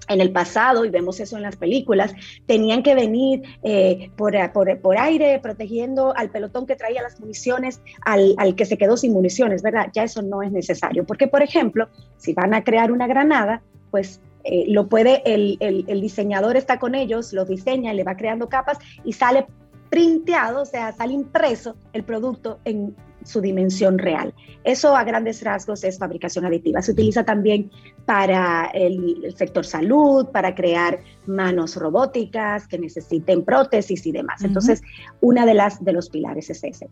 en 0.08 0.22
el 0.22 0.32
pasado, 0.32 0.86
y 0.86 0.90
vemos 0.90 1.20
eso 1.20 1.38
en 1.38 1.44
las 1.44 1.56
películas, 1.56 2.14
tenían 2.46 2.84
que 2.84 2.96
venir 2.96 3.44
eh, 3.64 4.12
por, 4.16 4.34
por, 4.52 4.98
aire 4.98 5.40
protegiendo 5.40 6.16
al 6.16 6.30
pelotón 6.30 6.66
que 6.66 6.76
traía 6.76 7.02
las 7.02 7.20
municiones, 7.20 7.82
al, 8.06 8.36
que 8.56 8.66
se 8.66 8.78
quedó 8.78 8.98
sin 8.98 9.14
municiones, 9.14 9.62
¿verdad? 9.62 9.90
Ya 9.94 10.04
eso 10.04 10.22
no 10.22 10.42
es 10.42 10.52
necesario, 10.52 11.06
porque 11.06 11.28
por 11.28 11.42
ejemplo, 11.42 11.90
si 12.18 12.34
van 12.34 12.54
a 12.54 12.64
crear 12.64 12.92
una 12.92 13.08
granada, 13.08 13.62
pues 13.92 14.22
eh, 14.44 14.66
lo 14.68 14.88
puede, 14.88 15.22
el, 15.26 15.58
el, 15.60 16.02
diseñador 16.02 16.56
está 16.56 16.80
con 16.80 16.96
ellos, 16.96 17.34
lo 17.34 17.46
diseña, 17.46 17.94
le 17.94 18.04
va 18.04 18.16
creando 18.16 18.48
capas 18.48 18.78
y 19.04 19.14
sale 19.14 19.46
printeado, 19.90 20.62
o 20.62 20.66
sea, 20.66 20.92
sale 20.94 21.14
impreso 21.14 21.76
el 21.94 22.04
producto 22.04 22.60
en 22.66 22.96
su 23.28 23.42
dimensión 23.42 23.98
real. 23.98 24.34
Eso 24.64 24.96
a 24.96 25.04
grandes 25.04 25.44
rasgos 25.44 25.84
es 25.84 25.98
fabricación 25.98 26.46
aditiva. 26.46 26.82
Se 26.82 26.92
utiliza 26.92 27.24
también 27.24 27.72
para 28.06 28.72
el, 28.74 29.34
sector 29.36 29.66
salud, 29.66 30.28
para 30.28 30.56
crear 30.56 31.00
manos 31.26 31.76
robóticas 31.76 32.68
que 32.68 32.80
necesiten 32.80 33.44
prótesis 33.44 34.06
y 34.06 34.12
demás. 34.12 34.44
Entonces, 34.44 34.82
una 35.22 35.46
de 35.46 35.54
las 35.54 35.84
de 35.84 35.94
los 35.94 36.10
pilares 36.10 36.50
es 36.50 36.64
ese. 36.64 36.90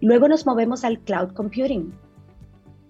Luego 0.00 0.28
nos 0.28 0.46
movemos 0.46 0.84
al 0.84 0.98
cloud 1.00 1.32
computing, 1.32 1.92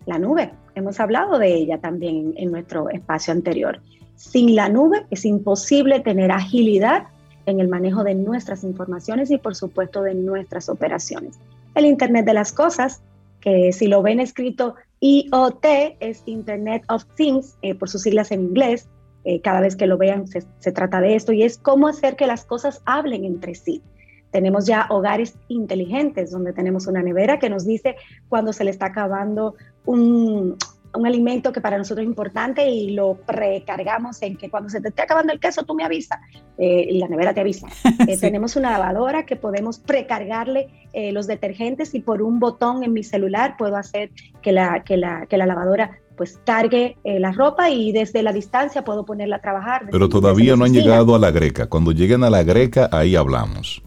la 0.07 0.19
nube. 0.19 0.53
Hemos 0.75 1.01
hablado 1.01 1.39
de 1.39 1.55
ella 1.55 1.79
también 1.79 2.35
en 2.37 2.51
nuestro 2.51 2.89
espacio 2.89 3.33
anterior. 3.33 3.81
Sin 4.17 4.55
la 4.55 4.69
nube 4.69 5.07
es 5.11 5.25
imposible 5.25 6.01
tener 6.01 6.31
agilidad 6.31 7.09
en 7.47 7.61
el 7.61 7.69
manejo 7.69 8.05
de 8.05 8.15
nuestras 8.15 8.65
informaciones 8.65 9.31
y 9.31 9.39
por 9.39 9.55
supuesto 9.55 10.03
de 10.03 10.15
nuestras 10.15 10.69
operaciones. 10.69 11.39
El 11.75 11.87
Internet 11.87 12.27
de 12.27 12.35
las 12.35 12.53
Cosas, 12.53 13.03
que 13.41 13.73
si 13.73 13.87
lo 13.87 14.03
ven 14.03 14.21
escrito 14.21 14.75
IoT, 15.01 15.65
es 16.01 16.23
Internet 16.27 16.85
of 16.89 17.05
Things, 17.17 17.57
eh, 17.63 17.75
por 17.75 17.89
sus 17.89 18.03
siglas 18.03 18.31
en 18.31 18.43
inglés, 18.43 18.89
eh, 19.25 19.41
cada 19.41 19.61
vez 19.61 19.77
que 19.77 19.87
lo 19.87 19.99
vean 19.99 20.27
se, 20.27 20.43
se 20.59 20.73
trata 20.73 21.01
de 21.01 21.15
esto, 21.15 21.33
y 21.33 21.43
es 21.43 21.59
cómo 21.59 21.89
hacer 21.89 22.17
que 22.17 22.27
las 22.27 22.45
cosas 22.45 22.83
hablen 22.85 23.25
entre 23.25 23.55
sí. 23.55 23.83
Tenemos 24.31 24.67
ya 24.67 24.87
hogares 24.91 25.37
inteligentes 25.49 26.31
donde 26.31 26.53
tenemos 26.53 26.87
una 26.87 27.03
nevera 27.03 27.39
que 27.39 27.51
nos 27.51 27.67
dice 27.67 27.97
cuando 28.29 28.53
se 28.53 28.65
le 28.65 28.71
está 28.71 28.87
acabando 28.87 29.57
un, 29.85 30.57
un 30.95 31.07
alimento 31.07 31.53
que 31.53 31.61
para 31.61 31.79
nosotros 31.79 32.03
es 32.05 32.09
importante 32.09 32.69
y 32.69 32.91
lo 32.91 33.15
precargamos 33.15 34.21
en 34.23 34.37
que 34.37 34.51
cuando 34.51 34.69
se 34.69 34.81
te 34.81 34.89
esté 34.89 35.03
acabando 35.03 35.33
el 35.33 35.41
queso 35.41 35.65
tú 35.65 35.75
me 35.75 35.85
avisas 35.85 36.19
eh, 36.59 36.87
y 36.91 36.99
la 36.99 37.09
nevera 37.09 37.35
te 37.35 37.41
avisa. 37.41 37.69
Eh, 38.09 38.17
tenemos 38.17 38.57
una 38.57 38.71
lavadora 38.71 39.27
que 39.27 39.37
podemos 39.37 39.79
precargarle 39.79 40.69
eh, 40.93 41.13
los 41.13 41.27
detergentes 41.27 41.95
y 41.95 42.01
por 42.01 42.23
un 42.23 42.41
botón 42.41 42.83
en 42.83 42.93
mi 42.93 43.05
celular 43.05 43.57
puedo 43.59 43.77
hacer 43.77 44.11
que 44.43 44.53
la, 44.53 44.83
que 44.83 44.97
la, 44.97 45.27
que 45.27 45.37
la 45.37 45.47
lavadora 45.47 45.99
pues 46.17 46.41
cargue 46.45 46.97
la 47.05 47.33
ropa 47.33 47.71
y 47.71 47.93
desde 47.93 48.23
la 48.23 48.33
distancia 48.33 48.85
puedo 48.85 49.05
ponerla 49.05 49.37
a 49.37 49.41
trabajar. 49.41 49.87
Pero 49.91 50.09
todavía 50.09 50.57
no 50.57 50.65
han 50.65 50.73
llegado 50.73 51.15
a 51.15 51.19
la 51.19 51.31
greca. 51.31 51.67
Cuando 51.67 51.93
lleguen 51.93 52.25
a 52.25 52.31
la 52.31 52.43
greca, 52.43 52.89
ahí 52.93 53.17
hablamos. 53.17 53.83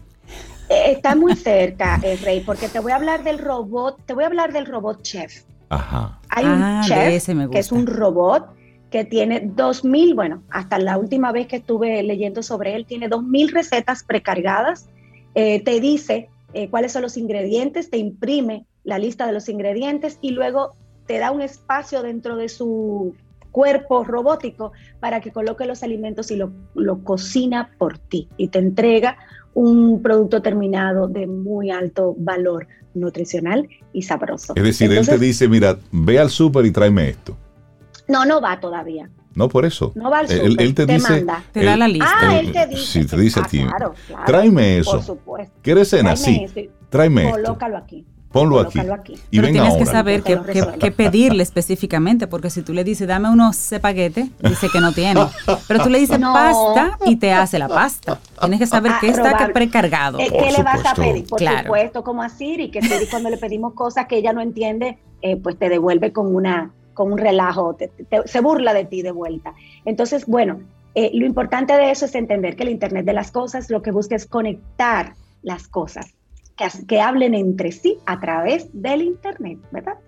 está 0.68 1.14
muy 1.14 1.36
cerca, 1.36 2.00
Rey, 2.22 2.42
porque 2.44 2.68
te 2.68 2.80
voy 2.80 2.92
a 2.92 2.96
hablar 2.96 3.22
del 3.22 3.38
robot, 3.38 4.00
te 4.04 4.14
voy 4.14 4.24
a 4.24 4.28
hablar 4.28 4.52
del 4.52 4.66
robot 4.66 5.02
chef. 5.02 5.44
Hay 6.28 6.44
un 6.44 6.62
ah, 6.62 6.82
chef 6.84 7.26
que 7.50 7.58
es 7.58 7.72
un 7.72 7.86
robot 7.86 8.46
que 8.90 9.04
tiene 9.04 9.40
2000, 9.40 10.14
bueno, 10.14 10.42
hasta 10.50 10.78
la 10.78 10.98
última 10.98 11.32
vez 11.32 11.48
que 11.48 11.56
estuve 11.56 12.02
leyendo 12.02 12.42
sobre 12.42 12.76
él, 12.76 12.86
tiene 12.86 13.08
2000 13.08 13.48
recetas 13.48 14.04
precargadas. 14.04 14.88
Eh, 15.34 15.64
te 15.64 15.80
dice 15.80 16.28
eh, 16.52 16.68
cuáles 16.70 16.92
son 16.92 17.02
los 17.02 17.16
ingredientes, 17.16 17.90
te 17.90 17.98
imprime 17.98 18.66
la 18.84 18.98
lista 18.98 19.26
de 19.26 19.32
los 19.32 19.48
ingredientes 19.48 20.18
y 20.20 20.30
luego 20.30 20.76
te 21.06 21.18
da 21.18 21.32
un 21.32 21.42
espacio 21.42 22.02
dentro 22.02 22.36
de 22.36 22.48
su 22.48 23.14
cuerpo 23.50 24.04
robótico 24.04 24.72
para 25.00 25.20
que 25.20 25.32
coloque 25.32 25.66
los 25.66 25.82
alimentos 25.82 26.30
y 26.30 26.36
lo, 26.36 26.52
lo 26.74 27.02
cocina 27.02 27.70
por 27.78 27.98
ti. 27.98 28.28
Y 28.36 28.48
te 28.48 28.58
entrega 28.58 29.16
un 29.54 30.02
producto 30.02 30.42
terminado 30.42 31.08
de 31.08 31.26
muy 31.26 31.70
alto 31.70 32.14
valor 32.18 32.66
nutricional 32.94 33.68
y 33.92 34.02
sabroso. 34.02 34.54
Es 34.56 34.62
decir, 34.62 34.92
él 34.92 35.06
te 35.06 35.18
dice, 35.18 35.48
mira, 35.48 35.78
ve 35.92 36.18
al 36.18 36.30
súper 36.30 36.66
y 36.66 36.70
tráeme 36.70 37.10
esto. 37.10 37.36
No, 38.08 38.24
no 38.24 38.40
va 38.40 38.60
todavía. 38.60 39.10
No, 39.34 39.48
por 39.48 39.64
eso. 39.64 39.92
No 39.94 40.10
va 40.10 40.20
al 40.20 40.28
súper, 40.28 40.60
él, 40.60 40.74
te, 40.74 40.86
dice, 40.86 41.10
manda. 41.10 41.42
Te 41.52 41.64
da 41.64 41.76
la 41.76 41.88
lista. 41.88 42.12
Ah, 42.20 42.38
él 42.38 42.52
te 42.52 42.66
dice. 42.66 42.82
Sí, 42.82 43.04
te 43.04 43.16
dice 43.16 43.40
a 43.40 43.44
ti. 43.44 43.66
Tráeme 44.26 44.78
eso. 44.78 44.92
Por 44.92 45.02
supuesto. 45.02 45.54
¿Quieres 45.62 45.88
cena? 45.88 46.16
Sí. 46.16 46.46
Tráeme 46.88 47.28
esto. 47.28 47.42
Colócalo 47.42 47.76
aquí. 47.76 48.06
Ponlo 48.34 48.58
aquí. 48.58 48.80
Y 49.30 49.38
Pero 49.38 49.52
tienes 49.52 49.76
que 49.76 49.86
saber 49.86 50.24
qué, 50.24 50.90
pedirle 50.90 51.44
específicamente, 51.44 52.26
porque 52.26 52.50
si 52.50 52.62
tú 52.62 52.72
le 52.72 52.82
dices, 52.82 53.06
dame 53.06 53.30
unos 53.30 53.56
cepaguetes, 53.56 54.28
dice 54.40 54.66
que 54.72 54.80
no 54.80 54.90
tiene. 54.90 55.24
Pero 55.68 55.84
tú 55.84 55.88
le 55.88 56.00
dices 56.00 56.18
pasta 56.18 56.98
y 57.06 57.14
te 57.14 57.32
hace 57.32 57.60
la 57.60 57.68
pasta. 57.68 58.18
Tienes 58.40 58.58
que 58.58 58.66
saber 58.66 58.90
ah, 58.92 58.98
qué 59.00 59.06
está 59.06 59.50
precargado. 59.54 60.18
Eh, 60.18 60.32
¿Qué 60.32 60.50
le 60.50 60.64
vas 60.64 60.84
a 60.84 60.96
pedir? 60.96 61.24
Por 61.28 61.38
supuesto, 61.38 62.02
como 62.02 62.24
a 62.24 62.28
Siri, 62.28 62.72
que 62.72 62.82
Siri 62.82 63.06
cuando 63.06 63.30
le 63.30 63.36
pedimos 63.36 63.72
cosas 63.74 64.06
que 64.06 64.16
ella 64.16 64.32
no 64.32 64.40
entiende, 64.40 64.98
eh, 65.22 65.36
pues 65.36 65.56
te 65.56 65.68
devuelve 65.68 66.12
con, 66.12 66.34
una, 66.34 66.72
con 66.92 67.12
un 67.12 67.18
relajo, 67.18 67.76
se 68.24 68.40
burla 68.40 68.74
de 68.74 68.84
ti 68.84 69.02
de 69.02 69.12
vuelta. 69.12 69.54
Entonces, 69.84 70.26
bueno, 70.26 70.58
eh, 70.96 71.12
lo 71.14 71.24
importante 71.24 71.72
de 71.74 71.92
eso 71.92 72.06
es 72.06 72.16
entender 72.16 72.56
que 72.56 72.64
el 72.64 72.70
Internet 72.70 73.06
de 73.06 73.12
las 73.12 73.30
Cosas 73.30 73.70
lo 73.70 73.80
que 73.80 73.92
busca 73.92 74.16
es 74.16 74.26
conectar 74.26 75.14
las 75.44 75.68
cosas 75.68 76.16
que, 76.56 77.00
hablen 77.00 77.34
entre 77.34 77.72
sí 77.72 77.98
a 78.06 78.20
través 78.20 78.68
del 78.72 79.02
Internet, 79.02 79.58
¿verdad? 79.70 79.98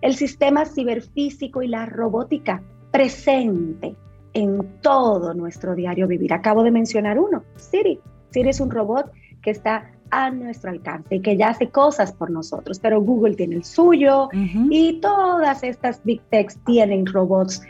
El 0.00 0.14
sistema 0.14 0.64
ciberfísico 0.64 1.62
y 1.62 1.68
la 1.68 1.86
robótica 1.86 2.62
presente 2.90 3.96
en 4.34 4.80
todo 4.82 5.32
nuestro 5.34 5.74
diario 5.74 6.06
vivir. 6.06 6.32
Acabo 6.32 6.62
de 6.62 6.70
mencionar 6.70 7.18
uno, 7.18 7.44
Siri. 7.56 7.98
Siri 8.30 8.50
es 8.50 8.60
un 8.60 8.70
robot 8.70 9.10
que 9.40 9.50
está 9.50 9.90
a 10.10 10.30
nuestro 10.30 10.70
alcance 10.70 11.16
y 11.16 11.20
que 11.20 11.36
ya 11.36 11.48
hace 11.48 11.68
cosas 11.70 12.12
por 12.12 12.30
nosotros, 12.30 12.78
pero 12.78 13.00
Google 13.00 13.34
tiene 13.34 13.56
el 13.56 13.64
suyo 13.64 14.28
y 14.70 15.00
todas 15.00 15.62
estas 15.62 16.02
big 16.04 16.20
techs 16.30 16.58
tienen 16.64 17.06
robots 17.06 17.62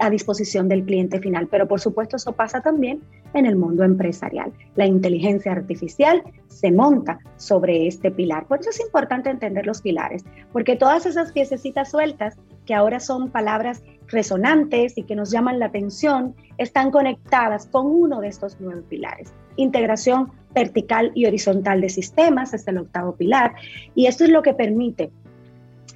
a 0.00 0.10
disposición 0.10 0.68
del 0.68 0.84
cliente 0.84 1.20
final. 1.20 1.48
Pero 1.48 1.66
por 1.66 1.80
supuesto 1.80 2.16
eso 2.16 2.32
pasa 2.32 2.60
también 2.60 3.00
en 3.34 3.46
el 3.46 3.56
mundo 3.56 3.82
empresarial. 3.84 4.52
La 4.76 4.86
inteligencia 4.86 5.52
artificial 5.52 6.22
se 6.48 6.70
monta 6.70 7.18
sobre 7.36 7.86
este 7.86 8.10
pilar. 8.10 8.46
Por 8.46 8.60
eso 8.60 8.70
es 8.70 8.80
importante 8.80 9.30
entender 9.30 9.66
los 9.66 9.82
pilares, 9.82 10.24
porque 10.52 10.76
todas 10.76 11.06
esas 11.06 11.32
piececitas 11.32 11.90
sueltas 11.90 12.36
que 12.64 12.74
ahora 12.74 13.00
son 13.00 13.30
palabras 13.30 13.82
resonantes 14.08 14.96
y 14.96 15.02
que 15.02 15.16
nos 15.16 15.30
llaman 15.30 15.58
la 15.58 15.66
atención, 15.66 16.34
están 16.58 16.90
conectadas 16.90 17.66
con 17.66 17.86
uno 17.86 18.20
de 18.20 18.28
estos 18.28 18.56
nueve 18.60 18.82
pilares. 18.88 19.32
Integración 19.56 20.30
vertical 20.54 21.12
y 21.14 21.26
horizontal 21.26 21.80
de 21.80 21.88
sistemas 21.88 22.54
es 22.54 22.66
el 22.68 22.78
octavo 22.78 23.14
pilar 23.14 23.54
y 23.94 24.06
esto 24.06 24.24
es 24.24 24.30
lo 24.30 24.42
que 24.42 24.54
permite 24.54 25.10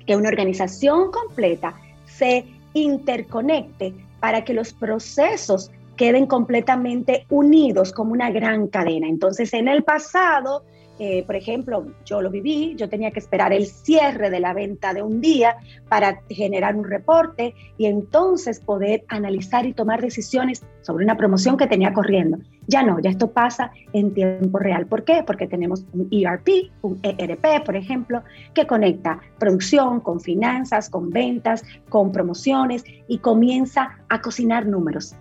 que 0.07 0.17
una 0.17 0.29
organización 0.29 1.11
completa 1.11 1.75
se 2.05 2.45
interconecte 2.75 3.95
para 4.21 4.45
que 4.45 4.55
los 4.55 4.73
procesos 4.73 5.71
queden 5.97 6.27
completamente 6.27 7.27
unidos 7.29 7.93
como 7.93 8.13
una 8.13 8.31
gran 8.31 8.69
cadena. 8.69 9.07
Entonces, 9.09 9.53
en 9.53 9.69
el 9.69 9.83
pasado, 9.83 10.65
eh, 11.03 11.25
por 11.25 11.35
ejemplo, 11.35 11.87
yo 12.05 12.21
lo 12.21 12.31
viví, 12.31 12.75
yo 12.77 12.91
tenía 12.91 13.11
que 13.11 13.21
esperar 13.21 13.55
el 13.55 13.65
cierre 13.65 14.29
de 14.29 14.39
la 14.39 14.53
venta 14.53 14.93
de 14.93 15.01
un 15.01 15.23
día 15.23 15.57
para 15.89 16.21
generar 16.29 16.77
un 16.77 16.85
reporte 16.85 17.55
y 17.79 17.87
entonces 17.87 18.61
poder 18.61 19.05
analizar 19.09 19.65
y 19.65 19.73
tomar 19.73 20.03
decisiones 20.03 20.63
sobre 20.83 21.07
una 21.07 21.17
promoción 21.17 21.57
que 21.57 21.67
tenía 21.67 21.95
corriendo. 21.95 22.37
Ya 22.67 22.83
no, 22.83 23.01
ya 23.01 23.09
esto 23.09 23.31
pasa 23.31 23.73
en 23.95 24.13
tiempo 24.13 24.59
real. 24.59 24.85
¿Por 24.85 25.05
qué? 25.05 25.25
Porque 25.27 25.47
tenemos 25.47 25.87
un 25.95 26.07
ERP, 26.11 26.71
un 26.83 27.01
ERP, 27.03 27.65
por 27.65 27.77
ejemplo, 27.77 28.23
que 28.53 28.67
conecta 28.67 29.21
producción 29.39 30.01
con 30.01 30.21
finanzas, 30.21 30.91
con 30.91 31.09
ventas, 31.09 31.65
con 31.89 32.13
promociones 32.13 32.85
y 33.09 33.17
comienza 33.21 34.01
a 34.11 34.21
cocinar 34.21 34.67
números. 34.67 35.15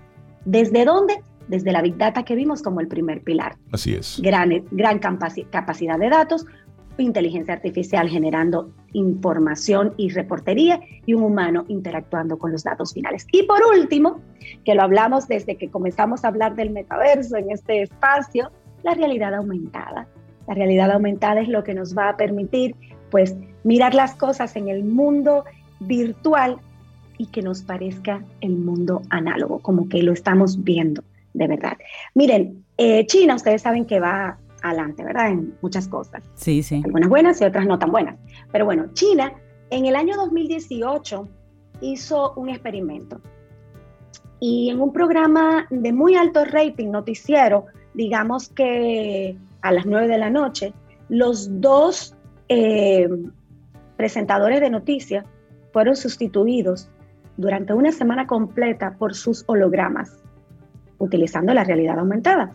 ¿Desde 0.44 0.84
dónde? 0.84 1.24
Desde 1.50 1.72
la 1.72 1.82
Big 1.82 1.98
Data 1.98 2.24
que 2.24 2.36
vimos 2.36 2.62
como 2.62 2.80
el 2.80 2.88
primer 2.88 3.22
pilar. 3.22 3.58
Así 3.72 3.96
es. 3.96 4.22
Gran, 4.22 4.64
gran 4.72 5.00
capacidad 5.00 6.00
de 6.00 6.10
datos, 6.10 6.46
inteligencia 6.98 7.54
artificial 7.54 8.08
generando 8.10 8.72
información 8.94 9.94
y 9.98 10.10
reportería 10.10 10.80
y 11.06 11.14
un 11.14 11.24
humano 11.24 11.66
interactuando 11.68 12.38
con 12.38 12.52
los 12.52 12.64
datos 12.64 12.94
finales. 12.94 13.26
Y 13.32 13.44
por 13.44 13.62
último, 13.66 14.22
que 14.64 14.76
lo 14.76 14.84
hablamos 14.84 15.28
desde 15.28 15.58
que 15.58 15.70
comenzamos 15.70 16.24
a 16.24 16.30
hablar 16.30 16.56
del 16.56 16.70
metaverso 16.72 17.38
en 17.38 17.52
este 17.52 17.84
espacio, 17.84 18.52
la 18.84 18.94
realidad 18.94 19.34
aumentada. 19.34 20.08
La 20.48 20.54
realidad 20.54 20.92
aumentada 20.92 21.42
es 21.42 21.48
lo 21.48 21.64
que 21.64 21.74
nos 21.74 21.98
va 21.98 22.10
a 22.10 22.18
permitir 22.18 22.76
pues 23.12 23.36
mirar 23.64 23.94
las 23.94 24.16
cosas 24.16 24.56
en 24.56 24.68
el 24.68 24.84
mundo 24.84 25.46
virtual 25.80 26.58
y 27.18 27.28
que 27.28 27.42
nos 27.42 27.64
parezca 27.64 28.24
el 28.42 28.56
mundo 28.56 29.02
análogo, 29.10 29.60
como 29.60 29.90
que 29.90 30.04
lo 30.04 30.14
estamos 30.14 30.64
viendo 30.64 31.04
de 31.34 31.48
verdad. 31.48 31.78
Miren, 32.16 32.66
eh, 32.78 33.06
China, 33.06 33.36
ustedes 33.36 33.62
saben 33.62 33.86
que 33.86 34.00
va 34.00 34.38
adelante, 34.62 35.04
¿verdad? 35.04 35.30
En 35.30 35.56
muchas 35.62 35.88
cosas. 35.88 36.24
Sí, 36.36 36.64
sí. 36.64 36.82
Algunas 36.84 37.10
buenas 37.10 37.42
y 37.42 37.46
otras 37.46 37.66
no 37.66 37.80
tan 37.80 37.92
buenas. 37.92 38.18
Pero 38.52 38.66
bueno, 38.66 38.88
China 38.94 39.34
en 39.70 39.86
el 39.86 39.96
año 39.96 40.16
2018 40.16 41.28
hizo 41.82 42.34
un 42.36 42.50
experimento. 42.50 43.22
Y 44.40 44.70
en 44.70 44.80
un 44.80 44.94
programa 44.94 45.68
de 45.70 45.92
muy 45.92 46.16
alto 46.16 46.46
rating 46.46 46.90
noticiero, 46.92 47.66
digamos 47.94 48.50
que 48.50 49.38
a 49.62 49.72
las 49.72 49.86
9 49.86 50.08
de 50.08 50.18
la 50.18 50.30
noche, 50.30 50.74
los 51.10 51.60
dos 51.60 52.16
eh, 52.48 53.10
presentadores 53.98 54.62
de 54.62 54.70
noticias 54.70 55.26
fueron 55.74 55.96
sustituidos 55.96 56.90
durante 57.38 57.74
una 57.74 57.92
semana 57.92 58.28
completa 58.28 58.96
por 58.98 59.14
sus 59.14 59.44
hologramas 59.48 60.18
utilizando 61.00 61.54
la 61.54 61.64
realidad 61.64 62.00
aumentada. 62.00 62.54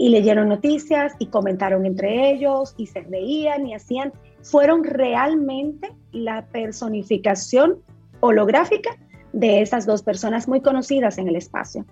y 0.00 0.10
leyeron 0.10 0.48
noticias 0.48 1.14
y 1.18 1.26
comentaron 1.26 1.84
entre 1.84 2.30
ellos 2.30 2.72
y 2.76 2.86
se 2.86 3.00
reían 3.00 3.66
y 3.66 3.74
hacían, 3.74 4.12
fueron 4.42 4.84
realmente 4.84 5.92
la 6.12 6.46
personificación 6.46 7.78
holográfica 8.20 8.90
de 9.32 9.60
esas 9.60 9.86
dos 9.86 10.04
personas 10.04 10.46
muy 10.46 10.60
conocidas 10.60 11.18
en 11.18 11.26
el 11.26 11.34
espacio. 11.34 11.84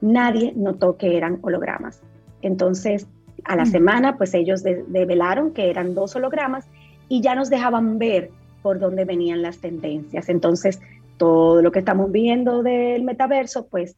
Nadie 0.00 0.52
notó 0.56 0.96
que 0.96 1.16
eran 1.16 1.38
hologramas. 1.42 2.02
Entonces, 2.42 3.06
a 3.44 3.56
la 3.56 3.64
mm. 3.64 3.70
semana, 3.70 4.18
pues 4.18 4.34
ellos 4.34 4.62
develaron 4.62 5.52
que 5.52 5.70
eran 5.70 5.94
dos 5.94 6.16
hologramas 6.16 6.66
y 7.08 7.20
ya 7.20 7.34
nos 7.34 7.50
dejaban 7.50 7.98
ver 7.98 8.30
por 8.62 8.78
dónde 8.78 9.04
venían 9.04 9.42
las 9.42 9.58
tendencias. 9.58 10.28
Entonces, 10.28 10.80
todo 11.16 11.62
lo 11.62 11.72
que 11.72 11.80
estamos 11.80 12.10
viendo 12.10 12.62
del 12.62 13.04
metaverso, 13.04 13.66
pues 13.66 13.96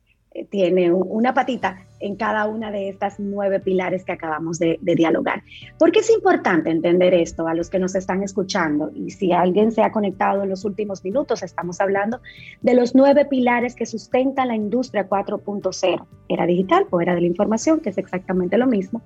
tiene 0.51 0.93
una 0.93 1.33
patita 1.33 1.79
en 2.01 2.17
cada 2.17 2.47
una 2.47 2.71
de 2.71 2.89
estas 2.89 3.19
nueve 3.19 3.61
pilares 3.61 4.05
que 4.05 4.13
acabamos 4.13 4.59
de, 4.59 4.79
dialogar. 4.83 5.43
¿Por 5.79 5.93
qué 5.93 6.01
es 6.01 6.11
importante 6.11 6.71
entender 6.71 7.15
esto 7.15 7.47
a 7.47 7.55
los 7.55 7.71
que 7.71 7.79
nos 7.79 7.95
están 7.95 8.23
escuchando? 8.23 8.91
Y 8.95 9.11
si 9.11 9.33
alguien 9.33 9.73
se 9.73 9.83
ha 9.83 9.93
conectado 9.93 10.43
en 10.43 10.51
los 10.51 10.65
últimos 10.65 11.05
minutos, 11.05 11.43
estamos 11.43 11.81
hablando 11.81 12.21
de 12.63 12.75
los 12.75 12.95
nueve 12.95 13.25
pilares 13.25 13.75
que 13.75 13.87
sustentan 13.87 14.49
la 14.49 14.57
industria 14.57 15.09
4.0, 15.09 16.07
era 16.29 16.47
digital 16.47 16.87
o 16.91 17.01
era 17.01 17.15
de 17.15 17.21
la 17.21 17.27
información, 17.27 17.81
que 17.81 17.91
es 17.91 17.99
exactamente 17.99 18.59
lo 18.59 18.67
mismo. 18.67 19.03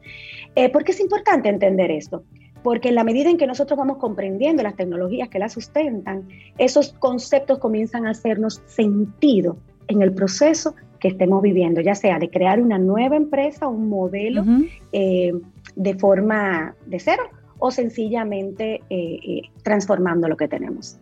Eh, 0.55 0.71
¿Por 0.71 0.83
qué 0.83 0.93
es 0.93 1.01
importante 1.01 1.49
entender 1.49 1.91
esto? 1.91 2.25
porque 2.65 2.89
en 2.89 2.97
la 2.97 3.05
medida 3.05 3.31
en 3.31 3.39
que 3.39 3.47
nosotros 3.47 3.79
vamos 3.79 3.99
comprendiendo 3.99 4.65
las 4.65 4.75
tecnologías 4.75 5.29
que 5.29 5.39
las 5.39 5.53
sustentan, 5.53 6.29
esos 6.59 6.93
conceptos 6.95 7.61
comienzan 7.61 8.05
a 8.05 8.11
hacernos 8.11 8.61
sentido 8.67 9.57
en 9.87 10.03
el 10.03 10.13
proceso 10.13 10.75
que 11.01 11.09
estemos 11.09 11.43
viviendo, 11.43 11.81
ya 11.81 11.95
sea 11.95 12.19
de 12.19 12.31
crear 12.31 12.61
una 12.61 12.79
nueva 12.79 13.17
empresa, 13.17 13.69
un 13.69 13.89
modelo 13.89 14.45
eh, 14.93 15.33
de 15.77 15.95
forma 15.95 16.75
de 16.87 16.99
cero 16.99 17.23
o 17.59 17.71
sencillamente 17.71 18.83
eh, 18.91 19.19
eh, 19.23 19.43
transformando 19.63 20.29
lo 20.29 20.37
que 20.37 20.49
tenemos. 20.49 20.99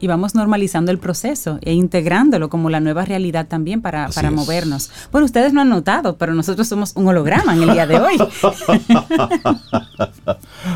Y 0.00 0.06
vamos 0.06 0.34
normalizando 0.34 0.90
el 0.90 0.98
proceso 0.98 1.58
e 1.60 1.74
integrándolo 1.74 2.48
como 2.48 2.70
la 2.70 2.80
nueva 2.80 3.04
realidad 3.04 3.46
también 3.48 3.82
para, 3.82 4.08
para 4.08 4.30
movernos. 4.30 4.90
Bueno, 5.12 5.26
ustedes 5.26 5.52
no 5.52 5.60
han 5.60 5.68
notado, 5.68 6.16
pero 6.16 6.34
nosotros 6.34 6.66
somos 6.66 6.96
un 6.96 7.06
holograma 7.06 7.54
en 7.54 7.62
el 7.64 7.72
día 7.72 7.86
de 7.86 8.00
hoy. 8.00 8.16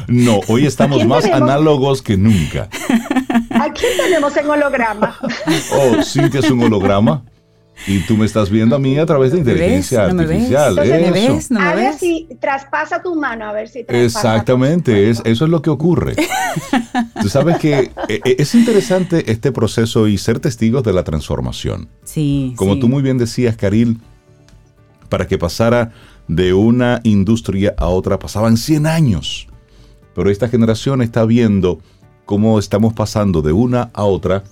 no, 0.09 0.41
hoy 0.47 0.67
estamos 0.67 1.07
más 1.07 1.25
análogos 1.25 2.03
que 2.03 2.19
nunca. 2.19 2.69
¿A 3.51 3.73
quién 3.73 3.93
tenemos 3.97 4.37
en 4.37 4.51
holograma? 4.51 5.17
Oh, 5.73 6.03
Cintia 6.03 6.41
es 6.41 6.51
un 6.51 6.63
holograma. 6.65 7.25
Y 7.87 8.01
tú 8.07 8.17
me 8.17 8.27
estás 8.27 8.51
viendo 8.51 8.77
a 8.77 8.79
mí 8.79 8.99
a 8.99 9.07
través 9.07 9.33
de 9.33 9.39
inteligencia 9.39 10.05
artificial. 10.05 10.77
¿No 10.77 10.85
me 10.85 11.11
ves? 11.11 11.51
¿No 11.51 11.61
me 11.61 11.67
a 11.67 11.75
ver 11.75 11.95
si 11.95 12.29
traspasa 12.41 13.03
tu 13.03 13.15
mano, 13.15 13.47
a 13.47 13.53
ver 13.53 13.69
si 13.69 13.85
Exactamente, 13.89 15.11
es, 15.11 15.21
eso 15.25 15.45
es 15.45 15.51
lo 15.51 15.63
que 15.63 15.71
ocurre. 15.71 16.15
tú 17.23 17.29
sabes 17.29 17.59
que 17.59 17.91
eh, 18.09 18.21
eh, 18.25 18.37
es 18.39 18.55
interesante 18.55 19.31
este 19.31 19.53
proceso 19.53 20.07
y 20.07 20.19
ser 20.19 20.39
testigos 20.41 20.83
de 20.85 20.93
la 20.93 21.03
transformación. 21.03 21.89
Sí. 22.05 22.55
Como 22.57 22.79
tú 22.79 22.89
muy 22.89 23.03
bien 23.03 23.19
decías, 23.19 23.57
Caril, 23.57 24.01
para 25.09 25.27
que 25.27 25.39
pasara 25.39 25.93
de 26.29 26.55
una 26.55 27.01
industria 27.03 27.75
a 27.77 27.87
otra 27.89 28.19
pasaban 28.19 28.57
100 28.57 28.87
años. 28.87 29.49
Pero 30.15 30.31
esta 30.31 30.49
generación 30.49 31.03
está 31.03 31.25
viendo 31.25 31.81
cómo 32.25 32.59
estamos 32.59 32.93
pasando 32.93 33.43
de 33.43 33.53
una 33.53 33.91
a 33.93 34.05
otra 34.05 34.45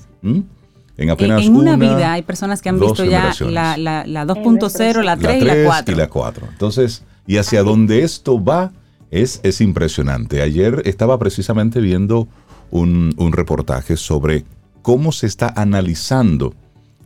en 1.01 1.09
apenas 1.09 1.46
en, 1.46 1.57
una, 1.57 1.76
vida 1.76 2.12
hay 2.12 2.20
personas 2.20 2.61
que 2.61 2.68
han 2.68 2.78
visto 2.78 3.07
ya 3.07 3.32
la, 3.40 3.78
la, 3.78 4.05
la 4.07 4.26
2.0, 4.26 5.03
la 5.03 5.16
3 5.16 5.42
y 5.42 5.44
la 5.46 5.64
4. 5.64 5.94
Y 5.94 5.96
la 5.96 6.09
4. 6.09 6.46
Entonces, 6.53 7.05
y 7.26 7.38
hacia 7.38 7.62
dónde 7.62 8.03
esto 8.03 8.42
va 8.42 8.70
es, 9.11 9.40
es 9.42 9.62
impresionante. 9.62 10.42
Ayer 10.42 10.82
estaba 10.84 11.18
precisamente 11.18 11.80
viendo 11.80 12.28
un, 12.70 13.14
un 13.16 13.32
reportaje 13.32 13.96
sobre 13.96 14.44
cómo 14.82 15.11
se 15.11 15.26
está 15.26 15.51
analizando 15.57 16.55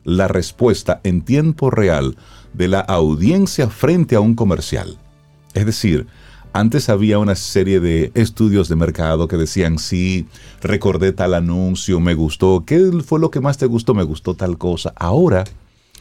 la 0.03 0.27
respuesta 0.27 1.01
en 1.05 1.23
tiempo 1.23 1.71
real 1.71 2.17
de 2.53 2.67
la 2.67 2.81
audiencia 2.81 3.69
frente 3.69 4.17
a 4.17 4.21
un 4.21 4.35
comercial. 4.35 4.99
Es 5.55 5.67
decir, 5.67 6.09
antes 6.55 6.89
había 6.89 7.19
una 7.19 7.35
serie 7.35 7.81
de 7.81 8.13
estudios 8.15 8.69
de 8.69 8.77
mercado 8.77 9.27
que 9.27 9.37
decían, 9.37 9.81
sí, 9.81 10.29
recordé 10.63 11.13
tal 11.13 11.35
anuncio, 11.35 11.99
me 11.99 12.15
gustó, 12.15 12.63
¿qué 12.65 12.93
fue 13.05 13.19
lo 13.19 13.33
que 13.33 13.41
más 13.41 13.59
te 13.59 13.67
gustó? 13.67 13.93
Me 13.93 14.05
gustó 14.05 14.35
tal 14.35 14.57
cosa. 14.57 14.93
Ahora 14.95 15.43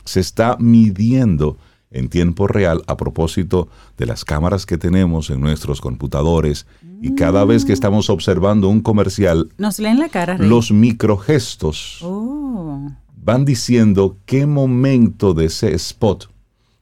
se 0.06 0.20
está 0.20 0.56
midiendo 0.60 1.58
en 1.89 2.08
tiempo 2.08 2.45
real 2.45 2.84
a 2.86 2.97
propósito 2.97 3.68
de 3.97 4.06
las 4.06 4.24
cámaras 4.26 4.68
que 4.68 4.78
tenemos 4.78 5.32
en 5.32 5.41
nuestros 5.41 5.82
computadores 5.82 6.68
y 7.01 7.16
cada 7.16 7.45
vez 7.45 7.66
que 7.66 7.74
estamos 7.74 8.12
observando 8.12 8.70
un 8.70 8.82
comercial, 8.82 9.49
nos 9.58 9.80
leen 9.80 9.97
la 9.97 10.10
cara. 10.10 10.38
Los 10.38 10.72
microgestos 10.72 11.97
oh. 12.04 12.91
van 13.18 13.43
diciendo 13.43 14.18
qué 14.28 14.45
momento 14.45 15.34
de 15.34 15.45
ese 15.45 15.74
spot 15.74 16.30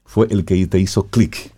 fue 0.03 0.27
el 0.29 0.43
que 0.43 0.67
te 0.67 0.77
hizo 0.77 1.07
clic 1.07 1.53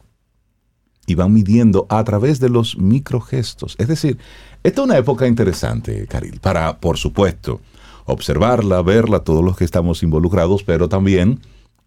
y 1.06 1.16
van 1.16 1.34
midiendo 1.34 1.86
a 1.89 2.04
través 2.04 2.39
de 2.39 2.49
los 2.49 2.78
microgestos. 2.78 3.76
Es 3.78 3.88
decir, 3.88 4.18
esta 4.64 4.82
es 4.82 4.86
una 4.86 4.97
época 4.97 5.28
interesante, 5.28 6.08
Caril, 6.08 6.39
para, 6.39 6.80
por 6.80 6.97
supuesto, 6.97 7.62
observarla, 8.06 8.82
verla, 8.82 9.20
todos 9.20 9.43
los 9.43 9.58
que 9.58 9.66
estamos 9.66 10.04
involucrados, 10.04 10.64
pero 10.64 10.89
también 10.89 11.39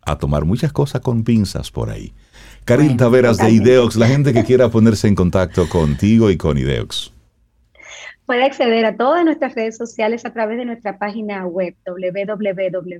a 0.02 0.18
tomar 0.18 0.44
muchas 0.44 0.72
cosas 0.72 1.00
con 1.00 1.24
pinzas 1.24 1.70
por 1.70 1.90
ahí. 1.90 2.12
Caril 2.64 2.96
Taveras 2.96 3.38
de 3.38 3.50
Ideox, 3.50 3.96
la 3.96 4.08
gente 4.08 4.32
que 4.32 4.44
quiera 4.44 4.68
ponerse 4.70 5.08
en 5.08 5.14
contacto 5.14 5.68
contigo 5.68 6.30
y 6.30 6.36
con 6.36 6.58
Ideox. 6.58 7.12
Puede 8.26 8.44
acceder 8.44 8.84
a 8.84 8.96
todas 8.96 9.24
nuestras 9.24 9.54
redes 9.54 9.76
sociales 9.76 10.24
a 10.24 10.32
través 10.32 10.58
de 10.58 10.64
nuestra 10.64 10.98
página 10.98 11.46
web 11.46 11.76
www.ideox.net. 11.86 12.98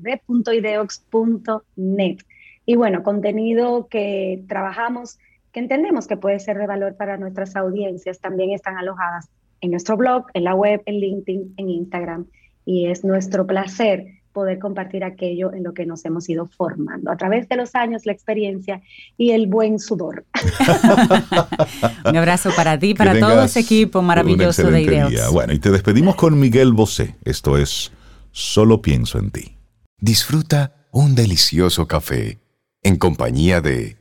Y 2.65 2.77
bueno, 2.77 3.03
contenido 3.03 3.89
que 3.89 4.45
trabajamos 4.49 5.19
que 5.57 5.61
entendemos 5.61 6.07
que 6.07 6.19
puede 6.19 6.39
ser 6.39 6.59
de 6.59 6.67
valor 6.67 6.97
para 6.99 7.17
nuestras 7.17 7.57
audiencias, 7.57 8.21
también 8.21 8.51
están 8.51 8.77
alojadas 8.77 9.31
en 9.63 9.71
nuestro 9.71 9.97
blog, 9.97 10.27
en 10.35 10.45
la 10.45 10.55
web, 10.55 10.83
en 10.85 10.97
LinkedIn, 10.97 11.55
en 11.57 11.71
Instagram. 11.71 12.27
Y 12.67 12.89
es 12.89 13.05
nuestro 13.05 13.47
placer 13.47 14.05
poder 14.33 14.59
compartir 14.59 15.03
aquello 15.03 15.55
en 15.55 15.63
lo 15.63 15.73
que 15.73 15.87
nos 15.87 16.05
hemos 16.05 16.29
ido 16.29 16.45
formando 16.45 17.11
a 17.11 17.17
través 17.17 17.49
de 17.49 17.57
los 17.57 17.75
años, 17.75 18.05
la 18.05 18.13
experiencia 18.13 18.83
y 19.17 19.31
el 19.31 19.47
buen 19.47 19.79
sudor. 19.79 20.27
Un 22.05 22.17
abrazo 22.19 22.51
para 22.55 22.79
ti, 22.79 22.93
para 22.93 23.19
todo 23.19 23.43
ese 23.45 23.61
equipo 23.61 24.03
maravilloso 24.03 24.71
de 24.71 24.83
ideas. 24.83 25.33
Bueno, 25.33 25.55
y 25.55 25.59
te 25.59 25.71
despedimos 25.71 26.17
con 26.17 26.39
Miguel 26.39 26.75
Bosé. 26.75 27.17
Esto 27.25 27.57
es 27.57 27.91
Solo 28.31 28.83
pienso 28.83 29.19
en 29.19 29.31
ti. 29.31 29.57
Disfruta 29.99 30.87
un 30.93 31.15
delicioso 31.15 31.89
café 31.89 32.41
en 32.83 32.97
compañía 32.97 33.63
de 33.63 33.97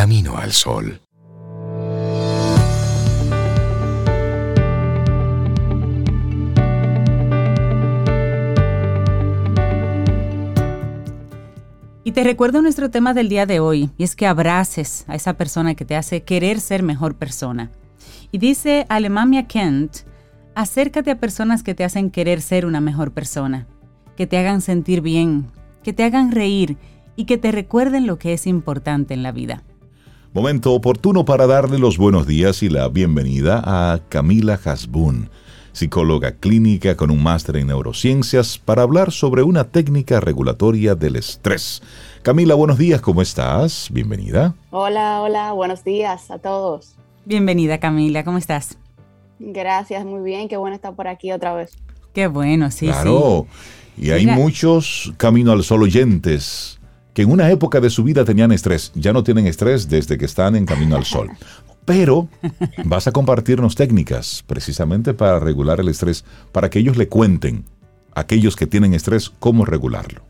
Camino 0.00 0.38
al 0.38 0.52
Sol. 0.52 0.98
Y 12.02 12.12
te 12.12 12.24
recuerdo 12.24 12.62
nuestro 12.62 12.88
tema 12.88 13.12
del 13.12 13.28
día 13.28 13.44
de 13.44 13.60
hoy, 13.60 13.90
y 13.98 14.04
es 14.04 14.16
que 14.16 14.26
abraces 14.26 15.04
a 15.06 15.16
esa 15.16 15.34
persona 15.34 15.74
que 15.74 15.84
te 15.84 15.96
hace 15.96 16.22
querer 16.22 16.60
ser 16.60 16.82
mejor 16.82 17.16
persona. 17.16 17.70
Y 18.32 18.38
dice 18.38 18.86
Alemania 18.88 19.46
Kent, 19.48 19.96
acércate 20.54 21.10
a 21.10 21.20
personas 21.20 21.62
que 21.62 21.74
te 21.74 21.84
hacen 21.84 22.10
querer 22.10 22.40
ser 22.40 22.64
una 22.64 22.80
mejor 22.80 23.12
persona, 23.12 23.66
que 24.16 24.26
te 24.26 24.38
hagan 24.38 24.62
sentir 24.62 25.02
bien, 25.02 25.50
que 25.82 25.92
te 25.92 26.04
hagan 26.04 26.32
reír 26.32 26.78
y 27.16 27.26
que 27.26 27.36
te 27.36 27.52
recuerden 27.52 28.06
lo 28.06 28.18
que 28.18 28.32
es 28.32 28.46
importante 28.46 29.12
en 29.12 29.22
la 29.22 29.32
vida. 29.32 29.62
Momento 30.32 30.74
oportuno 30.74 31.24
para 31.24 31.48
darle 31.48 31.76
los 31.80 31.98
buenos 31.98 32.24
días 32.24 32.62
y 32.62 32.68
la 32.68 32.88
bienvenida 32.88 33.60
a 33.64 33.98
Camila 34.08 34.60
Hasbun, 34.64 35.28
psicóloga 35.72 36.36
clínica 36.36 36.96
con 36.96 37.10
un 37.10 37.20
máster 37.20 37.56
en 37.56 37.66
neurociencias, 37.66 38.56
para 38.56 38.82
hablar 38.82 39.10
sobre 39.10 39.42
una 39.42 39.64
técnica 39.64 40.20
regulatoria 40.20 40.94
del 40.94 41.16
estrés. 41.16 41.82
Camila, 42.22 42.54
buenos 42.54 42.78
días, 42.78 43.00
¿cómo 43.00 43.22
estás? 43.22 43.88
Bienvenida. 43.90 44.54
Hola, 44.70 45.20
hola, 45.20 45.50
buenos 45.50 45.82
días 45.82 46.30
a 46.30 46.38
todos. 46.38 46.94
Bienvenida 47.24 47.80
Camila, 47.80 48.22
¿cómo 48.22 48.38
estás? 48.38 48.78
Gracias, 49.40 50.04
muy 50.04 50.22
bien, 50.22 50.48
qué 50.48 50.56
bueno 50.56 50.76
estar 50.76 50.94
por 50.94 51.08
aquí 51.08 51.32
otra 51.32 51.54
vez. 51.54 51.76
Qué 52.14 52.28
bueno, 52.28 52.70
sí, 52.70 52.86
claro. 52.86 53.48
Y 53.98 54.12
hay 54.12 54.26
muchos 54.26 55.12
Camino 55.16 55.50
al 55.50 55.64
Sol 55.64 55.82
oyentes 55.82 56.79
que 57.14 57.22
en 57.22 57.32
una 57.32 57.50
época 57.50 57.80
de 57.80 57.90
su 57.90 58.04
vida 58.04 58.24
tenían 58.24 58.52
estrés, 58.52 58.92
ya 58.94 59.12
no 59.12 59.22
tienen 59.22 59.46
estrés 59.46 59.88
desde 59.88 60.18
que 60.18 60.24
están 60.24 60.56
en 60.56 60.66
camino 60.66 60.96
al 60.96 61.04
sol. 61.04 61.30
Pero 61.84 62.28
vas 62.84 63.06
a 63.06 63.12
compartirnos 63.12 63.74
técnicas 63.74 64.44
precisamente 64.46 65.14
para 65.14 65.40
regular 65.40 65.80
el 65.80 65.88
estrés, 65.88 66.24
para 66.52 66.70
que 66.70 66.78
ellos 66.78 66.96
le 66.96 67.08
cuenten 67.08 67.64
a 68.14 68.20
aquellos 68.20 68.54
que 68.54 68.66
tienen 68.66 68.94
estrés 68.94 69.30
cómo 69.30 69.64
regularlo. 69.64 70.22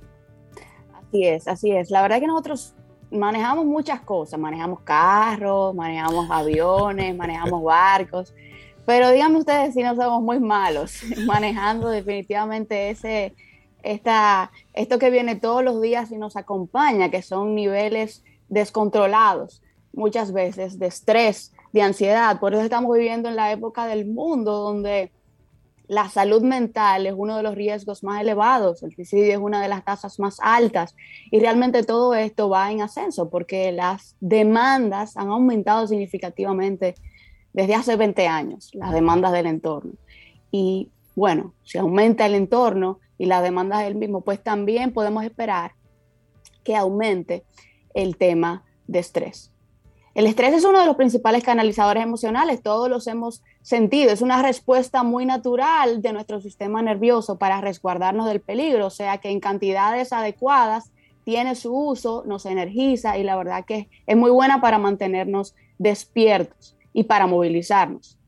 Así 1.08 1.24
es, 1.24 1.48
así 1.48 1.70
es. 1.72 1.90
La 1.90 2.02
verdad 2.02 2.20
que 2.20 2.26
nosotros 2.26 2.74
manejamos 3.10 3.66
muchas 3.66 4.00
cosas, 4.00 4.38
manejamos 4.38 4.80
carros, 4.80 5.74
manejamos 5.74 6.30
aviones, 6.30 7.16
manejamos 7.16 7.62
barcos, 7.62 8.32
pero 8.86 9.10
díganme 9.10 9.38
ustedes 9.38 9.74
si 9.74 9.82
no 9.82 9.94
somos 9.94 10.22
muy 10.22 10.40
malos 10.40 11.02
manejando 11.26 11.88
definitivamente 11.88 12.90
ese, 12.90 13.34
esta, 13.82 14.50
esto 14.74 14.98
que 14.98 15.10
viene 15.10 15.36
todos 15.36 15.64
los 15.64 15.80
días 15.80 16.10
y 16.12 16.18
nos 16.18 16.36
acompaña, 16.36 17.10
que 17.10 17.22
son 17.22 17.54
niveles 17.54 18.24
descontrolados, 18.48 19.62
muchas 19.92 20.32
veces 20.32 20.78
de 20.78 20.86
estrés, 20.86 21.52
de 21.72 21.82
ansiedad. 21.82 22.40
Por 22.40 22.54
eso 22.54 22.62
estamos 22.62 22.94
viviendo 22.94 23.28
en 23.28 23.36
la 23.36 23.52
época 23.52 23.86
del 23.86 24.06
mundo 24.06 24.58
donde 24.58 25.12
la 25.90 26.08
salud 26.08 26.42
mental 26.42 27.06
es 27.06 27.14
uno 27.16 27.36
de 27.36 27.42
los 27.42 27.56
riesgos 27.56 28.04
más 28.04 28.20
elevados, 28.20 28.84
el 28.84 28.94
suicidio 28.94 29.32
es 29.32 29.38
una 29.38 29.60
de 29.60 29.66
las 29.66 29.84
tasas 29.84 30.20
más 30.20 30.38
altas 30.40 30.94
y 31.32 31.40
realmente 31.40 31.82
todo 31.82 32.14
esto 32.14 32.48
va 32.48 32.70
en 32.70 32.80
ascenso 32.80 33.28
porque 33.28 33.72
las 33.72 34.14
demandas 34.20 35.16
han 35.16 35.30
aumentado 35.30 35.88
significativamente 35.88 36.94
desde 37.52 37.74
hace 37.74 37.96
20 37.96 38.28
años, 38.28 38.70
las 38.74 38.92
demandas 38.92 39.32
del 39.32 39.46
entorno. 39.46 39.94
Y 40.52 40.90
bueno, 41.16 41.54
si 41.64 41.78
aumenta 41.78 42.24
el 42.24 42.34
entorno 42.36 43.00
y 43.20 43.26
las 43.26 43.42
demandas 43.42 43.84
del 43.84 43.96
mismo, 43.96 44.22
pues 44.22 44.42
también 44.42 44.94
podemos 44.94 45.24
esperar 45.24 45.74
que 46.64 46.74
aumente 46.74 47.44
el 47.92 48.16
tema 48.16 48.64
de 48.86 49.00
estrés. 49.00 49.52
El 50.14 50.26
estrés 50.26 50.54
es 50.54 50.64
uno 50.64 50.80
de 50.80 50.86
los 50.86 50.96
principales 50.96 51.44
canalizadores 51.44 52.02
emocionales, 52.02 52.62
todos 52.62 52.88
los 52.88 53.06
hemos 53.06 53.42
sentido, 53.60 54.10
es 54.10 54.22
una 54.22 54.40
respuesta 54.40 55.02
muy 55.02 55.26
natural 55.26 56.00
de 56.00 56.14
nuestro 56.14 56.40
sistema 56.40 56.80
nervioso 56.80 57.36
para 57.36 57.60
resguardarnos 57.60 58.26
del 58.26 58.40
peligro, 58.40 58.86
o 58.86 58.90
sea 58.90 59.18
que 59.18 59.28
en 59.28 59.40
cantidades 59.40 60.14
adecuadas 60.14 60.90
tiene 61.22 61.56
su 61.56 61.76
uso, 61.76 62.24
nos 62.26 62.46
energiza 62.46 63.18
y 63.18 63.22
la 63.22 63.36
verdad 63.36 63.66
que 63.66 63.90
es 64.06 64.16
muy 64.16 64.30
buena 64.30 64.62
para 64.62 64.78
mantenernos 64.78 65.54
despiertos 65.76 66.74
y 66.94 67.02
para 67.02 67.26
movilizarnos. 67.26 68.18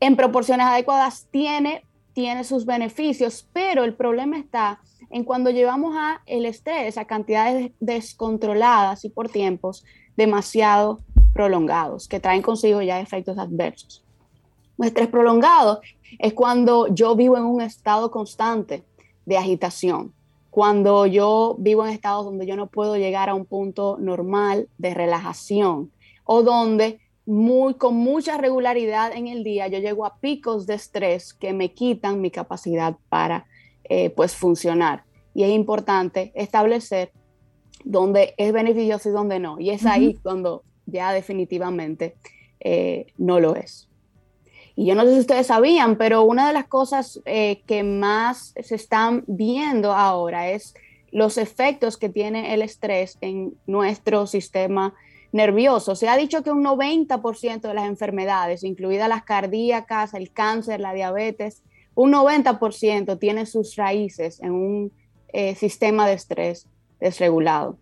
En 0.00 0.16
proporciones 0.16 0.66
adecuadas 0.66 1.28
tiene, 1.30 1.84
tiene 2.18 2.42
sus 2.42 2.66
beneficios, 2.66 3.46
pero 3.52 3.84
el 3.84 3.94
problema 3.94 4.38
está 4.38 4.80
en 5.08 5.22
cuando 5.22 5.50
llevamos 5.50 5.94
a 5.96 6.20
el 6.26 6.46
estrés 6.46 6.98
a 6.98 7.04
cantidades 7.04 7.70
descontroladas 7.78 9.04
y 9.04 9.08
por 9.08 9.28
tiempos 9.28 9.84
demasiado 10.16 10.98
prolongados, 11.32 12.08
que 12.08 12.18
traen 12.18 12.42
consigo 12.42 12.82
ya 12.82 12.98
efectos 12.98 13.38
adversos. 13.38 14.02
Un 14.78 14.86
estrés 14.86 15.06
prolongado 15.06 15.80
es 16.18 16.32
cuando 16.32 16.88
yo 16.92 17.14
vivo 17.14 17.36
en 17.36 17.44
un 17.44 17.60
estado 17.60 18.10
constante 18.10 18.82
de 19.24 19.38
agitación, 19.38 20.12
cuando 20.50 21.06
yo 21.06 21.54
vivo 21.60 21.86
en 21.86 21.92
estados 21.92 22.24
donde 22.24 22.46
yo 22.46 22.56
no 22.56 22.66
puedo 22.66 22.96
llegar 22.96 23.28
a 23.28 23.36
un 23.36 23.44
punto 23.44 23.96
normal 24.00 24.68
de 24.76 24.92
relajación 24.92 25.92
o 26.24 26.42
donde 26.42 26.98
muy, 27.28 27.74
con 27.74 27.94
mucha 27.94 28.38
regularidad 28.38 29.12
en 29.14 29.26
el 29.26 29.44
día 29.44 29.68
yo 29.68 29.78
llego 29.80 30.06
a 30.06 30.16
picos 30.16 30.66
de 30.66 30.72
estrés 30.72 31.34
que 31.34 31.52
me 31.52 31.74
quitan 31.74 32.22
mi 32.22 32.30
capacidad 32.30 32.96
para 33.10 33.44
eh, 33.84 34.08
pues 34.08 34.34
funcionar. 34.34 35.04
Y 35.34 35.42
es 35.42 35.50
importante 35.50 36.32
establecer 36.34 37.12
donde 37.84 38.32
es 38.38 38.50
beneficioso 38.54 39.10
y 39.10 39.12
donde 39.12 39.40
no. 39.40 39.60
Y 39.60 39.68
es 39.68 39.84
ahí 39.84 40.14
cuando 40.22 40.64
ya 40.86 41.12
definitivamente 41.12 42.16
eh, 42.60 43.08
no 43.18 43.40
lo 43.40 43.56
es. 43.56 43.90
Y 44.74 44.86
yo 44.86 44.94
no 44.94 45.04
sé 45.04 45.12
si 45.12 45.20
ustedes 45.20 45.48
sabían, 45.48 45.98
pero 45.98 46.22
una 46.22 46.46
de 46.46 46.54
las 46.54 46.66
cosas 46.66 47.20
eh, 47.26 47.60
que 47.66 47.82
más 47.82 48.54
se 48.58 48.74
están 48.74 49.24
viendo 49.26 49.92
ahora 49.92 50.48
es 50.48 50.72
los 51.10 51.36
efectos 51.36 51.98
que 51.98 52.08
tiene 52.08 52.54
el 52.54 52.62
estrés 52.62 53.18
en 53.20 53.52
nuestro 53.66 54.26
sistema 54.26 54.94
nervioso. 55.32 55.94
Se 55.94 56.08
ha 56.08 56.16
dicho 56.16 56.42
que 56.42 56.50
un 56.50 56.64
90% 56.64 57.60
de 57.60 57.74
las 57.74 57.86
enfermedades, 57.86 58.64
incluidas 58.64 59.08
las 59.08 59.24
cardíacas, 59.24 60.14
el 60.14 60.32
cáncer, 60.32 60.80
la 60.80 60.94
diabetes, 60.94 61.62
un 61.94 62.12
90% 62.12 63.18
tiene 63.18 63.46
sus 63.46 63.76
raíces 63.76 64.40
en 64.40 64.52
un 64.52 64.92
eh, 65.32 65.54
sistema 65.54 66.06
de 66.06 66.14
estrés 66.14 66.66
desregulado. 67.00 67.76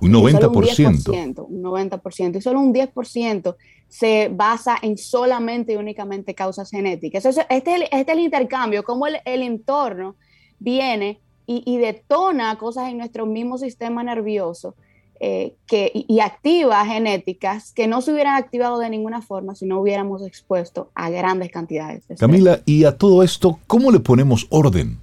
Un 0.00 0.12
90%. 0.12 1.46
Un, 1.48 1.62
90%. 1.62 2.36
Y 2.36 2.40
solo 2.40 2.60
un 2.60 2.72
10% 2.72 3.56
se 3.88 4.30
basa 4.32 4.76
en 4.80 4.96
solamente 4.96 5.72
y 5.72 5.76
únicamente 5.76 6.34
causas 6.34 6.70
genéticas. 6.70 7.24
este, 7.26 7.40
es 7.50 7.66
el, 7.66 7.82
este 7.82 8.00
es 8.00 8.08
el 8.08 8.20
intercambio, 8.20 8.82
cómo 8.82 9.06
el, 9.06 9.18
el 9.24 9.42
entorno 9.42 10.16
viene 10.58 11.20
y, 11.46 11.62
y, 11.66 11.78
detona 11.78 12.56
cosas 12.58 12.88
en 12.88 12.98
nuestro 12.98 13.26
mismo 13.26 13.58
sistema 13.58 14.04
nervioso 14.04 14.76
eh, 15.22 15.54
que, 15.66 15.92
y 15.92 16.20
activa 16.20 16.82
genéticas 16.86 17.72
que 17.72 17.86
no 17.86 18.00
se 18.00 18.10
hubieran 18.10 18.36
activado 18.36 18.78
de 18.78 18.88
ninguna 18.88 19.20
forma 19.20 19.54
si 19.54 19.66
no 19.66 19.78
hubiéramos 19.78 20.22
expuesto 20.22 20.90
a 20.94 21.10
grandes 21.10 21.50
cantidades 21.50 22.08
de 22.08 22.14
estrés. 22.14 22.20
Camila, 22.20 22.62
y 22.64 22.84
a 22.84 22.96
todo 22.96 23.22
esto, 23.22 23.58
¿cómo 23.66 23.92
le 23.92 24.00
ponemos 24.00 24.46
orden 24.48 24.98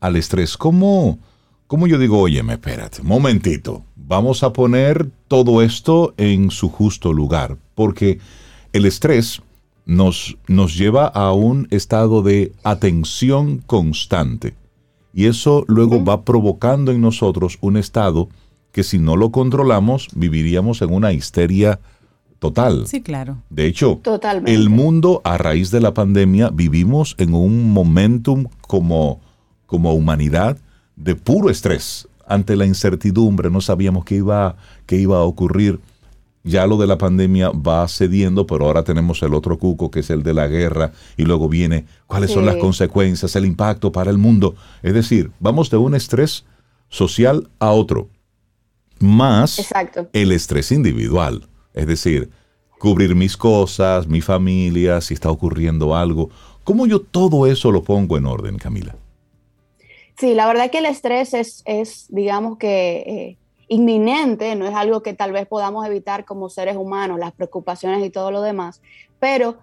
al 0.00 0.16
estrés? 0.16 0.56
¿Cómo, 0.56 1.18
cómo 1.66 1.86
yo 1.86 1.98
digo, 1.98 2.18
oye, 2.20 2.40
espérate, 2.40 3.02
momentito, 3.02 3.84
vamos 3.94 4.42
a 4.42 4.54
poner 4.54 5.10
todo 5.28 5.60
esto 5.60 6.14
en 6.16 6.50
su 6.50 6.70
justo 6.70 7.12
lugar, 7.12 7.58
porque 7.74 8.18
el 8.72 8.86
estrés 8.86 9.42
nos, 9.84 10.38
nos 10.46 10.74
lleva 10.74 11.06
a 11.06 11.32
un 11.32 11.68
estado 11.70 12.22
de 12.22 12.52
atención 12.62 13.58
constante 13.66 14.54
y 15.12 15.26
eso 15.26 15.64
luego 15.68 16.02
va 16.04 16.24
provocando 16.24 16.92
en 16.92 17.00
nosotros 17.00 17.58
un 17.60 17.76
estado 17.76 18.28
que 18.72 18.82
si 18.82 18.98
no 18.98 19.16
lo 19.16 19.30
controlamos 19.30 20.08
viviríamos 20.14 20.82
en 20.82 20.92
una 20.92 21.12
histeria 21.12 21.80
total. 22.40 22.86
Sí, 22.86 23.02
claro. 23.02 23.38
De 23.50 23.66
hecho, 23.66 24.00
el 24.46 24.70
mundo 24.70 25.20
a 25.24 25.38
raíz 25.38 25.70
de 25.70 25.80
la 25.80 25.94
pandemia 25.94 26.50
vivimos 26.50 27.14
en 27.18 27.34
un 27.34 27.70
momentum 27.70 28.46
como, 28.62 29.20
como 29.66 29.94
humanidad 29.94 30.58
de 30.96 31.14
puro 31.14 31.50
estrés 31.50 32.08
ante 32.26 32.56
la 32.56 32.64
incertidumbre, 32.64 33.50
no 33.50 33.60
sabíamos 33.60 34.04
qué 34.04 34.16
iba, 34.16 34.56
qué 34.86 34.96
iba 34.96 35.18
a 35.18 35.22
ocurrir. 35.22 35.80
Ya 36.42 36.66
lo 36.66 36.78
de 36.78 36.86
la 36.86 36.96
pandemia 36.96 37.50
va 37.50 37.86
cediendo, 37.86 38.46
pero 38.46 38.64
ahora 38.64 38.82
tenemos 38.82 39.22
el 39.22 39.34
otro 39.34 39.58
cuco 39.58 39.90
que 39.90 40.00
es 40.00 40.08
el 40.08 40.22
de 40.22 40.32
la 40.32 40.46
guerra 40.46 40.92
y 41.18 41.24
luego 41.24 41.50
viene 41.50 41.84
cuáles 42.06 42.30
son 42.30 42.46
las 42.46 42.56
consecuencias, 42.56 43.36
el 43.36 43.44
impacto 43.44 43.92
para 43.92 44.10
el 44.10 44.16
mundo. 44.16 44.54
Es 44.82 44.94
decir, 44.94 45.32
vamos 45.38 45.68
de 45.68 45.76
un 45.76 45.94
estrés 45.94 46.46
social 46.88 47.50
a 47.58 47.72
otro, 47.72 48.08
más 49.00 49.72
el 50.12 50.32
estrés 50.32 50.70
individual. 50.72 51.48
Es 51.74 51.86
decir, 51.86 52.30
cubrir 52.78 53.14
mis 53.14 53.36
cosas, 53.36 54.06
mi 54.06 54.20
familia, 54.20 55.00
si 55.00 55.14
está 55.14 55.30
ocurriendo 55.30 55.94
algo. 55.94 56.30
¿Cómo 56.64 56.86
yo 56.86 57.00
todo 57.00 57.46
eso 57.46 57.72
lo 57.72 57.82
pongo 57.82 58.16
en 58.16 58.26
orden, 58.26 58.58
Camila? 58.58 58.94
Sí, 60.18 60.34
la 60.34 60.46
verdad 60.46 60.70
que 60.70 60.78
el 60.78 60.86
estrés 60.86 61.34
es, 61.34 61.62
es 61.64 62.06
digamos 62.10 62.58
que, 62.58 62.96
eh, 62.98 63.36
inminente, 63.68 64.56
no 64.56 64.66
es 64.66 64.74
algo 64.74 65.02
que 65.02 65.14
tal 65.14 65.32
vez 65.32 65.46
podamos 65.46 65.86
evitar 65.86 66.24
como 66.24 66.50
seres 66.50 66.76
humanos, 66.76 67.18
las 67.18 67.32
preocupaciones 67.32 68.04
y 68.04 68.10
todo 68.10 68.30
lo 68.32 68.42
demás, 68.42 68.82
pero 69.20 69.58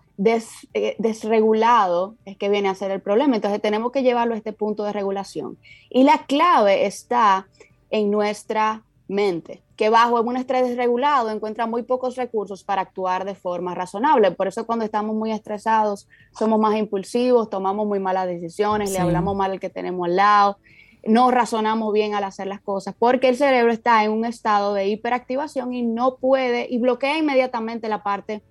eh, 0.74 0.96
desregulado 0.98 2.16
es 2.26 2.38
que 2.38 2.50
viene 2.50 2.70
a 2.70 2.76
ser 2.76 2.90
el 2.92 3.02
problema. 3.02 3.36
Entonces 3.36 3.62
tenemos 3.62 3.92
que 3.92 4.04
llevarlo 4.04 4.34
a 4.34 4.38
este 4.38 4.54
punto 4.54 4.84
de 4.84 4.94
regulación. 4.94 5.58
Y 5.90 6.04
la 6.04 6.26
clave 6.26 6.86
está 6.86 7.48
en 7.90 8.10
nuestra 8.10 8.84
mente, 9.08 9.62
que 9.76 9.89
bajo 9.89 10.22
un 10.22 10.38
estrés 10.38 10.68
desregulado 10.68 11.30
encuentra 11.30 11.66
muy 11.66 11.84
pocos 11.84 12.16
recursos 12.16 12.64
para 12.64 12.82
actuar 12.82 13.26
de 13.26 13.36
forma 13.36 13.74
razonable. 13.74 14.32
Por 14.32 14.47
eso 14.47 14.66
cuando 14.66 14.84
estamos 14.84 15.16
muy 15.16 15.32
estresados 15.32 16.08
somos 16.38 16.60
más 16.60 16.76
impulsivos, 16.76 17.49
tomamos 17.49 17.88
muy 17.88 17.99
malas 17.99 18.28
decisiones, 18.28 18.91
le 18.91 18.99
hablamos 18.99 19.36
mal 19.36 19.51
al 19.51 19.60
que 19.60 19.70
tenemos 19.70 20.08
al 20.08 20.16
lado, 20.16 20.58
no 21.05 21.32
razonamos 21.32 21.93
bien 21.93 22.16
al 22.16 22.26
hacer 22.26 22.47
las 22.47 22.60
cosas, 22.62 22.95
porque 22.97 23.30
el 23.30 23.38
cerebro 23.38 23.72
está 23.72 24.03
en 24.03 24.12
un 24.12 24.26
estado 24.26 24.74
de 24.74 24.88
hiperactivación 24.88 25.74
y 25.74 25.84
no 25.84 26.18
puede 26.18 26.68
y 26.70 26.80
bloquea 26.80 27.18
inmediatamente 27.18 27.88
la 27.88 28.03
parte 28.03 28.43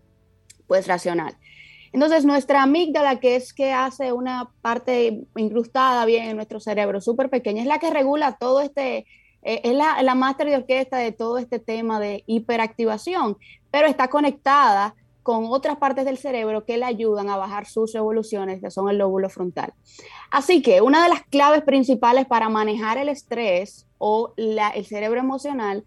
pues 0.67 0.87
racional. 0.89 1.37
Entonces, 1.93 2.25
nuestra 2.25 2.63
amígdala, 2.63 3.21
que 3.21 3.37
es 3.37 3.55
que 3.55 3.73
hace 3.73 4.13
una 4.13 4.51
parte 4.61 5.23
incrustada 5.37 6.05
bien 6.05 6.29
en 6.29 6.37
nuestro 6.37 6.61
cerebro, 6.61 7.01
súper 7.01 7.31
pequeña, 7.31 7.63
es 7.63 7.69
la 7.69 7.79
que 7.79 7.91
regula 7.91 8.37
todo 8.39 8.61
este 8.61 9.07
eh, 9.49 9.61
es 9.63 9.75
la, 9.75 10.03
la 10.03 10.17
máster 10.17 10.49
de 10.49 10.57
orquesta 10.57 10.97
de 10.97 11.13
todo 11.13 11.39
este 11.39 11.61
tema 11.61 12.01
de 12.01 12.25
hiperactivación, 12.27 13.39
pero 13.71 13.87
está 13.87 14.09
conectada 14.09 14.97
con 15.23 15.45
otras 15.49 15.77
partes 15.77 16.05
del 16.05 16.19
cerebro 16.19 16.65
que 16.65 16.77
le 16.77 16.85
ayudan 16.85 17.31
a 17.31 17.37
bajar 17.37 17.67
sus 17.67 17.93
revoluciones, 17.93 18.61
que 18.61 18.73
son 18.73 18.89
el 18.89 18.99
lóbulo 18.99 19.31
frontal. 19.31 19.73
Así 20.33 20.63
que 20.63 20.81
una 20.81 21.05
de 21.05 21.11
las 21.11 21.23
claves 21.23 21.63
principales 21.63 22.27
para 22.27 22.49
manejar 22.49 22.99
el 22.99 23.09
estrés 23.09 23.87
o 23.99 24.35
el 24.37 24.87
cerebro 24.87 25.21
emocional 25.21 25.85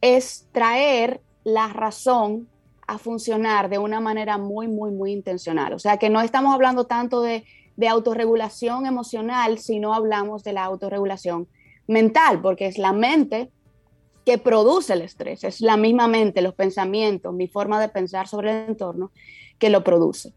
es 0.00 0.46
traer 0.52 1.20
la 1.42 1.66
razón 1.66 2.48
a 2.86 2.98
funcionar 2.98 3.70
de 3.70 3.78
una 3.78 3.98
manera 3.98 4.38
muy, 4.38 4.68
muy, 4.68 4.92
muy 4.92 5.10
intencional. 5.10 5.72
O 5.72 5.80
sea, 5.80 5.96
que 5.96 6.10
no 6.10 6.20
estamos 6.20 6.54
hablando 6.54 6.86
tanto 6.86 7.22
de, 7.22 7.44
de 7.76 7.88
autorregulación 7.88 8.86
emocional, 8.86 9.58
sino 9.58 9.94
hablamos 9.94 10.44
de 10.44 10.52
la 10.52 10.64
autorregulación 10.64 11.48
mental, 11.90 12.40
porque 12.40 12.66
es 12.66 12.78
la 12.78 12.92
mente 12.92 13.50
que 14.24 14.38
produce 14.38 14.92
el 14.92 15.02
estrés. 15.02 15.44
Es 15.44 15.60
la 15.60 15.76
misma 15.76 16.08
mente, 16.08 16.40
los 16.40 16.54
pensamientos, 16.54 17.34
mi 17.34 17.48
forma 17.48 17.80
de 17.80 17.88
pensar 17.88 18.28
sobre 18.28 18.50
el 18.50 18.70
entorno 18.70 19.10
que 19.58 19.70
lo 19.70 19.82
produce. 19.84 20.32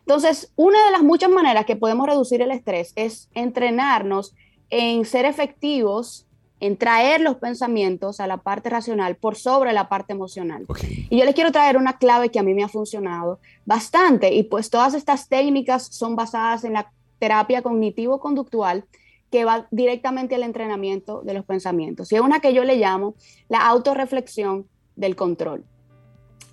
Entonces, 0.00 0.52
una 0.56 0.84
de 0.84 0.92
las 0.92 1.02
muchas 1.02 1.30
maneras 1.30 1.64
que 1.64 1.76
podemos 1.76 2.06
reducir 2.06 2.42
el 2.42 2.50
estrés 2.50 2.92
es 2.96 3.28
entrenarnos 3.34 4.34
en 4.70 5.04
ser 5.04 5.24
efectivos, 5.24 6.26
en 6.60 6.76
traer 6.76 7.20
los 7.20 7.36
pensamientos 7.36 8.20
a 8.20 8.26
la 8.26 8.38
parte 8.38 8.70
racional 8.70 9.16
por 9.16 9.36
sobre 9.36 9.72
la 9.72 9.88
parte 9.88 10.12
emocional. 10.12 10.66
Y 11.10 11.18
yo 11.18 11.24
les 11.24 11.34
quiero 11.34 11.52
traer 11.52 11.76
una 11.76 11.98
clave 11.98 12.30
que 12.30 12.38
a 12.38 12.42
mí 12.42 12.54
me 12.54 12.64
ha 12.64 12.68
funcionado 12.68 13.40
bastante 13.64 14.32
y 14.32 14.44
pues 14.44 14.70
todas 14.70 14.94
estas 14.94 15.28
técnicas 15.28 15.86
son 15.86 16.16
basadas 16.16 16.64
en 16.64 16.72
la 16.72 16.90
terapia 17.18 17.62
cognitivo-conductual 17.62 18.84
que 19.30 19.44
va 19.44 19.66
directamente 19.70 20.34
al 20.34 20.42
entrenamiento 20.42 21.22
de 21.22 21.34
los 21.34 21.44
pensamientos. 21.44 22.12
Y 22.12 22.16
es 22.16 22.20
una 22.20 22.40
que 22.40 22.54
yo 22.54 22.64
le 22.64 22.76
llamo 22.76 23.14
la 23.48 23.66
autorreflexión 23.66 24.66
del 24.94 25.16
control. 25.16 25.64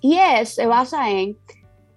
Y 0.00 0.16
es, 0.16 0.54
se 0.54 0.66
basa 0.66 1.10
en, 1.10 1.38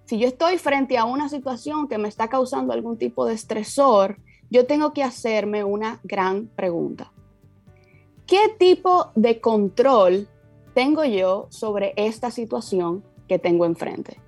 si 0.04 0.18
yo 0.18 0.28
estoy 0.28 0.56
frente 0.56 0.96
a 0.96 1.04
una 1.04 1.28
situación 1.28 1.88
que 1.88 1.98
me 1.98 2.08
está 2.08 2.28
causando 2.28 2.72
algún 2.72 2.96
tipo 2.96 3.26
de 3.26 3.34
estresor, 3.34 4.18
yo 4.50 4.66
tengo 4.66 4.92
que 4.92 5.02
hacerme 5.02 5.64
una 5.64 6.00
gran 6.04 6.46
pregunta. 6.46 7.12
¿Qué 8.26 8.54
tipo 8.58 9.10
de 9.14 9.40
control 9.40 10.28
tengo 10.74 11.04
yo 11.04 11.48
sobre 11.50 11.92
esta 11.96 12.30
situación 12.30 13.04
que 13.26 13.38
tengo 13.38 13.64
enfrente? 13.64 14.20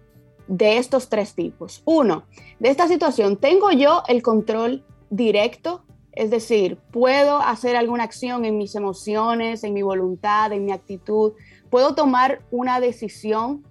De 0.47 0.79
estos 0.79 1.09
tres 1.09 1.35
tipos. 1.35 1.83
Uno, 1.85 2.25
de 2.59 2.71
esta 2.71 2.89
situación, 2.89 3.37
¿tengo 3.37 3.71
yo 3.71 4.03
el 4.09 4.23
control 4.23 4.85
directo? 5.11 5.85
Es 6.13 6.31
decir, 6.31 6.77
¿puedo 6.91 7.39
hacer 7.39 7.77
alguna 7.77 8.05
acción 8.05 8.45
en 8.45 8.59
mis 8.59 8.75
emociones, 8.75 9.63
en 9.63 9.75
mi 9.75 9.83
voluntad, 9.83 10.53
en 10.53 10.65
mi 10.65 10.73
actitud? 10.73 11.33
¿Puedo 11.71 11.95
tomar 11.95 12.43
una 12.51 12.81
decisión 12.81 13.65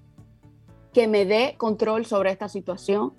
que 0.93 1.07
me 1.07 1.25
dé 1.25 1.55
control 1.57 2.05
sobre 2.05 2.31
esta 2.31 2.47
situación? 2.47 3.13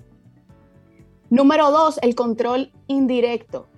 Número 1.29 1.71
dos, 1.71 1.99
el 2.03 2.15
control 2.15 2.73
indirecto. 2.87 3.69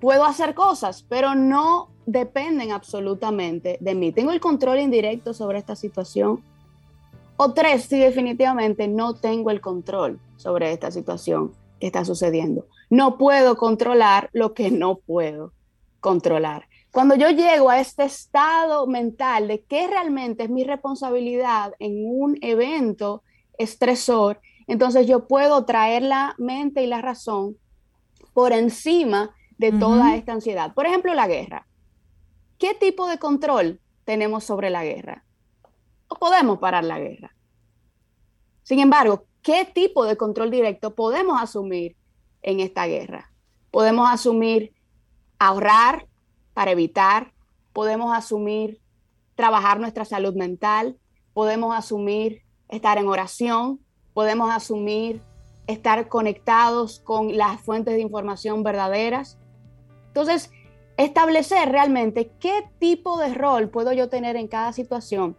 Puedo 0.00 0.24
hacer 0.24 0.54
cosas, 0.54 1.04
pero 1.08 1.34
no 1.34 1.88
dependen 2.04 2.70
absolutamente 2.70 3.78
de 3.80 3.94
mí. 3.94 4.12
Tengo 4.12 4.32
el 4.32 4.40
control 4.40 4.80
indirecto 4.80 5.32
sobre 5.32 5.58
esta 5.58 5.76
situación. 5.76 6.44
O 7.36 7.52
tres, 7.52 7.84
si 7.84 7.98
definitivamente 7.98 8.86
no 8.86 9.14
tengo 9.14 9.50
el 9.50 9.60
control 9.62 10.20
sobre 10.36 10.72
esta 10.72 10.90
situación 10.90 11.52
que 11.80 11.86
está 11.86 12.04
sucediendo. 12.04 12.66
No 12.90 13.18
puedo 13.18 13.56
controlar 13.56 14.30
lo 14.32 14.54
que 14.54 14.70
no 14.70 14.96
puedo 14.96 15.52
controlar. 16.00 16.68
Cuando 16.92 17.16
yo 17.16 17.30
llego 17.30 17.70
a 17.70 17.80
este 17.80 18.04
estado 18.04 18.86
mental 18.86 19.48
de 19.48 19.64
qué 19.64 19.88
realmente 19.88 20.44
es 20.44 20.50
mi 20.50 20.64
responsabilidad 20.64 21.72
en 21.80 22.04
un 22.06 22.38
evento 22.40 23.22
estresor, 23.58 24.40
entonces 24.66 25.06
yo 25.06 25.26
puedo 25.26 25.64
traer 25.64 26.02
la 26.02 26.34
mente 26.38 26.82
y 26.82 26.86
la 26.86 27.02
razón 27.02 27.56
por 28.32 28.52
encima 28.52 29.34
de 29.58 29.72
toda 29.72 30.14
esta 30.16 30.32
ansiedad. 30.32 30.74
Por 30.74 30.86
ejemplo, 30.86 31.14
la 31.14 31.26
guerra. 31.26 31.66
¿Qué 32.58 32.74
tipo 32.74 33.08
de 33.08 33.18
control 33.18 33.80
tenemos 34.04 34.44
sobre 34.44 34.70
la 34.70 34.84
guerra? 34.84 35.24
¿O 36.08 36.16
podemos 36.16 36.58
parar 36.58 36.84
la 36.84 36.98
guerra? 36.98 37.34
Sin 38.62 38.80
embargo, 38.80 39.26
¿qué 39.44 39.66
tipo 39.72 40.06
de 40.06 40.16
control 40.16 40.50
directo 40.50 40.94
podemos 40.94 41.40
asumir 41.40 41.96
en 42.42 42.58
esta 42.58 42.86
guerra? 42.86 43.30
Podemos 43.70 44.10
asumir 44.10 44.72
ahorrar 45.38 46.08
para 46.54 46.72
evitar, 46.72 47.32
podemos 47.72 48.16
asumir 48.16 48.80
trabajar 49.36 49.78
nuestra 49.78 50.04
salud 50.04 50.34
mental, 50.34 50.96
podemos 51.34 51.76
asumir 51.76 52.42
estar 52.68 52.96
en 52.98 53.06
oración, 53.06 53.80
podemos 54.14 54.50
asumir 54.50 55.20
estar 55.66 56.08
conectados 56.08 57.00
con 57.00 57.36
las 57.36 57.60
fuentes 57.60 57.94
de 57.94 58.00
información 58.00 58.62
verdaderas. 58.62 59.38
Entonces, 60.06 60.50
establecer 60.96 61.70
realmente 61.70 62.32
qué 62.40 62.64
tipo 62.78 63.18
de 63.18 63.34
rol 63.34 63.68
puedo 63.68 63.92
yo 63.92 64.08
tener 64.08 64.36
en 64.36 64.48
cada 64.48 64.72
situación 64.72 65.36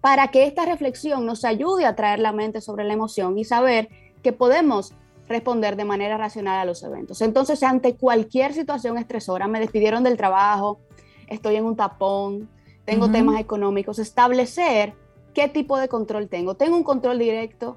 para 0.00 0.28
que 0.28 0.46
esta 0.46 0.64
reflexión 0.64 1.26
nos 1.26 1.44
ayude 1.44 1.86
a 1.86 1.94
traer 1.94 2.20
la 2.20 2.32
mente 2.32 2.60
sobre 2.60 2.84
la 2.84 2.94
emoción 2.94 3.38
y 3.38 3.44
saber 3.44 3.88
que 4.22 4.32
podemos 4.32 4.94
responder 5.28 5.76
de 5.76 5.84
manera 5.84 6.18
racional 6.18 6.58
a 6.58 6.64
los 6.64 6.82
eventos. 6.82 7.22
Entonces, 7.22 7.62
ante 7.62 7.96
cualquier 7.96 8.52
situación 8.52 8.98
estresora, 8.98 9.46
me 9.46 9.60
despidieron 9.60 10.02
del 10.02 10.16
trabajo, 10.16 10.80
estoy 11.28 11.56
en 11.56 11.64
un 11.64 11.76
tapón, 11.76 12.48
tengo 12.84 13.10
temas 13.10 13.38
económicos, 13.38 14.00
establecer 14.00 14.94
qué 15.32 15.48
tipo 15.48 15.78
de 15.78 15.88
control 15.88 16.28
tengo. 16.28 16.54
¿Tengo 16.54 16.76
un 16.76 16.82
control 16.82 17.20
directo? 17.20 17.76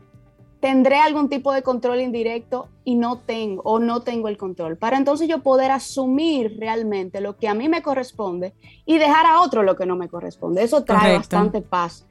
¿Tendré 0.59 0.97
algún 0.97 1.29
tipo 1.29 1.53
de 1.53 1.61
control 1.61 2.01
indirecto 2.01 2.69
y 2.85 2.95
no 2.95 3.19
tengo 3.19 3.61
o 3.63 3.79
no 3.79 4.01
tengo 4.01 4.29
el 4.29 4.37
control? 4.37 4.77
Para 4.77 4.97
entonces 4.97 5.27
yo 5.27 5.43
poder 5.43 5.69
asumir 5.69 6.57
realmente 6.57 7.21
lo 7.21 7.37
que 7.37 7.47
a 7.47 7.53
mí 7.53 7.69
me 7.69 7.83
corresponde 7.83 8.55
y 8.85 8.97
dejar 8.97 9.27
a 9.27 9.41
otro 9.41 9.61
lo 9.61 9.75
que 9.75 9.85
no 9.85 9.95
me 9.95 10.07
corresponde. 10.07 10.63
Eso 10.63 10.83
trae 10.83 11.17
bastante 11.17 11.61
paz 11.61 12.07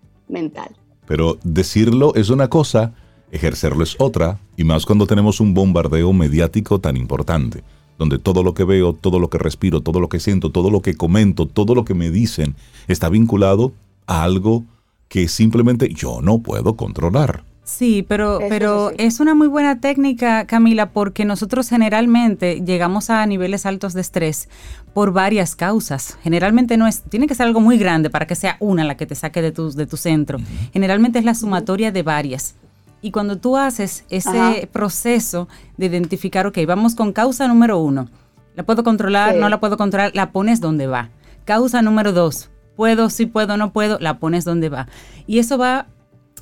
Pero 1.07 1.39
decirlo 1.45 2.15
es 2.15 2.31
una 2.31 2.49
cosa, 2.49 2.95
ejercerlo 3.31 3.83
es 3.83 3.97
otra, 3.99 4.41
y 4.57 4.65
más 4.65 4.87
cuando 4.87 5.07
tenemos 5.07 5.41
un 5.41 5.55
bombardeo 5.55 6.13
mediático 6.13 6.81
tan 6.81 6.97
importante, 6.97 7.63
donde 7.99 8.19
todo 8.19 8.43
lo 8.43 8.55
que 8.55 8.65
veo, 8.65 8.93
todo 8.93 9.19
lo 9.19 9.31
que 9.31 9.39
respiro, 9.39 9.81
todo 9.81 10.01
lo 10.01 10.09
que 10.09 10.21
siento, 10.21 10.51
todo 10.51 10.71
lo 10.71 10.83
que 10.83 10.95
comento, 10.95 11.47
todo 11.47 11.75
lo 11.75 11.85
que 11.85 11.95
me 11.95 12.11
dicen 12.11 12.57
está 12.89 13.09
vinculado 13.09 13.73
a 14.07 14.23
algo 14.23 14.65
que 15.09 15.29
simplemente 15.29 15.93
yo 15.93 16.21
no 16.23 16.39
puedo 16.39 16.75
controlar. 16.75 17.45
Sí, 17.75 18.05
pero, 18.07 18.39
pero 18.51 18.91
es 18.99 19.19
una 19.19 19.35
muy 19.35 19.49
buena 19.49 19.81
técnica, 19.81 20.45
Camila, 20.47 20.91
porque 20.91 21.25
nosotros 21.25 21.71
generalmente 21.71 22.61
llegamos 22.61 23.09
a 23.09 23.25
niveles 23.25 23.65
altos 23.65 23.95
de 23.95 24.03
estrés 24.03 24.51
por 24.93 25.15
varias 25.15 25.57
causas. 25.57 26.19
Generalmente 26.23 26.77
no 26.77 26.87
es, 26.87 27.01
tiene 27.01 27.27
que 27.27 27.35
ser 27.35 27.47
algo 27.47 27.61
muy 27.61 27.79
grande 27.79 28.11
para 28.11 28.27
que 28.27 28.35
sea 28.35 28.59
una 28.61 28.85
la 28.85 28.99
que 28.99 29.07
te 29.07 29.15
saque 29.15 29.41
de 29.41 29.53
tu, 29.53 29.73
de 29.73 29.87
tu 29.87 29.97
centro. 29.97 30.39
Generalmente 30.75 31.19
es 31.19 31.25
la 31.25 31.35
sumatoria 31.35 31.91
de 31.91 32.03
varias. 32.03 32.57
Y 33.01 33.11
cuando 33.11 33.39
tú 33.39 33.57
haces 33.57 34.05
ese 34.11 34.69
proceso 34.71 35.49
de 35.79 35.87
identificar, 35.87 36.47
ok, 36.47 36.59
vamos 36.67 36.95
con 36.95 37.15
causa 37.15 37.49
número 37.49 37.79
uno, 37.79 38.11
la 38.55 38.65
puedo 38.65 38.85
controlar, 38.85 39.35
no 39.37 39.49
la 39.49 39.61
puedo 39.61 39.79
controlar, 39.79 40.13
la 40.15 40.31
pones 40.31 40.61
donde 40.61 40.87
va. 40.87 41.09
Causa 41.47 41.81
número 41.81 42.13
dos, 42.13 42.51
puedo, 42.77 43.09
si 43.09 43.25
puedo, 43.25 43.57
no 43.57 43.73
puedo, 43.73 43.99
la 43.99 44.19
pones 44.19 44.45
donde 44.45 44.69
va. 44.69 44.89
Y 45.27 45.39
eso 45.39 45.57
va 45.57 45.87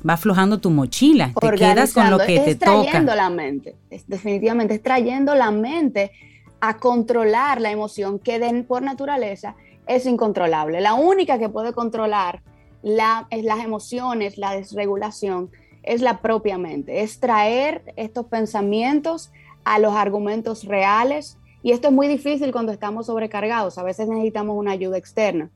va 0.07 0.13
aflojando 0.13 0.59
tu 0.59 0.69
mochila, 0.69 1.31
te 1.39 1.51
quedas 1.51 1.93
con 1.93 2.09
lo 2.09 2.19
que 2.19 2.39
te 2.39 2.55
toca. 2.55 2.83
trayendo 2.83 3.15
la 3.15 3.29
mente, 3.29 3.75
definitivamente 4.07 4.75
es 4.75 4.83
trayendo 4.83 5.35
la 5.35 5.51
mente 5.51 6.11
a 6.59 6.77
controlar 6.77 7.59
la 7.59 7.71
emoción 7.71 8.19
que 8.19 8.65
por 8.67 8.81
naturaleza 8.81 9.55
es 9.87 10.05
incontrolable. 10.05 10.79
La 10.81 10.93
única 10.93 11.39
que 11.39 11.49
puede 11.49 11.73
controlar 11.73 12.41
la, 12.83 13.27
las 13.31 13.63
emociones, 13.63 14.37
la 14.37 14.55
desregulación, 14.55 15.51
es 15.83 16.01
la 16.01 16.21
propia 16.21 16.57
mente, 16.57 17.01
es 17.01 17.19
traer 17.19 17.93
estos 17.95 18.27
pensamientos 18.27 19.31
a 19.63 19.79
los 19.79 19.95
argumentos 19.95 20.65
reales. 20.65 21.37
Y 21.63 21.71
esto 21.71 21.87
es 21.87 21.93
muy 21.93 22.07
difícil 22.07 22.51
cuando 22.51 22.71
estamos 22.71 23.07
sobrecargados. 23.07 23.77
A 23.77 23.83
veces 23.83 24.07
necesitamos 24.07 24.55
una 24.57 24.71
ayuda 24.71 24.97
externa 24.97 25.49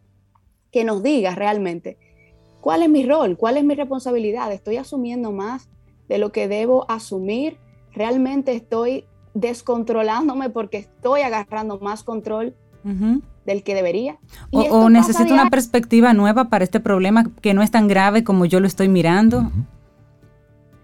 que 0.72 0.84
nos 0.84 1.04
diga 1.04 1.36
realmente 1.36 1.98
cuál 2.66 2.82
es 2.82 2.90
mi 2.90 3.06
rol, 3.06 3.38
cuál 3.38 3.58
es 3.58 3.64
mi 3.64 3.76
responsabilidad. 3.76 4.52
Estoy 4.52 4.78
asumiendo 4.78 5.32
más 5.32 5.70
de 6.10 6.18
lo 6.18 6.32
que 6.32 6.48
debo 6.48 6.90
asumir. 6.90 7.60
Realmente 7.94 8.56
estoy 8.56 9.06
descontrolándome 9.36 10.50
porque 10.50 10.80
estoy 10.80 11.22
agarrando 11.22 11.78
más 11.80 12.04
control 12.04 12.56
del 13.46 13.62
que 13.62 13.76
debería. 13.76 14.18
O, 14.52 14.90
necesito 14.90 15.32
una 15.32 15.52
perspectiva 15.52 16.14
nueva 16.14 16.46
para 16.46 16.64
este 16.64 16.80
problema 16.80 17.30
que 17.40 17.54
no 17.54 17.62
es 17.62 17.70
tan 17.70 17.88
grave 17.88 18.24
como 18.24 18.46
yo 18.46 18.60
lo 18.60 18.66
estoy 18.66 18.90
mirando. 18.90 19.52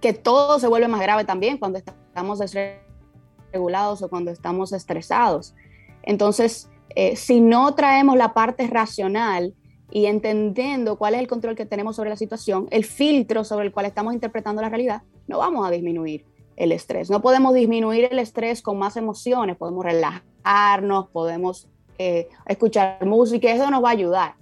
Que 0.01 0.13
todo 0.13 0.59
se 0.59 0.67
vuelve 0.67 0.88
más 0.88 1.01
grave 1.01 1.25
también 1.25 1.57
cuando 1.57 1.79
estamos 1.79 2.38
desregulados 2.38 4.03
o 4.03 4.07
cuando 4.07 4.29
estamos 4.29 4.71
estresados. 4.71 5.55
Entonces, 6.03 6.69
eh, 6.89 7.15
si 7.15 7.41
no 7.41 7.73
traemos 7.73 8.17
la 8.17 8.36
parte 8.36 8.67
racional, 8.67 9.55
y 9.91 10.05
entendiendo 10.05 10.97
cuál 10.97 11.15
es 11.15 11.19
el 11.19 11.27
control 11.27 11.55
que 11.55 11.65
tenemos 11.65 11.97
sobre 11.97 12.09
la 12.09 12.15
situación, 12.15 12.67
el 12.71 12.85
filtro 12.85 13.43
sobre 13.43 13.65
el 13.65 13.71
cual 13.71 13.85
estamos 13.85 14.13
interpretando 14.13 14.61
la 14.61 14.69
realidad, 14.69 15.03
no 15.27 15.37
vamos 15.37 15.67
a 15.67 15.71
disminuir 15.71 16.25
el 16.55 16.71
estrés. 16.71 17.09
No 17.09 17.21
podemos 17.21 17.53
disminuir 17.53 18.07
el 18.11 18.19
estrés 18.19 18.61
con 18.61 18.77
más 18.77 18.95
emociones, 18.97 19.57
podemos 19.57 19.83
relajarnos, 19.83 21.09
podemos 21.09 21.67
eh, 21.97 22.29
escuchar 22.45 23.05
música, 23.05 23.51
eso 23.51 23.69
nos 23.69 23.83
va 23.83 23.89
a 23.89 23.93
ayudar. 23.93 24.35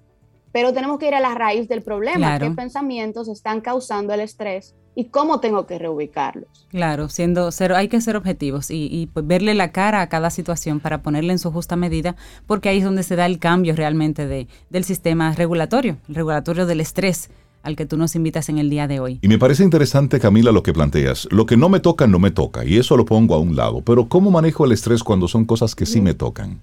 Pero 0.51 0.73
tenemos 0.73 0.99
que 0.99 1.07
ir 1.07 1.15
a 1.15 1.19
la 1.19 1.35
raíz 1.35 1.67
del 1.67 1.81
problema, 1.81 2.39
qué 2.39 2.49
pensamientos 2.51 3.27
están 3.27 3.61
causando 3.61 4.13
el 4.13 4.19
estrés 4.19 4.75
y 4.95 5.05
cómo 5.05 5.39
tengo 5.39 5.65
que 5.65 5.79
reubicarlos. 5.79 6.49
Claro, 6.69 7.09
siendo 7.09 7.51
cero, 7.51 7.75
hay 7.75 7.87
que 7.87 8.01
ser 8.01 8.15
objetivos 8.15 8.69
y, 8.69 9.09
pues, 9.13 9.25
verle 9.25 9.53
la 9.53 9.71
cara 9.71 10.01
a 10.01 10.09
cada 10.09 10.29
situación 10.29 10.79
para 10.79 11.01
ponerle 11.01 11.33
en 11.33 11.39
su 11.39 11.51
justa 11.51 11.75
medida, 11.75 12.15
porque 12.47 12.69
ahí 12.69 12.79
es 12.79 12.83
donde 12.83 13.03
se 13.03 13.15
da 13.15 13.25
el 13.25 13.39
cambio 13.39 13.75
realmente 13.75 14.27
de, 14.27 14.47
del 14.69 14.83
sistema 14.83 15.33
regulatorio, 15.33 15.97
el 16.07 16.15
regulatorio 16.15 16.65
del 16.65 16.81
estrés 16.81 17.29
al 17.61 17.75
que 17.75 17.85
tú 17.85 17.97
nos 17.97 18.15
invitas 18.15 18.49
en 18.49 18.57
el 18.57 18.69
día 18.69 18.87
de 18.87 18.99
hoy. 18.99 19.19
Y 19.21 19.27
me 19.27 19.37
parece 19.37 19.63
interesante, 19.63 20.19
Camila, 20.19 20.51
lo 20.51 20.63
que 20.63 20.73
planteas. 20.73 21.27
Lo 21.29 21.45
que 21.45 21.57
no 21.57 21.69
me 21.69 21.79
toca, 21.79 22.07
no 22.07 22.19
me 22.19 22.31
toca, 22.31 22.65
y 22.65 22.77
eso 22.77 22.95
lo 22.95 23.05
pongo 23.05 23.35
a 23.35 23.39
un 23.39 23.55
lado. 23.55 23.81
Pero 23.81 24.07
¿cómo 24.07 24.31
manejo 24.31 24.65
el 24.65 24.71
estrés 24.71 25.03
cuando 25.03 25.27
son 25.27 25.45
cosas 25.45 25.75
que 25.75 25.85
sí 25.85 26.01
me 26.01 26.13
tocan? 26.13 26.61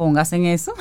Pongas 0.00 0.32
en 0.32 0.46
eso. 0.46 0.72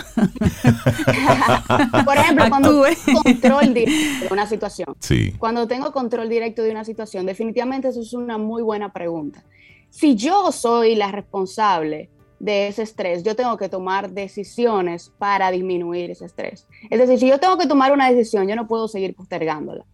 Por 2.05 2.15
ejemplo, 2.15 2.45
cuando 2.47 2.85
tengo 2.85 3.21
control 3.21 3.73
directo 3.73 3.91
de 4.21 4.27
una 4.31 4.47
situación. 4.47 4.95
Sí. 4.99 5.33
Cuando 5.37 5.67
tengo 5.67 5.91
control 5.91 6.29
directo 6.29 6.63
de 6.63 6.71
una 6.71 6.85
situación, 6.85 7.25
definitivamente 7.25 7.89
eso 7.89 7.99
es 7.99 8.13
una 8.13 8.37
muy 8.37 8.63
buena 8.63 8.93
pregunta. 8.93 9.43
Si 9.89 10.15
yo 10.15 10.53
soy 10.53 10.95
la 10.95 11.11
responsable 11.11 12.09
de 12.39 12.69
ese 12.69 12.83
estrés, 12.83 13.21
yo 13.21 13.35
tengo 13.35 13.57
que 13.57 13.67
tomar 13.67 14.11
decisiones 14.11 15.11
para 15.17 15.51
disminuir 15.51 16.11
ese 16.11 16.23
estrés. 16.23 16.65
Es 16.89 16.97
decir, 16.97 17.19
si 17.19 17.27
yo 17.27 17.41
tengo 17.41 17.57
que 17.57 17.67
tomar 17.67 17.91
una 17.91 18.09
decisión, 18.09 18.47
yo 18.47 18.55
no 18.55 18.69
puedo 18.69 18.87
seguir 18.87 19.17
postergándola. 19.17 19.85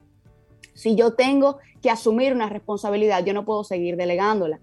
Si 0.76 0.95
yo 0.95 1.13
tengo 1.13 1.57
que 1.82 1.89
asumir 1.89 2.34
una 2.34 2.47
responsabilidad, 2.47 3.26
yo 3.26 3.34
no 3.34 3.45
puedo 3.45 3.63
seguir 3.63 3.97
delegándola. 3.97 4.59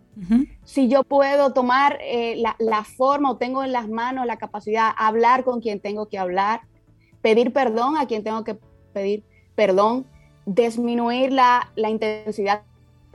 Si 0.65 0.89
yo 0.89 1.03
puedo 1.03 1.53
tomar 1.53 1.99
eh, 2.03 2.37
la, 2.37 2.55
la, 2.61 2.85
forma 2.85 3.31
o 3.31 3.37
tengo 3.39 3.65
en 3.65 3.73
las 3.73 3.89
manos 3.89 4.27
la 4.27 4.37
capacidad 4.37 4.91
de 4.91 4.95
hablar 4.99 5.43
con 5.43 5.61
quien 5.61 5.81
tengo 5.81 6.07
que 6.07 6.19
hablar, 6.19 6.61
pedir 7.23 7.53
perdón 7.53 7.97
a 7.97 8.07
quien 8.07 8.23
tengo 8.23 8.45
que 8.45 8.59
pedir 8.93 9.25
perdón, 9.55 10.07
disminuir 10.47 11.33
la, 11.33 11.73
la 11.77 11.91
intensidad 11.91 12.63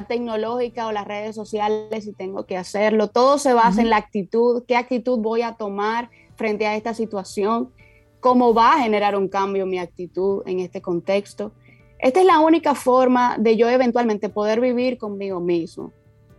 tecnológica 0.08 0.88
o 0.88 0.92
las 0.92 1.08
redes 1.08 1.36
sociales 1.36 2.04
si 2.04 2.14
tengo 2.14 2.46
que 2.46 2.58
hacerlo. 2.58 3.08
Todo 3.08 3.38
se 3.38 3.54
basa 3.54 3.82
en 3.82 3.90
la 3.90 3.98
actitud, 3.98 4.64
qué 4.68 4.76
actitud 4.76 5.20
voy 5.20 5.42
a 5.42 5.54
tomar 5.54 6.10
frente 6.36 6.68
a 6.68 6.76
esta 6.76 6.94
situación, 6.94 7.72
cómo 8.20 8.54
va 8.54 8.74
a 8.74 8.80
generar 8.80 9.16
un 9.16 9.28
cambio 9.28 9.66
mi 9.66 9.80
actitud 9.80 10.44
en 10.46 10.60
este 10.60 10.82
contexto. 10.82 11.52
Esta 12.00 12.20
es 12.20 12.26
la 12.26 12.40
única 12.40 12.76
forma 12.76 13.38
de 13.40 13.58
yo 13.58 13.70
eventualmente 13.70 14.30
poder 14.30 14.62
vivir 14.62 14.98
conmigo 14.98 15.40
mismo 15.40 15.92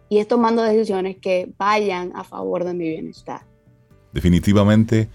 y 0.08 0.18
es 0.18 0.28
tomando 0.28 0.62
decisiones 0.62 1.16
que 1.16 1.52
vayan 1.58 2.12
a 2.14 2.24
favor 2.24 2.64
de 2.64 2.74
mi 2.74 2.88
bienestar. 2.88 3.42
Definitivamente 4.12 5.08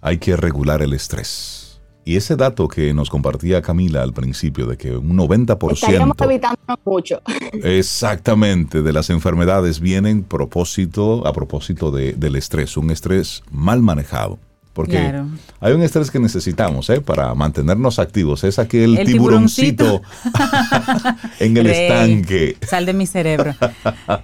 hay 0.00 0.18
que 0.18 0.36
regular 0.36 0.82
el 0.82 0.92
estrés 0.92 1.70
y 2.04 2.16
ese 2.16 2.36
dato 2.36 2.66
que 2.66 2.92
nos 2.94 3.10
compartía 3.10 3.62
Camila 3.62 4.02
al 4.02 4.12
principio 4.12 4.66
de 4.66 4.76
que 4.76 4.96
un 4.96 5.16
90%... 5.16 5.72
Estaríamos 5.72 6.16
evitando 6.20 6.58
mucho. 6.84 7.20
Exactamente, 7.52 8.82
de 8.82 8.92
las 8.92 9.10
enfermedades 9.10 9.80
vienen 9.80 10.24
propósito, 10.24 11.26
a 11.26 11.32
propósito 11.32 11.90
de, 11.90 12.14
del 12.14 12.36
estrés, 12.36 12.76
un 12.76 12.90
estrés 12.90 13.42
mal 13.50 13.82
manejado. 13.82 14.38
Porque 14.80 15.12
hay 15.60 15.74
un 15.74 15.82
estrés 15.82 16.10
que 16.10 16.18
necesitamos 16.18 16.88
¿eh? 16.88 17.02
para 17.02 17.34
mantenernos 17.34 17.98
activos. 17.98 18.44
Es 18.44 18.58
aquel 18.58 18.96
el 18.96 19.06
tiburoncito, 19.06 20.00
en 21.38 21.54
el 21.54 21.66
estanque. 21.66 22.56
Sal 22.62 22.86
de 22.86 22.94
mi 22.94 23.06
cerebro. 23.06 23.54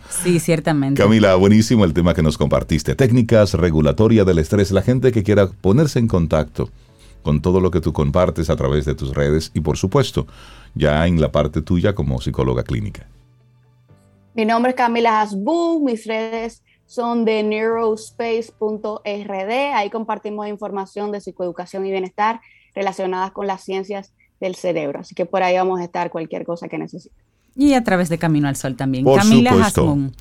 Sí, 0.08 0.40
ciertamente. 0.40 1.02
Camila, 1.02 1.34
buenísimo 1.34 1.84
el 1.84 1.92
tema 1.92 2.14
que 2.14 2.22
nos 2.22 2.38
compartiste. 2.38 2.94
Técnicas 2.94 3.52
regulatorias 3.52 4.24
del 4.24 4.38
estrés. 4.38 4.70
La 4.70 4.80
gente 4.80 5.12
que 5.12 5.22
quiera 5.22 5.46
ponerse 5.46 5.98
en 5.98 6.08
contacto 6.08 6.70
con 7.22 7.42
todo 7.42 7.60
lo 7.60 7.70
que 7.70 7.82
tú 7.82 7.92
compartes 7.92 8.48
a 8.48 8.56
través 8.56 8.86
de 8.86 8.94
tus 8.94 9.14
redes 9.14 9.50
y 9.52 9.60
por 9.60 9.76
supuesto 9.76 10.26
ya 10.74 11.06
en 11.06 11.20
la 11.20 11.32
parte 11.32 11.60
tuya 11.60 11.94
como 11.94 12.18
psicóloga 12.18 12.62
clínica. 12.62 13.08
Mi 14.34 14.46
nombre 14.46 14.70
es 14.70 14.76
Camila 14.76 15.20
Hasbun, 15.20 15.84
mis 15.84 16.06
redes 16.06 16.62
son 16.86 17.24
de 17.24 17.42
neurospace.rd, 17.42 19.52
ahí 19.74 19.90
compartimos 19.90 20.48
información 20.48 21.12
de 21.12 21.20
psicoeducación 21.20 21.84
y 21.86 21.90
bienestar 21.90 22.40
relacionadas 22.74 23.32
con 23.32 23.46
las 23.46 23.62
ciencias 23.62 24.12
del 24.40 24.54
cerebro, 24.54 25.00
así 25.00 25.14
que 25.14 25.26
por 25.26 25.42
ahí 25.42 25.56
vamos 25.56 25.80
a 25.80 25.84
estar 25.84 26.10
cualquier 26.10 26.44
cosa 26.44 26.68
que 26.68 26.78
necesite. 26.78 27.14
Y 27.54 27.74
a 27.74 27.82
través 27.82 28.08
de 28.08 28.18
Camino 28.18 28.48
al 28.48 28.56
Sol 28.56 28.76
también. 28.76 29.04
Camila 29.04 29.52
Hasbun. 29.52 30.14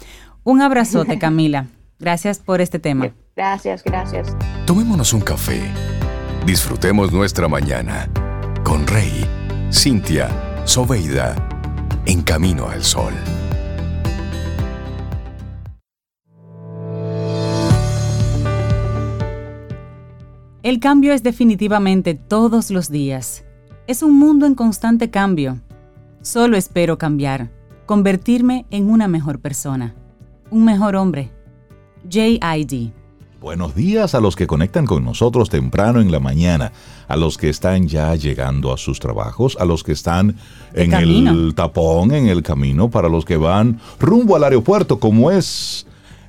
Un 0.44 0.62
abrazote, 0.62 1.20
Camila. 1.20 1.68
Gracias 2.00 2.40
por 2.40 2.62
este 2.62 2.80
tema. 2.80 3.14
Gracias, 3.36 3.84
gracias. 3.84 4.36
Tomémonos 4.66 5.12
un 5.12 5.22
café 5.22 5.62
Disfrutemos 6.46 7.12
nuestra 7.12 7.48
mañana 7.48 8.08
con 8.64 8.86
Rey, 8.86 9.26
Cintia, 9.74 10.30
Soveida, 10.66 11.36
en 12.06 12.22
camino 12.22 12.70
al 12.70 12.84
sol. 12.84 13.14
El 20.66 20.80
cambio 20.80 21.14
es 21.14 21.22
definitivamente 21.22 22.16
todos 22.16 22.72
los 22.72 22.90
días. 22.90 23.46
Es 23.86 24.02
un 24.02 24.18
mundo 24.18 24.48
en 24.48 24.56
constante 24.56 25.12
cambio. 25.12 25.62
Solo 26.24 26.58
espero 26.58 26.98
cambiar, 26.98 27.52
convertirme 27.86 28.66
en 28.72 28.90
una 28.90 29.08
mejor 29.08 29.40
persona, 29.40 29.94
un 30.50 30.66
mejor 30.66 30.96
hombre. 30.96 31.32
JID. 32.10 32.90
Buenos 33.40 33.76
días 33.76 34.16
a 34.16 34.20
los 34.20 34.36
que 34.36 34.48
conectan 34.48 34.88
con 34.88 35.06
nosotros 35.06 35.52
temprano 35.52 36.02
en 36.02 36.12
la 36.12 36.20
mañana, 36.20 36.72
a 37.08 37.16
los 37.16 37.38
que 37.38 37.50
están 37.50 37.88
ya 37.88 38.16
llegando 38.16 38.74
a 38.74 38.78
sus 38.78 39.00
trabajos, 39.00 39.56
a 39.60 39.66
los 39.66 39.84
que 39.84 39.92
están 39.92 40.36
en 40.74 40.94
el 40.94 41.54
tapón, 41.54 42.12
en 42.12 42.26
el 42.26 42.42
camino, 42.42 42.90
para 42.90 43.08
los 43.08 43.24
que 43.24 43.38
van 43.38 43.80
rumbo 44.00 44.36
al 44.36 44.44
aeropuerto, 44.44 45.00
como 45.00 45.30
es 45.30 45.86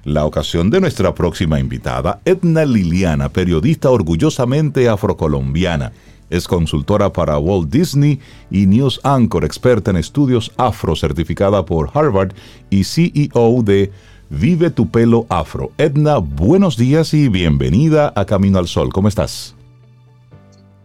la 0.07 0.25
ocasión 0.25 0.71
de 0.71 0.81
nuestra 0.81 1.13
próxima 1.13 1.59
invitada, 1.59 2.21
Edna 2.25 2.65
Liliana, 2.65 3.29
periodista 3.29 3.91
orgullosamente 3.91 4.89
afrocolombiana. 4.89 5.93
Es 6.31 6.47
consultora 6.47 7.13
para 7.13 7.39
Walt 7.39 7.69
Disney 7.71 8.21
y 8.49 8.67
News 8.67 9.01
Anchor, 9.03 9.45
experta 9.45 9.91
en 9.91 9.97
estudios 9.97 10.53
afro, 10.57 10.95
certificada 10.95 11.67
por 11.67 11.91
Harvard 11.93 12.35
y 12.71 12.85
CEO 12.85 13.63
de 13.65 13.91
Vive 14.31 14.71
tu 14.71 14.89
pelo 14.89 15.27
afro. 15.29 15.73
Edna, 15.77 16.19
buenos 16.19 16.77
días 16.77 17.13
y 17.13 17.29
bienvenida 17.29 18.13
a 18.15 18.25
Camino 18.27 18.61
al 18.61 18.69
Sol. 18.69 18.93
¿Cómo 18.93 19.09
estás? 19.09 19.57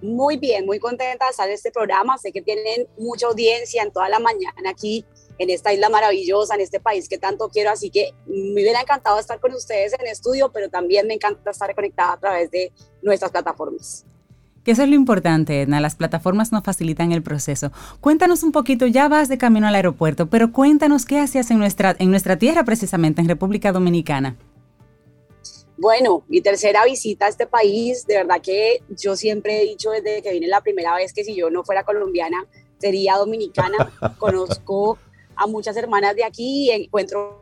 Muy 0.01 0.37
bien, 0.37 0.65
muy 0.65 0.79
contenta 0.79 1.25
de 1.25 1.31
estar 1.31 1.47
en 1.47 1.53
este 1.53 1.69
programa. 1.69 2.17
Sé 2.17 2.31
que 2.31 2.41
tienen 2.41 2.87
mucha 2.97 3.27
audiencia 3.27 3.83
en 3.83 3.91
toda 3.91 4.09
la 4.09 4.17
mañana 4.17 4.71
aquí 4.71 5.05
en 5.41 5.49
esta 5.49 5.73
isla 5.73 5.89
maravillosa, 5.89 6.53
en 6.53 6.61
este 6.61 6.79
país 6.79 7.09
que 7.09 7.17
tanto 7.17 7.49
quiero. 7.49 7.71
Así 7.71 7.89
que 7.89 8.13
me 8.27 8.61
hubiera 8.61 8.79
encantado 8.79 9.19
estar 9.19 9.39
con 9.39 9.51
ustedes 9.53 9.93
en 9.99 10.05
estudio, 10.05 10.51
pero 10.51 10.69
también 10.69 11.07
me 11.07 11.15
encanta 11.15 11.49
estar 11.49 11.73
conectada 11.73 12.13
a 12.13 12.19
través 12.19 12.51
de 12.51 12.71
nuestras 13.01 13.31
plataformas. 13.31 14.05
Que 14.63 14.71
eso 14.71 14.83
es 14.83 14.89
lo 14.89 14.93
importante, 14.93 15.63
Edna. 15.63 15.81
Las 15.81 15.95
plataformas 15.95 16.51
nos 16.51 16.63
facilitan 16.63 17.11
el 17.11 17.23
proceso. 17.23 17.71
Cuéntanos 18.01 18.43
un 18.43 18.51
poquito, 18.51 18.85
ya 18.85 19.07
vas 19.07 19.29
de 19.29 19.39
camino 19.39 19.67
al 19.67 19.73
aeropuerto, 19.73 20.29
pero 20.29 20.51
cuéntanos 20.51 21.05
qué 21.07 21.19
hacías 21.19 21.49
en 21.49 21.57
nuestra, 21.57 21.95
en 21.97 22.11
nuestra 22.11 22.37
tierra, 22.37 22.63
precisamente, 22.63 23.19
en 23.19 23.27
República 23.27 23.71
Dominicana. 23.71 24.37
Bueno, 25.75 26.23
mi 26.27 26.41
tercera 26.41 26.85
visita 26.85 27.25
a 27.25 27.29
este 27.29 27.47
país, 27.47 28.05
de 28.05 28.17
verdad 28.17 28.39
que 28.39 28.83
yo 28.89 29.15
siempre 29.15 29.59
he 29.59 29.65
dicho 29.65 29.89
desde 29.89 30.21
que 30.21 30.31
vine 30.31 30.47
la 30.47 30.61
primera 30.61 30.93
vez 30.93 31.11
que 31.11 31.23
si 31.23 31.33
yo 31.33 31.49
no 31.49 31.63
fuera 31.63 31.83
colombiana, 31.83 32.45
sería 32.77 33.15
dominicana. 33.15 33.91
Conozco 34.19 34.99
a 35.41 35.47
muchas 35.47 35.75
hermanas 35.75 36.15
de 36.15 36.23
aquí 36.23 36.67
y 36.67 36.71
encuentro 36.71 37.41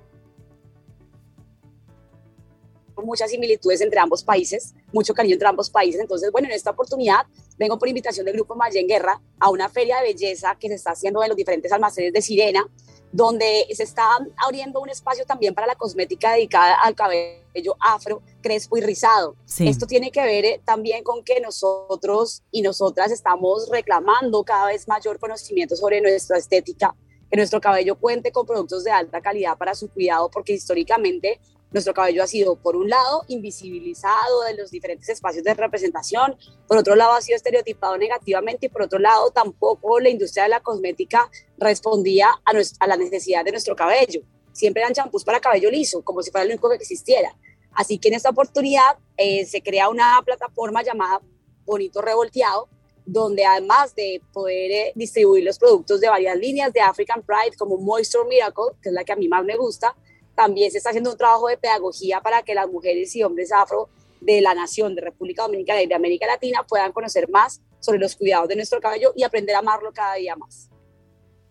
muchas 3.04 3.32
similitudes 3.32 3.82
entre 3.82 4.00
ambos 4.00 4.24
países, 4.24 4.74
mucho 4.92 5.14
cariño 5.14 5.34
entre 5.34 5.48
ambos 5.48 5.70
países. 5.70 6.02
Entonces, 6.02 6.32
bueno, 6.32 6.48
en 6.48 6.54
esta 6.54 6.72
oportunidad 6.72 7.26
vengo 7.58 7.78
por 7.78 7.88
invitación 7.88 8.26
del 8.26 8.36
Grupo 8.36 8.56
Mayen 8.56 8.88
Guerra 8.88 9.22
a 9.40 9.50
una 9.50 9.70
feria 9.70 9.98
de 9.98 10.14
belleza 10.14 10.56
que 10.60 10.68
se 10.68 10.76
está 10.76 10.92
haciendo 10.92 11.22
en 11.24 11.30
los 11.30 11.38
diferentes 11.38 11.72
almacenes 11.72 12.14
de 12.14 12.22
Sirena, 12.22 12.66
donde 13.12 13.66
se 13.74 13.84
está 13.84 14.08
abriendo 14.38 14.80
un 14.80 14.90
espacio 14.90 15.26
también 15.26 15.54
para 15.54 15.68
la 15.68 15.76
cosmética 15.76 16.34
dedicada 16.34 16.76
al 16.76 16.96
cabello 16.96 17.76
afro, 17.80 18.22
crespo 18.42 18.78
y 18.78 18.82
rizado. 18.82 19.36
Esto 19.60 19.88
tiene 19.88 20.12
que 20.12 20.22
ver 20.22 20.46
eh, 20.46 20.62
también 20.64 21.04
con 21.04 21.24
que 21.24 21.40
nosotros 21.40 22.44
y 22.52 22.62
nosotras 22.62 23.12
estamos 23.12 23.70
reclamando 23.70 24.44
cada 24.44 24.68
vez 24.68 24.88
mayor 24.88 25.20
conocimiento 25.20 25.76
sobre 25.76 26.02
nuestra 26.02 26.38
estética, 26.38 26.96
que 27.30 27.38
nuestro 27.38 27.62
cabello 27.62 27.96
cuente 27.96 28.32
con 28.32 28.46
productos 28.46 28.84
de 28.84 28.92
alta 28.92 29.22
calidad 29.22 29.58
para 29.58 29.76
su 29.76 29.90
cuidado, 29.90 30.30
porque 30.30 30.54
históricamente 30.54 31.40
nuestro 31.72 31.94
cabello 31.94 32.24
ha 32.24 32.28
sido, 32.28 32.56
por 32.56 32.76
un 32.76 32.90
lado, 32.90 33.24
invisibilizado 33.28 34.42
de 34.48 34.56
los 34.56 34.72
diferentes 34.72 35.08
espacios 35.10 35.44
de 35.44 35.54
representación, 35.54 36.36
por 36.68 36.78
otro 36.78 36.96
lado, 36.96 37.14
ha 37.14 37.22
sido 37.22 37.36
estereotipado 37.36 37.98
negativamente 37.98 38.66
y 38.66 38.70
por 38.70 38.82
otro 38.82 38.98
lado, 38.98 39.30
tampoco 39.32 40.00
la 40.00 40.10
industria 40.10 40.44
de 40.44 40.50
la 40.50 40.62
cosmética 40.62 41.30
respondía 41.58 42.28
a, 42.44 42.52
a 42.80 42.88
la 42.88 42.98
necesidad 42.98 43.46
de 43.46 43.52
nuestro 43.52 43.76
cabello. 43.76 44.22
Siempre 44.52 44.82
eran 44.82 44.94
champús 44.94 45.24
para 45.24 45.40
cabello 45.40 45.70
liso, 45.70 46.02
como 46.04 46.24
si 46.24 46.32
fuera 46.32 46.46
lo 46.46 46.52
único 46.52 46.70
que 46.70 46.76
existiera. 46.76 47.38
Así 47.74 48.00
que 48.00 48.08
en 48.08 48.16
esta 48.16 48.32
oportunidad 48.32 48.98
eh, 49.16 49.46
se 49.46 49.62
crea 49.62 49.90
una 49.90 50.20
plataforma 50.26 50.82
llamada 50.82 51.22
Bonito 51.66 52.02
Revolteado, 52.02 52.68
donde 53.12 53.44
además 53.46 53.96
de 53.96 54.22
poder 54.32 54.72
eh, 54.72 54.92
distribuir 54.96 55.44
los 55.44 55.58
productos 55.58 56.00
de 56.00 56.10
varias 56.10 56.38
líneas 56.38 56.72
de 56.72 56.82
African 56.82 57.24
Pride 57.24 57.58
como 57.58 57.78
Moisture 57.78 58.28
Miracle, 58.28 58.76
que 58.82 58.90
es 58.90 58.94
la 58.94 59.04
que 59.04 59.14
a 59.14 59.16
mí 59.16 59.28
más 59.28 59.44
me 59.44 59.58
gusta, 59.58 59.96
también 60.36 60.72
se 60.72 60.78
está 60.78 60.90
haciendo 60.90 61.12
un 61.12 61.18
trabajo 61.18 61.48
de 61.48 61.58
pedagogía 61.58 62.22
para 62.22 62.44
que 62.44 62.54
las 62.54 62.70
mujeres 62.70 63.16
y 63.16 63.24
hombres 63.24 63.52
afro 63.52 63.90
de 64.22 64.42
la 64.42 64.54
nación, 64.54 64.96
de 64.96 65.02
República 65.02 65.44
Dominicana 65.44 65.82
y 65.82 65.88
de 65.88 65.96
América 65.96 66.28
Latina 66.28 66.66
puedan 66.68 66.92
conocer 66.92 67.30
más 67.30 67.62
sobre 67.80 68.00
los 68.00 68.16
cuidados 68.16 68.48
de 68.48 68.56
nuestro 68.56 68.80
cabello 68.80 69.12
y 69.16 69.24
aprender 69.24 69.56
a 69.56 69.60
amarlo 69.60 69.92
cada 69.92 70.16
día 70.16 70.36
más. 70.36 70.70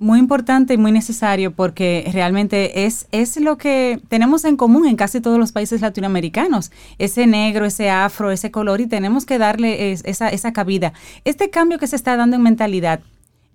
Muy 0.01 0.21
importante 0.21 0.75
y 0.75 0.79
muy 0.79 0.93
necesario 0.93 1.51
porque 1.53 2.09
realmente 2.13 2.85
es, 2.87 3.09
es 3.11 3.37
lo 3.37 3.59
que 3.59 4.01
tenemos 4.09 4.45
en 4.45 4.57
común 4.57 4.87
en 4.87 4.95
casi 4.95 5.21
todos 5.21 5.41
los 5.41 5.51
países 5.51 5.81
latinoamericanos, 5.81 6.71
ese 6.99 7.27
negro, 7.27 7.65
ese 7.65 7.91
afro, 7.91 8.31
ese 8.31 8.53
color 8.53 8.81
y 8.81 8.87
tenemos 8.87 9.27
que 9.27 9.39
darle 9.39 9.91
esa, 9.91 10.29
esa 10.29 10.53
cabida. 10.53 10.93
Este 11.25 11.51
cambio 11.51 11.79
que 11.79 11.89
se 11.89 11.97
está 11.97 12.17
dando 12.17 12.37
en 12.37 12.43
mentalidad, 12.43 13.01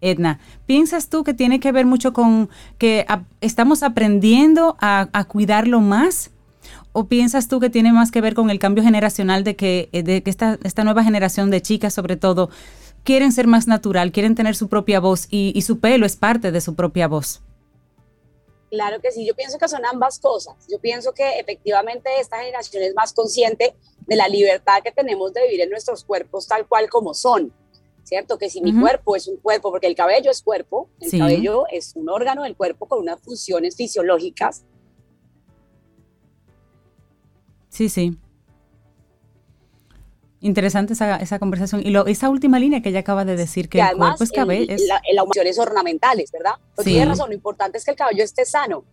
Edna, 0.01 0.39
¿piensas 0.65 1.07
tú 1.07 1.23
que 1.23 1.33
tiene 1.33 1.61
que 1.61 1.71
ver 1.71 1.85
mucho 1.85 2.11
con 2.11 2.49
que 2.77 3.05
estamos 3.39 3.81
aprendiendo 3.81 4.75
a, 4.81 5.07
a, 5.13 5.23
cuidarlo 5.23 5.79
más? 5.79 6.29
¿O 6.91 7.07
piensas 7.07 7.47
tú 7.47 7.61
que 7.61 7.69
tiene 7.69 7.93
más 7.93 8.11
que 8.11 8.19
ver 8.19 8.33
con 8.33 8.49
el 8.49 8.59
cambio 8.59 8.83
generacional 8.83 9.45
de 9.45 9.55
que, 9.55 9.89
de 9.93 10.21
que 10.21 10.29
esta, 10.29 10.59
esta 10.63 10.83
nueva 10.83 11.05
generación 11.05 11.49
de 11.51 11.61
chicas, 11.61 11.93
sobre 11.93 12.17
todo, 12.17 12.49
quieren 13.03 13.31
ser 13.31 13.47
más 13.47 13.67
natural, 13.67 14.11
quieren 14.11 14.35
tener 14.35 14.55
su 14.55 14.67
propia 14.67 14.99
voz 14.99 15.27
y, 15.29 15.61
su 15.61 15.79
pelo 15.79 16.05
es 16.05 16.15
parte 16.15 16.51
de 16.51 16.61
su 16.61 16.75
propia 16.75 17.07
voz. 17.07 17.41
Claro 18.71 18.99
que 19.01 19.11
sí, 19.11 19.25
yo 19.25 19.35
pienso 19.35 19.59
que 19.59 19.67
son 19.67 19.85
ambas 19.85 20.19
cosas. 20.19 20.55
Yo 20.67 20.79
pienso 20.79 21.13
que 21.13 21.39
efectivamente 21.39 22.09
esta 22.19 22.39
generación 22.39 22.81
es 22.83 22.95
más 22.95 23.13
consciente 23.13 23.75
de 24.07 24.15
la 24.15 24.27
libertad 24.27 24.81
que 24.83 24.91
tenemos 24.91 25.31
de 25.33 25.43
vivir 25.43 25.61
en 25.61 25.69
nuestros 25.69 26.03
cuerpos 26.03 26.47
tal 26.47 26.67
cual 26.67 26.89
como 26.89 27.13
son. 27.13 27.53
¿Cierto? 28.03 28.37
Que 28.37 28.49
si 28.49 28.61
mi 28.61 28.77
cuerpo 28.77 29.15
es 29.15 29.27
un 29.27 29.37
cuerpo, 29.37 29.71
porque 29.71 29.87
el 29.87 29.95
cabello 29.95 30.29
es 30.29 30.41
cuerpo, 30.41 30.89
el 30.99 31.09
cabello 31.09 31.65
es 31.71 31.95
un 31.95 32.09
órgano 32.09 32.43
del 32.43 32.55
cuerpo 32.55 32.85
con 32.85 32.99
unas 32.99 33.21
funciones 33.21 33.77
fisiológicas. 33.77 34.65
Sí, 37.69 37.87
sí. 37.87 38.17
Interesante 40.43 40.91
esa, 40.91 41.15
esa 41.15 41.39
conversación. 41.39 41.81
Y 41.85 41.89
lo, 41.89 42.05
esa 42.05 42.29
última 42.29 42.59
línea 42.59 42.81
que 42.81 42.89
ella 42.89 42.99
acaba 42.99 43.23
de 43.23 43.37
decir, 43.37 43.69
que 43.69 43.79
el 43.79 43.95
cuerpo 43.95 44.25
es 44.25 44.31
cabello. 44.31 44.75
Es... 44.75 44.85
La, 44.87 45.01
la 45.13 45.23
ornamentales, 45.23 46.31
¿verdad? 46.33 46.55
Porque 46.75 46.89
sí. 46.89 46.95
tiene 46.95 47.11
razón, 47.11 47.29
lo 47.29 47.35
importante 47.35 47.77
es 47.77 47.85
que 47.85 47.91
el 47.91 47.97
cabello 47.97 48.23
esté 48.25 48.43
sano. 48.43 48.83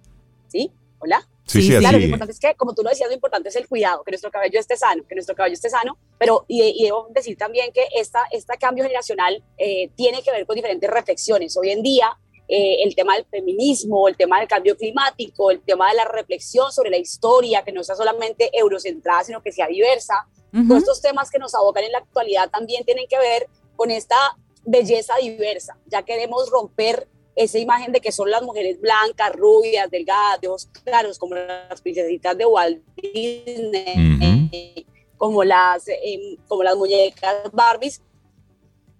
¿Sí? 0.47 0.71
¿Hola? 1.01 1.27
Sí, 1.47 1.63
sí, 1.63 1.69
claro, 1.71 1.97
así. 1.97 1.99
lo 1.99 2.05
importante 2.05 2.33
es 2.33 2.39
que, 2.39 2.55
como 2.55 2.73
tú 2.73 2.85
lo 2.85 2.91
decías, 2.91 3.09
lo 3.09 3.15
importante 3.15 3.49
es 3.49 3.57
el 3.57 3.67
cuidado, 3.67 4.05
que 4.05 4.13
nuestro 4.13 4.31
cabello 4.31 4.61
esté 4.61 4.77
sano, 4.77 5.03
que 5.09 5.17
nuestro 5.17 5.35
cabello 5.35 5.55
esté 5.55 5.69
sano, 5.69 5.99
pero 6.19 6.45
y, 6.47 6.63
y 6.63 6.85
debo 6.85 7.09
decir 7.11 7.37
también 7.37 7.73
que 7.73 7.89
esta, 7.97 8.21
este 8.31 8.57
cambio 8.57 8.85
generacional 8.85 9.43
eh, 9.59 9.91
tiene 9.97 10.23
que 10.23 10.31
ver 10.31 10.47
con 10.47 10.55
diferentes 10.55 10.89
reflexiones. 10.89 11.57
Hoy 11.57 11.71
en 11.71 11.83
día, 11.83 12.17
eh, 12.47 12.85
el 12.85 12.95
tema 12.95 13.17
del 13.17 13.25
feminismo, 13.25 14.07
el 14.07 14.17
tema 14.17 14.39
del 14.39 14.47
cambio 14.47 14.77
climático, 14.77 15.51
el 15.51 15.63
tema 15.63 15.89
de 15.91 15.97
la 15.97 16.05
reflexión 16.05 16.71
sobre 16.71 16.91
la 16.91 16.99
historia, 16.99 17.65
que 17.65 17.73
no 17.73 17.83
sea 17.83 17.97
solamente 17.97 18.51
eurocentrada, 18.53 19.25
sino 19.25 19.43
que 19.43 19.51
sea 19.51 19.67
diversa, 19.67 20.29
Uh 20.53 20.59
-huh. 20.59 20.69
Todos 20.69 20.83
estos 20.83 21.01
temas 21.03 21.31
que 21.31 21.39
nos 21.39 21.55
abocan 21.55 21.85
en 21.85 21.93
la 21.93 21.99
actualidad 21.99 22.51
también 22.51 22.85
tienen 22.85 23.07
que 23.09 23.19
ver 23.19 23.49
con 23.77 23.91
esta 23.91 24.37
belleza 24.65 25.15
diversa. 25.17 25.79
Ya 25.87 26.03
queremos 26.03 26.51
romper 26.51 27.09
esa 27.37 27.59
imagen 27.59 27.93
de 27.93 28.01
que 28.01 28.13
son 28.13 28.31
las 28.31 28.43
mujeres 28.43 28.81
blancas, 28.81 29.33
rubias, 29.35 29.91
delgadas, 29.91 30.41
de 30.41 30.49
ojos 30.49 30.69
claros, 30.85 31.19
como 31.19 31.35
las 31.35 31.81
princesitas 31.81 32.37
de 32.37 32.45
Walt 32.45 32.83
Disney, 32.97 33.95
uh 33.97 34.19
-huh. 34.19 34.87
como, 35.17 35.45
las, 35.45 35.89
eh, 35.89 36.37
como 36.49 36.63
las 36.63 36.77
muñecas 36.77 37.51
Barbies. 37.53 38.03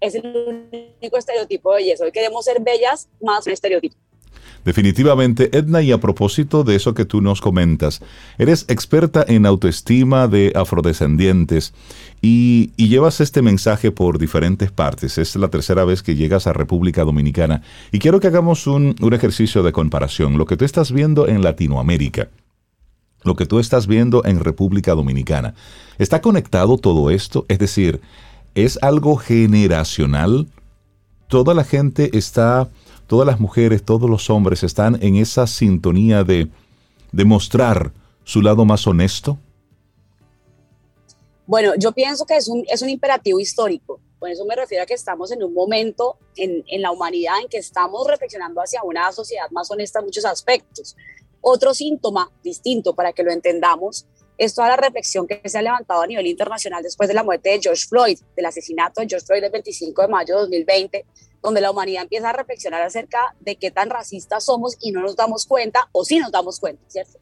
Es 0.01 0.15
el 0.15 0.25
único 0.25 1.19
estereotipo 1.19 1.73
de 1.73 1.77
belleza. 1.83 2.05
Hoy 2.05 2.13
queremos 2.13 2.45
ser 2.45 2.61
bellas 2.61 3.09
más 3.21 3.47
un 3.47 3.53
estereotipo. 3.53 3.97
Definitivamente, 4.65 5.57
Edna, 5.57 5.81
y 5.81 5.93
a 5.93 5.99
propósito 5.99 6.65
de 6.65 6.77
eso 6.77 6.93
que 6.93 7.05
tú 7.05 7.21
nos 7.21 7.41
comentas, 7.41 8.03
eres 8.39 8.67
experta 8.69 9.25
en 9.27 9.47
autoestima 9.47 10.29
de 10.29 10.53
afrodescendientes 10.55 11.73
y, 12.21 12.71
llevas 12.77 13.21
este 13.21 13.41
mensaje 13.41 13.93
por 13.93 14.19
diferentes 14.19 14.71
partes. 14.73 15.17
Es 15.17 15.37
la 15.37 15.49
tercera 15.49 15.85
vez 15.85 16.03
que 16.03 16.17
llegas 16.17 16.47
a 16.47 16.53
República 16.53 17.05
Dominicana 17.05 17.63
y 17.93 18.01
quiero 18.01 18.19
que 18.19 18.27
hagamos 18.27 18.67
un 18.67 18.97
ejercicio 19.13 19.63
de 19.63 19.73
comparación. 19.73 20.37
Lo 20.37 20.45
que 20.45 20.57
tú 20.57 20.65
estás 20.65 20.91
viendo 20.91 21.29
en 21.29 21.43
Latinoamérica, 21.43 22.29
lo 23.23 23.37
que 23.37 23.47
tú 23.47 23.59
estás 23.59 23.87
viendo 23.87 24.25
en 24.25 24.41
República 24.41 24.95
Dominicana, 24.95 25.55
¿está 25.99 26.21
conectado 26.21 26.79
todo 26.79 27.11
esto? 27.11 27.45
Es 27.49 27.59
decir, 27.59 28.01
¿es 28.55 28.79
algo 28.83 29.17
generacional? 29.17 30.49
¿Toda 31.29 31.55
la 31.55 31.65
gente 31.65 32.17
está 32.17 32.69
todas 33.11 33.27
las 33.27 33.41
mujeres, 33.41 33.85
todos 33.85 34.09
los 34.09 34.31
hombres 34.31 34.63
están 34.63 34.97
en 35.03 35.17
esa 35.17 35.49
sintonía 35.49 36.23
de, 36.23 36.49
de 37.11 37.25
mostrar 37.25 37.93
su 38.23 38.41
lado 38.41 38.65
más 38.65 38.87
honesto? 38.87 39.37
Bueno, 41.45 41.73
yo 41.77 41.91
pienso 41.91 42.25
que 42.25 42.37
es 42.37 42.47
un, 42.47 42.65
es 42.69 42.83
un 42.83 42.89
imperativo 42.89 43.41
histórico. 43.41 43.99
Con 44.21 44.31
eso 44.31 44.45
me 44.45 44.55
refiero 44.55 44.85
a 44.85 44.87
que 44.87 44.95
estamos 44.95 45.33
en 45.33 45.43
un 45.43 45.53
momento 45.53 46.19
en, 46.37 46.63
en 46.69 46.83
la 46.83 46.93
humanidad 46.93 47.41
en 47.43 47.49
que 47.49 47.59
estamos 47.59 48.07
reflexionando 48.07 48.61
hacia 48.61 48.85
una 48.85 49.11
sociedad 49.11 49.51
más 49.51 49.69
honesta 49.73 49.99
en 49.99 50.05
muchos 50.05 50.25
aspectos. 50.25 50.95
Otro 51.41 51.75
síntoma 51.75 52.31
distinto 52.45 52.95
para 52.95 53.13
que 53.13 53.25
lo 53.25 53.33
entendamos 53.33 54.07
es 54.39 54.55
toda 54.55 54.69
la 54.69 54.77
reflexión 54.77 55.27
que 55.27 55.41
se 55.47 55.59
ha 55.59 55.63
levantado 55.63 56.03
a 56.03 56.07
nivel 56.07 56.29
internacional 56.29 56.81
después 56.85 57.09
de 57.09 57.15
la 57.15 57.25
muerte 57.25 57.51
de 57.51 57.61
George 57.61 57.87
Floyd, 57.89 58.21
del 58.37 58.47
asesinato 58.47 59.01
de 59.01 59.09
George 59.09 59.27
Floyd 59.27 59.43
el 59.43 59.51
25 59.51 60.03
de 60.03 60.09
mayo 60.09 60.35
de 60.37 60.41
2020, 60.43 61.07
donde 61.43 61.61
la 61.61 61.71
humanidad 61.71 62.03
empieza 62.03 62.31
a 62.31 62.33
reflexionar 62.33 62.83
acerca 62.83 63.35
de 63.41 63.57
qué 63.57 63.71
tan 63.71 63.91
racistas 63.91 64.45
somos 64.45 64.77
y 64.81 64.93
no 64.93 65.03
nos 65.03 65.17
damos 65.17 65.47
cuenta, 65.47 65.89
o 65.93 66.05
sí 66.05 66.19
nos 66.19 66.33
damos 66.33 66.61
cuenta, 66.61 66.83
¿cierto? 66.89 67.19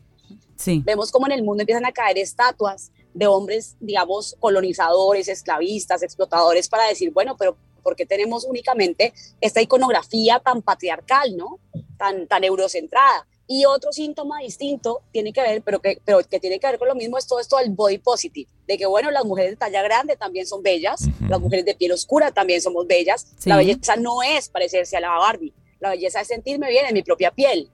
Sí. 0.56 0.82
Vemos 0.84 1.12
cómo 1.12 1.26
en 1.26 1.32
el 1.32 1.44
mundo 1.44 1.62
empiezan 1.62 1.86
a 1.86 1.92
caer 1.92 2.18
estatuas 2.18 2.90
de 3.14 3.26
hombres, 3.26 3.76
digamos, 3.80 4.36
colonizadores, 4.40 5.28
esclavistas, 5.28 6.02
explotadores, 6.02 6.68
para 6.68 6.86
decir, 6.88 7.12
bueno, 7.12 7.36
pero 7.36 7.56
¿por 7.82 7.96
qué 7.96 8.06
tenemos 8.06 8.44
únicamente 8.44 9.12
esta 9.40 9.62
iconografía 9.62 10.40
tan 10.40 10.62
patriarcal, 10.62 11.36
¿no? 11.36 11.58
Tan, 11.96 12.26
tan 12.26 12.44
eurocentrada. 12.44 13.26
Y 13.50 13.64
otro 13.64 13.92
síntoma 13.92 14.40
distinto 14.40 15.00
tiene 15.10 15.32
que 15.32 15.40
ver, 15.40 15.62
pero 15.62 15.80
que, 15.80 15.98
pero 16.04 16.20
que 16.20 16.38
tiene 16.38 16.60
que 16.60 16.66
ver 16.66 16.78
con 16.78 16.86
lo 16.86 16.94
mismo, 16.94 17.16
es 17.16 17.26
todo 17.26 17.40
esto 17.40 17.56
del 17.56 17.70
body 17.70 17.96
positive, 17.96 18.50
de 18.66 18.76
que 18.76 18.84
bueno, 18.84 19.10
las 19.10 19.24
mujeres 19.24 19.52
de 19.52 19.56
talla 19.56 19.82
grande 19.82 20.16
también 20.16 20.46
son 20.46 20.62
bellas, 20.62 21.00
uh 21.00 21.06
-huh. 21.06 21.28
las 21.30 21.40
mujeres 21.40 21.64
de 21.64 21.74
piel 21.74 21.92
oscura 21.92 22.30
también 22.30 22.60
somos 22.60 22.86
bellas, 22.86 23.26
sí. 23.38 23.48
la 23.48 23.56
belleza 23.56 23.96
no 23.96 24.22
es 24.22 24.50
parecerse 24.50 24.98
a 24.98 25.00
la 25.00 25.12
Barbie, 25.12 25.54
la 25.80 25.90
belleza 25.90 26.20
es 26.20 26.28
sentirme 26.28 26.68
bien 26.68 26.84
en 26.86 26.92
mi 26.92 27.02
propia 27.02 27.30
piel. 27.30 27.70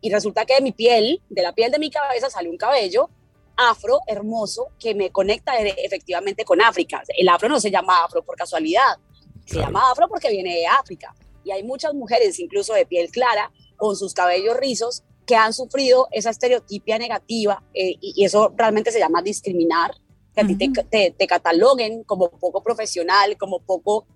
Y 0.00 0.10
resulta 0.10 0.46
que 0.46 0.54
de 0.54 0.60
mi 0.60 0.70
piel, 0.70 1.20
de 1.28 1.42
la 1.42 1.52
piel 1.52 1.72
de 1.72 1.80
mi 1.80 1.90
cabeza 1.90 2.30
sale 2.30 2.48
un 2.48 2.56
cabello 2.56 3.10
afro 3.56 4.00
hermoso 4.06 4.68
que 4.78 4.94
me 4.94 5.10
conecta 5.10 5.58
efectivamente 5.58 6.44
con 6.44 6.60
África. 6.60 7.02
El 7.16 7.28
afro 7.28 7.48
no 7.48 7.58
se 7.58 7.70
llama 7.70 8.04
afro 8.04 8.22
por 8.22 8.36
casualidad, 8.36 8.96
se 9.44 9.54
claro. 9.54 9.66
llama 9.66 9.90
afro 9.90 10.08
porque 10.08 10.30
viene 10.30 10.54
de 10.54 10.66
África. 10.66 11.14
Y 11.42 11.50
hay 11.50 11.62
muchas 11.64 11.94
mujeres, 11.94 12.38
incluso 12.38 12.74
de 12.74 12.86
piel 12.86 13.10
clara, 13.10 13.50
con 13.76 13.96
sus 13.96 14.14
cabellos 14.14 14.56
rizos, 14.56 15.02
que 15.26 15.36
han 15.36 15.52
sufrido 15.52 16.08
esa 16.12 16.30
estereotipia 16.30 16.98
negativa 16.98 17.62
eh, 17.74 17.96
y, 18.00 18.14
y, 18.16 18.24
eso 18.24 18.52
realmente 18.56 18.92
se 18.92 19.00
llama 19.00 19.22
discriminar, 19.22 19.92
que 20.34 20.40
a 20.40 20.46
ti 20.46 20.54
te, 20.54 20.68
te, 20.84 21.10
te, 21.10 21.26
cataloguen 21.26 22.04
como 22.04 22.30
poco 22.30 22.62
profesional, 22.62 23.36
como 23.36 23.60
poco 23.60 24.06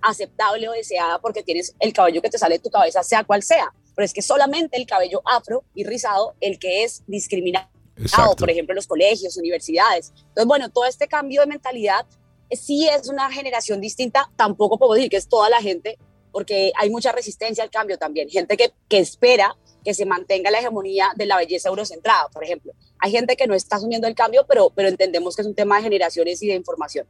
aceptable 0.00 0.68
o 0.68 0.72
deseada 0.72 1.20
porque 1.20 1.42
tienes 1.42 1.74
el 1.80 1.92
cabello 1.92 2.22
que 2.22 2.30
te 2.30 2.38
sale 2.38 2.56
de 2.56 2.60
tu 2.60 2.70
cabeza, 2.70 3.02
sea 3.02 3.24
cual 3.24 3.42
sea. 3.42 3.72
Pero 3.94 4.04
es 4.04 4.12
que 4.12 4.22
solamente 4.22 4.76
el 4.76 4.86
cabello 4.86 5.22
afro 5.24 5.64
y 5.74 5.84
rizado 5.84 6.34
el 6.40 6.58
que 6.58 6.84
es 6.84 7.02
discriminado, 7.06 7.68
Exacto. 7.96 8.36
por 8.36 8.50
ejemplo, 8.50 8.72
en 8.72 8.76
los 8.76 8.86
colegios, 8.86 9.36
universidades. 9.36 10.12
Entonces, 10.16 10.46
bueno, 10.46 10.70
todo 10.70 10.84
este 10.84 11.08
cambio 11.08 11.42
de 11.42 11.46
mentalidad 11.46 12.06
sí 12.50 12.88
es 12.88 13.08
una 13.08 13.30
generación 13.30 13.80
distinta, 13.80 14.30
tampoco 14.36 14.78
puedo 14.78 14.94
decir 14.94 15.10
que 15.10 15.16
es 15.16 15.28
toda 15.28 15.48
la 15.48 15.60
gente, 15.60 15.98
porque 16.32 16.72
hay 16.76 16.90
mucha 16.90 17.12
resistencia 17.12 17.64
al 17.64 17.70
cambio 17.70 17.98
también, 17.98 18.28
gente 18.28 18.56
que, 18.56 18.72
que 18.88 18.98
espera 18.98 19.56
que 19.86 19.94
se 19.94 20.04
mantenga 20.04 20.50
la 20.50 20.58
hegemonía 20.58 21.12
de 21.14 21.26
la 21.26 21.36
belleza 21.36 21.68
eurocentrada, 21.68 22.26
por 22.32 22.42
ejemplo. 22.42 22.72
Hay 22.98 23.12
gente 23.12 23.36
que 23.36 23.46
no 23.46 23.54
está 23.54 23.76
asumiendo 23.76 24.08
el 24.08 24.16
cambio, 24.16 24.44
pero, 24.48 24.72
pero 24.74 24.88
entendemos 24.88 25.36
que 25.36 25.42
es 25.42 25.46
un 25.46 25.54
tema 25.54 25.76
de 25.76 25.84
generaciones 25.84 26.42
y 26.42 26.48
de 26.48 26.54
información. 26.54 27.06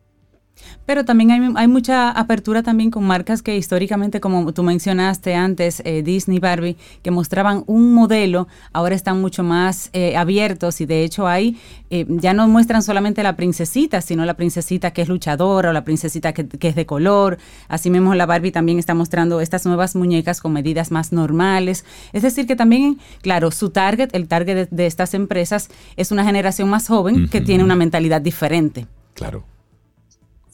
Pero 0.86 1.04
también 1.04 1.30
hay, 1.30 1.40
hay, 1.56 1.68
mucha 1.68 2.10
apertura 2.10 2.62
también 2.62 2.90
con 2.90 3.04
marcas 3.04 3.42
que 3.42 3.56
históricamente, 3.56 4.20
como 4.20 4.52
tú 4.52 4.62
mencionaste 4.62 5.34
antes, 5.34 5.82
eh, 5.84 6.02
Disney, 6.02 6.38
Barbie, 6.38 6.76
que 7.02 7.10
mostraban 7.10 7.64
un 7.66 7.92
modelo, 7.92 8.48
ahora 8.72 8.94
están 8.94 9.20
mucho 9.20 9.42
más 9.42 9.90
eh, 9.92 10.16
abiertos 10.16 10.80
y 10.80 10.86
de 10.86 11.02
hecho 11.02 11.26
hay, 11.26 11.58
eh, 11.90 12.06
ya 12.08 12.34
no 12.34 12.46
muestran 12.48 12.82
solamente 12.82 13.22
la 13.22 13.36
princesita, 13.36 14.00
sino 14.00 14.24
la 14.24 14.34
princesita 14.34 14.92
que 14.92 15.02
es 15.02 15.08
luchadora 15.08 15.70
o 15.70 15.72
la 15.72 15.84
princesita 15.84 16.32
que, 16.32 16.46
que, 16.46 16.68
es 16.68 16.74
de 16.74 16.86
color. 16.86 17.38
Así 17.68 17.90
mismo 17.90 18.14
la 18.14 18.26
Barbie 18.26 18.52
también 18.52 18.78
está 18.78 18.94
mostrando 18.94 19.40
estas 19.40 19.66
nuevas 19.66 19.96
muñecas 19.96 20.40
con 20.40 20.52
medidas 20.52 20.90
más 20.90 21.12
normales. 21.12 21.84
Es 22.12 22.22
decir, 22.22 22.46
que 22.46 22.56
también, 22.56 22.98
claro, 23.22 23.50
su 23.50 23.70
target, 23.70 24.10
el 24.12 24.28
target 24.28 24.54
de, 24.54 24.68
de 24.70 24.86
estas 24.86 25.14
empresas 25.14 25.68
es 25.96 26.12
una 26.12 26.24
generación 26.24 26.68
más 26.68 26.86
joven 26.86 27.14
uh 27.14 27.18
-huh. 27.18 27.30
que 27.30 27.40
tiene 27.40 27.64
una 27.64 27.76
mentalidad 27.76 28.20
diferente. 28.20 28.86
Claro. 29.14 29.55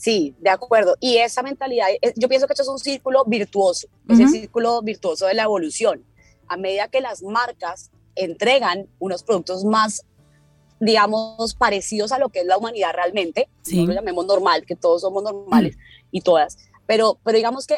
Sí, 0.03 0.35
de 0.41 0.51
acuerdo. 0.51 0.97
Y 0.99 1.19
esa 1.19 1.45
mentalidad, 1.45 1.87
eh, 2.01 2.13
yo 2.17 2.29
pienso 2.29 2.49
que 2.49 2.55
esto 2.55 2.65
es 2.65 2.69
un 2.69 2.81
círculo 2.81 3.25
virtuoso, 3.25 3.87
es 4.09 4.19
el 4.19 4.29
círculo 4.31 4.83
virtuoso 4.83 5.27
de 5.27 5.35
la 5.35 5.45
evolución. 5.45 6.05
A 6.49 6.57
medida 6.57 6.89
que 6.89 7.01
las 7.01 7.23
marcas 7.23 7.93
entregan 8.17 8.89
unos 8.99 9.23
productos 9.23 9.65
más, 9.65 10.05
digamos, 10.81 11.55
parecidos 11.55 12.11
a 12.11 12.19
lo 12.19 12.31
que 12.31 12.41
es 12.41 12.47
la 12.47 12.59
humanidad 12.59 12.91
realmente, 12.93 13.49
no 13.73 13.87
lo 13.87 13.93
llamemos 13.93 14.27
normal, 14.27 14.67
que 14.67 14.75
todos 14.75 15.03
somos 15.03 15.23
normales 15.23 15.79
y 16.11 16.21
todas, 16.23 16.59
pero, 16.85 17.21
pero 17.23 17.37
digamos 17.37 17.69
que 17.69 17.77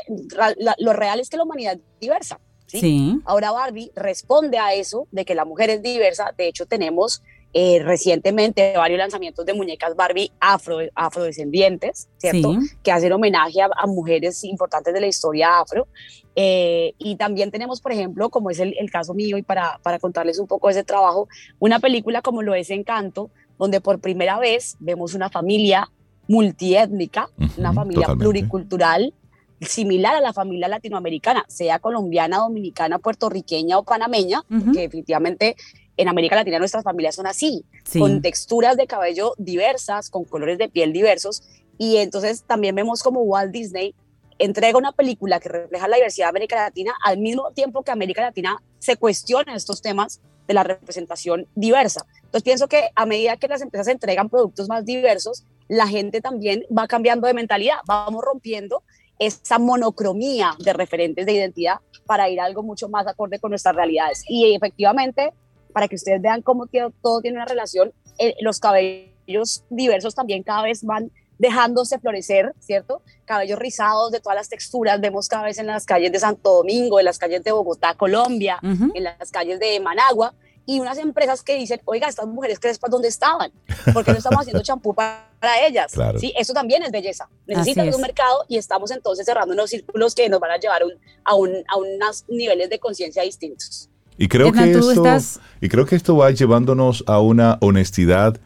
lo 0.79 0.93
real 0.95 1.21
es 1.21 1.29
que 1.29 1.37
la 1.37 1.43
humanidad 1.43 1.75
es 1.75 2.01
diversa. 2.01 2.41
¿sí? 2.65 3.21
Ahora 3.27 3.51
Barbie 3.51 3.93
responde 3.95 4.57
a 4.57 4.73
eso 4.73 5.09
de 5.11 5.27
que 5.27 5.35
la 5.35 5.45
mujer 5.45 5.69
es 5.69 5.83
diversa. 5.83 6.33
De 6.39 6.49
hecho, 6.49 6.65
tenemos 6.65 7.23
eh, 7.57 7.81
recientemente 7.85 8.77
varios 8.77 8.99
lanzamientos 8.99 9.47
de 9.47 9.55
muñecas 9.55 9.95
Barbie 9.95 10.33
afro, 10.41 10.79
afrodescendientes, 10.97 12.09
¿cierto? 12.19 12.57
Que 12.83 12.91
hacen 12.91 13.13
homenaje 13.13 13.63
a, 13.63 13.87
mujeres 13.87 14.43
importantes 14.43 14.93
de 14.93 15.01
la 15.01 15.07
historia 15.07 15.61
afro. 15.61 15.87
Eh, 16.35 16.95
y 16.99 17.15
también 17.15 17.53
tenemos, 17.53 17.81
por 17.81 17.93
ejemplo, 17.93 18.29
como 18.29 18.51
es 18.51 18.59
el, 18.59 18.75
caso 18.91 19.15
mío, 19.15 19.39
y 19.39 19.43
para, 19.43 19.79
para 19.85 20.01
contarles 20.01 20.41
un 20.41 20.49
poco 20.49 20.67
de 20.67 20.73
ese 20.73 20.83
trabajo, 20.83 21.29
una 21.61 21.79
película 21.79 22.23
como 22.23 22.43
lo 22.43 22.57
es 22.57 22.71
Encanto, 22.71 23.31
donde 23.57 23.81
por 23.81 24.01
primera 24.01 24.41
vez 24.41 24.77
vemos 24.81 25.15
una 25.15 25.31
familia 25.31 25.93
multiétnica, 26.27 27.29
una 27.57 27.73
familia 27.73 28.09
pluricultural, 28.19 29.15
similar 29.61 30.17
a 30.17 30.21
la 30.21 30.33
familia 30.33 30.67
latinoamericana, 30.67 31.45
sea 31.47 31.79
colombiana, 31.79 32.39
dominicana, 32.39 32.99
puertorriqueña 32.99 33.79
o 33.79 33.85
panameña, 33.85 34.43
que 34.73 34.81
definitivamente 34.81 35.55
en 35.97 36.09
América 36.09 36.37
Latina 36.37 36.59
nuestras 36.59 36.85
familias 36.85 37.15
son 37.15 37.27
así, 37.27 37.65
con 37.99 38.21
texturas 38.23 38.77
de 38.77 38.87
cabello 38.87 39.35
diversas, 39.39 40.11
con 40.11 40.25
colores 40.25 40.59
de 40.59 40.69
piel 40.69 40.93
diversos. 40.93 41.43
Y 41.79 41.97
entonces 41.97 42.45
también 42.45 42.75
vemos 42.75 43.03
como 43.03 43.23
Walt 43.23 43.53
Disney 43.53 43.95
entrega 44.39 44.79
una 44.79 44.93
película 44.93 45.41
que 45.41 45.49
refleja 45.49 45.89
la 45.89 45.97
diversidad 45.97 46.27
de 46.27 46.31
América 46.31 46.57
Latina 46.57 46.93
al 47.05 47.19
mismo 47.19 47.53
tiempo 47.53 47.83
que 47.83 47.91
América 47.91 48.23
Latina 48.23 48.63
se 48.79 48.97
cuestiona 48.97 49.55
estos 49.55 49.81
temas 49.81 50.21
de 50.47 50.55
la 50.55 50.63
representación 50.63 51.47
diversa. 51.55 52.05
Entonces 52.17 52.43
pienso 52.43 52.69
que 52.69 52.91
a 52.95 53.07
medida 53.07 53.37
que 53.37 53.49
las 53.49 53.63
empresas 53.63 53.89
entregan 53.89 54.29
productos 54.29 54.69
más 54.69 54.85
diversos, 54.85 55.45
la 55.69 55.87
gente 55.87 56.21
también 56.21 56.65
va 56.77 56.87
cambiando 56.87 57.27
de 57.27 57.35
mentalidad, 57.35 57.77
vamos 57.87 58.23
rompiendo 58.23 58.83
esa 59.19 59.59
monocromía 59.59 60.55
de 60.59 60.73
referentes 60.73 61.25
de 61.25 61.33
identidad 61.33 61.77
para 62.05 62.29
ir 62.29 62.41
a 62.41 62.45
algo 62.45 62.63
mucho 62.63 62.89
más 62.89 63.07
acorde 63.07 63.39
con 63.39 63.51
nuestras 63.51 63.75
realidades. 63.75 64.25
Y 64.29 64.55
efectivamente, 64.55 65.33
para 65.75 65.89
que 65.89 65.97
ustedes 65.97 66.23
vean 66.23 66.41
cómo 66.41 66.67
todo 67.03 67.21
tiene 67.21 67.37
una 67.37 67.45
relación, 67.45 67.93
eh, 68.19 68.37
los 68.41 68.61
cabellos 68.61 69.65
diversos 69.69 70.15
también 70.15 70.43
cada 70.43 70.63
vez 70.63 70.85
van 70.85 71.11
dejándose 71.37 71.99
florecer, 71.99 72.55
¿cierto? 72.61 73.03
Cabellos 73.25 73.59
rizados 73.59 74.13
de 74.13 74.21
todas 74.21 74.37
las 74.37 74.49
texturas, 74.49 75.01
vemos 75.01 75.29
cada 75.29 75.43
vez 75.43 75.59
en 75.59 75.67
las 75.67 75.85
calles 75.85 76.13
de 76.13 76.21
Santo 76.21 76.55
Domingo, 76.55 77.01
en 77.01 77.05
las 77.05 77.19
calles 77.19 77.43
de 77.43 77.51
Bogotá, 77.51 77.95
Colombia, 77.95 78.61
en 78.63 79.03
las 79.03 79.33
calles 79.33 79.59
de 79.59 79.81
Managua, 79.81 80.33
y 80.65 80.81
unas 80.81 80.97
empresas 80.97 81.43
que 81.43 81.57
dicen, 81.57 81.81
oiga, 81.85 82.09
estas 82.09 82.27
mujeres 82.27 82.59
crespas, 82.59 82.91
¿dónde 82.91 83.09
estaban? 83.09 83.53
porque 83.93 84.13
no 84.13 84.19
estamos 84.19 84.41
haciendo 84.41 84.63
champú 84.63 84.95
para, 84.95 85.27
ellas? 85.67 85.93
Sí, 86.19 86.33
eso 86.39 86.55
también 86.55 86.83
es 86.85 86.91
belleza. 86.91 87.29
Necesitan 87.47 87.93
un 87.93 88.01
mercado 88.01 88.45
y 88.49 88.57
estamos 88.57 88.91
entonces 88.93 89.27
cerrando 89.27 89.53
unos 89.53 89.69
círculos 89.69 90.15
que 90.15 90.29
nos 90.29 90.41
van 90.41 90.53
a 90.53 90.57
llevar 90.57 90.83
a, 91.25 91.35
un, 91.35 91.65
a 91.69 91.77
unos 91.77 92.25
niveles 92.29 92.71
de 92.71 92.79
conciencia 92.79 93.23
distintos. 93.23 93.91
Y 94.17 94.29
creo, 94.29 94.53
que 94.53 94.71
esto, 94.71 95.19
y 95.61 95.69
creo 95.69 95.87
que 95.87 95.97
esto 95.97 96.17
va 96.17 96.31
llevándonos 96.31 97.03
a 97.07 97.19
una 97.19 97.59
honestidad 97.61 98.41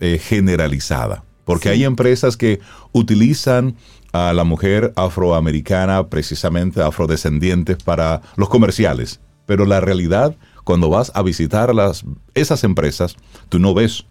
eh, 0.00 0.18
generalizada, 0.18 1.24
porque 1.44 1.68
hay 1.68 1.84
empresas 1.84 2.36
que 2.36 2.60
utilizan 2.90 3.76
a 4.12 4.32
la 4.32 4.44
mujer 4.44 4.92
afroamericana, 4.96 6.08
precisamente 6.08 6.82
afrodescendientes, 6.82 7.76
para 7.82 8.20
los 8.36 8.48
comerciales, 8.48 9.20
pero 9.46 9.64
la 9.64 9.80
realidad, 9.80 10.36
cuando 10.64 10.88
vas 10.88 11.12
a 11.14 11.22
visitar 11.22 11.74
las, 11.74 12.04
esas 12.34 12.64
empresas, 12.64 13.16
tú 13.48 13.58
no 13.58 13.74
ves 13.74 14.04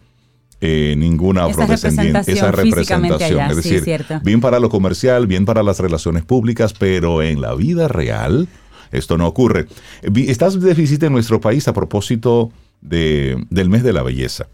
eh, 0.61 0.95
ninguna 0.97 1.45
afrodescendiente, 1.45 2.31
esa 2.31 2.51
representación. 2.51 3.49
es 3.49 3.55
decir, 3.57 4.05
bien 4.23 4.41
para 4.41 4.59
lo 4.59 4.69
comercial, 4.69 5.27
bien 5.27 5.45
para 5.45 5.63
las 5.63 5.79
relaciones 5.79 6.23
públicas, 6.23 6.73
pero 6.73 7.21
en 7.21 7.41
la 7.41 7.55
vida 7.55 7.87
real 7.87 8.47
esto 8.91 9.17
no 9.17 9.27
ocurre. 9.27 9.67
Estás 10.01 10.59
de 10.59 10.73
visita 10.73 11.07
en 11.07 11.13
nuestro 11.13 11.41
país 11.41 11.67
a 11.67 11.73
propósito 11.73 12.51
de, 12.81 13.45
del 13.49 13.69
mes 13.69 13.83
de 13.83 13.93
la 13.93 14.03
belleza. 14.03 14.47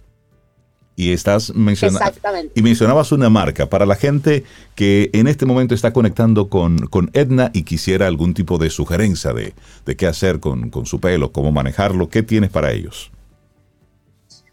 Y 1.00 1.14
estás 1.14 1.54
mencionando 1.54 2.12
y 2.56 2.64
mencionabas 2.64 3.12
una 3.12 3.30
marca 3.30 3.70
para 3.70 3.86
la 3.86 3.96
gente 3.96 4.44
que 4.74 5.12
en 5.14 5.28
este 5.28 5.46
momento 5.46 5.76
está 5.76 5.94
conectando 5.94 6.50
con, 6.50 6.88
con 6.88 7.12
Edna 7.14 7.52
y 7.54 7.64
quisiera 7.64 8.08
algún 8.08 8.34
tipo 8.34 8.58
de 8.58 8.72
sugerencia 8.72 9.32
de, 9.32 9.54
de 9.86 9.96
qué 9.96 10.08
hacer 10.08 10.40
con, 10.40 10.72
con, 10.72 10.88
su 10.88 11.00
pelo, 11.00 11.32
cómo 11.32 11.52
manejarlo. 11.52 12.10
¿Qué 12.10 12.24
tienes 12.24 12.50
para 12.50 12.72
ellos? 12.72 13.12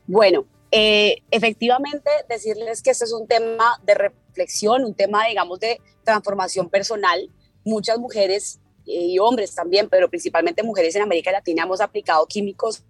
Bueno, 0.07 0.45
eh, 0.71 1.23
efectivamente 1.31 2.11
decirles 2.29 2.83
que 2.83 2.91
este 2.91 3.07
es 3.07 3.13
un 3.13 3.27
tema 3.27 3.81
de 3.87 3.95
reflexión, 3.95 4.85
un 4.85 4.93
tema, 4.93 5.27
digamos, 5.27 5.61
de 5.61 5.81
transformación 6.05 6.69
personal. 6.69 7.31
Muchas 7.65 7.99
mujeres 7.99 8.61
y 8.85 9.19
hombres 9.19 9.55
también, 9.55 9.89
pero 9.89 10.09
principalmente 10.09 10.63
mujeres 10.63 10.95
en 10.97 11.03
América 11.03 11.33
Latina 11.33 11.63
hemos 11.63 11.81
aplicado 11.81 12.27
químicos 12.27 12.85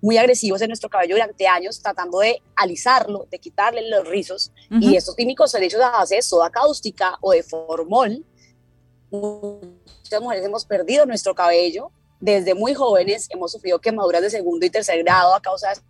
muy 0.00 0.18
agresivos 0.18 0.60
en 0.62 0.68
nuestro 0.68 0.88
cabello 0.88 1.16
durante 1.16 1.46
años, 1.46 1.80
tratando 1.80 2.20
de 2.20 2.42
alisarlo, 2.54 3.26
de 3.30 3.38
quitarle 3.38 3.88
los 3.88 4.06
rizos. 4.06 4.52
Y 4.70 4.96
estos 4.96 5.16
químicos 5.16 5.50
son 5.50 5.62
hechos 5.62 5.80
a 5.80 5.90
base 5.90 6.16
de 6.16 6.22
soda 6.22 6.50
cáustica 6.50 7.18
o 7.20 7.32
de 7.32 7.42
formol. 7.42 8.24
Muchas 9.10 10.20
mujeres 10.20 10.44
hemos 10.44 10.64
perdido 10.64 11.06
nuestro 11.06 11.34
cabello. 11.34 11.90
Desde 12.20 12.54
muy 12.54 12.74
jóvenes 12.74 13.26
hemos 13.30 13.52
sufrido 13.52 13.80
quemaduras 13.80 14.22
de 14.22 14.30
segundo 14.30 14.64
y 14.64 14.70
tercer 14.70 15.02
grado 15.02 15.34
a 15.34 15.40
causa 15.40 15.70
de 15.70 15.80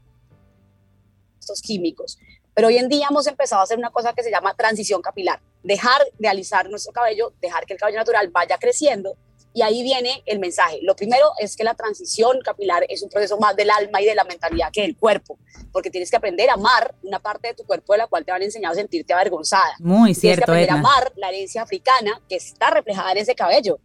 estos 1.40 1.60
químicos. 1.60 2.18
Pero 2.54 2.68
hoy 2.68 2.78
en 2.78 2.88
día 2.88 3.08
hemos 3.10 3.26
empezado 3.26 3.60
a 3.60 3.64
hacer 3.64 3.76
una 3.76 3.90
cosa 3.90 4.14
que 4.14 4.22
se 4.22 4.30
llama 4.30 4.54
transición 4.54 5.02
capilar. 5.02 5.40
Dejar 5.62 6.00
de 6.18 6.28
alisar 6.28 6.70
nuestro 6.70 6.92
cabello, 6.92 7.34
dejar 7.40 7.66
que 7.66 7.74
el 7.74 7.78
cabello 7.78 7.98
natural 7.98 8.28
vaya 8.28 8.56
creciendo 8.56 9.16
y 9.56 9.62
ahí 9.62 9.82
viene 9.82 10.22
el 10.26 10.38
mensaje. 10.38 10.80
Lo 10.82 10.94
primero 10.94 11.32
es 11.38 11.56
que 11.56 11.64
la 11.64 11.72
transición 11.72 12.42
capilar 12.42 12.84
es 12.90 13.02
un 13.02 13.08
proceso 13.08 13.38
más 13.38 13.56
del 13.56 13.70
alma 13.70 14.02
y 14.02 14.04
de 14.04 14.14
la 14.14 14.24
mentalidad 14.24 14.68
que 14.70 14.82
del 14.82 14.98
cuerpo, 14.98 15.38
porque 15.72 15.90
tienes 15.90 16.10
que 16.10 16.16
aprender 16.18 16.50
a 16.50 16.52
amar 16.52 16.94
una 17.02 17.20
parte 17.20 17.48
de 17.48 17.54
tu 17.54 17.64
cuerpo 17.64 17.94
de 17.94 18.00
la 18.00 18.06
cual 18.06 18.22
te 18.22 18.32
van 18.32 18.42
a 18.42 18.44
enseñar 18.44 18.72
a 18.72 18.74
sentirte 18.74 19.14
avergonzada. 19.14 19.74
Muy 19.78 20.12
cierto. 20.12 20.44
Tienes 20.44 20.66
que 20.66 20.70
aprender 20.70 20.70
a 20.70 20.74
amar 20.74 21.10
la 21.16 21.30
herencia 21.30 21.62
africana 21.62 22.20
que 22.28 22.36
está 22.36 22.68
reflejada 22.68 23.12
en 23.12 23.16
ese 23.16 23.34
cabello. 23.34 23.78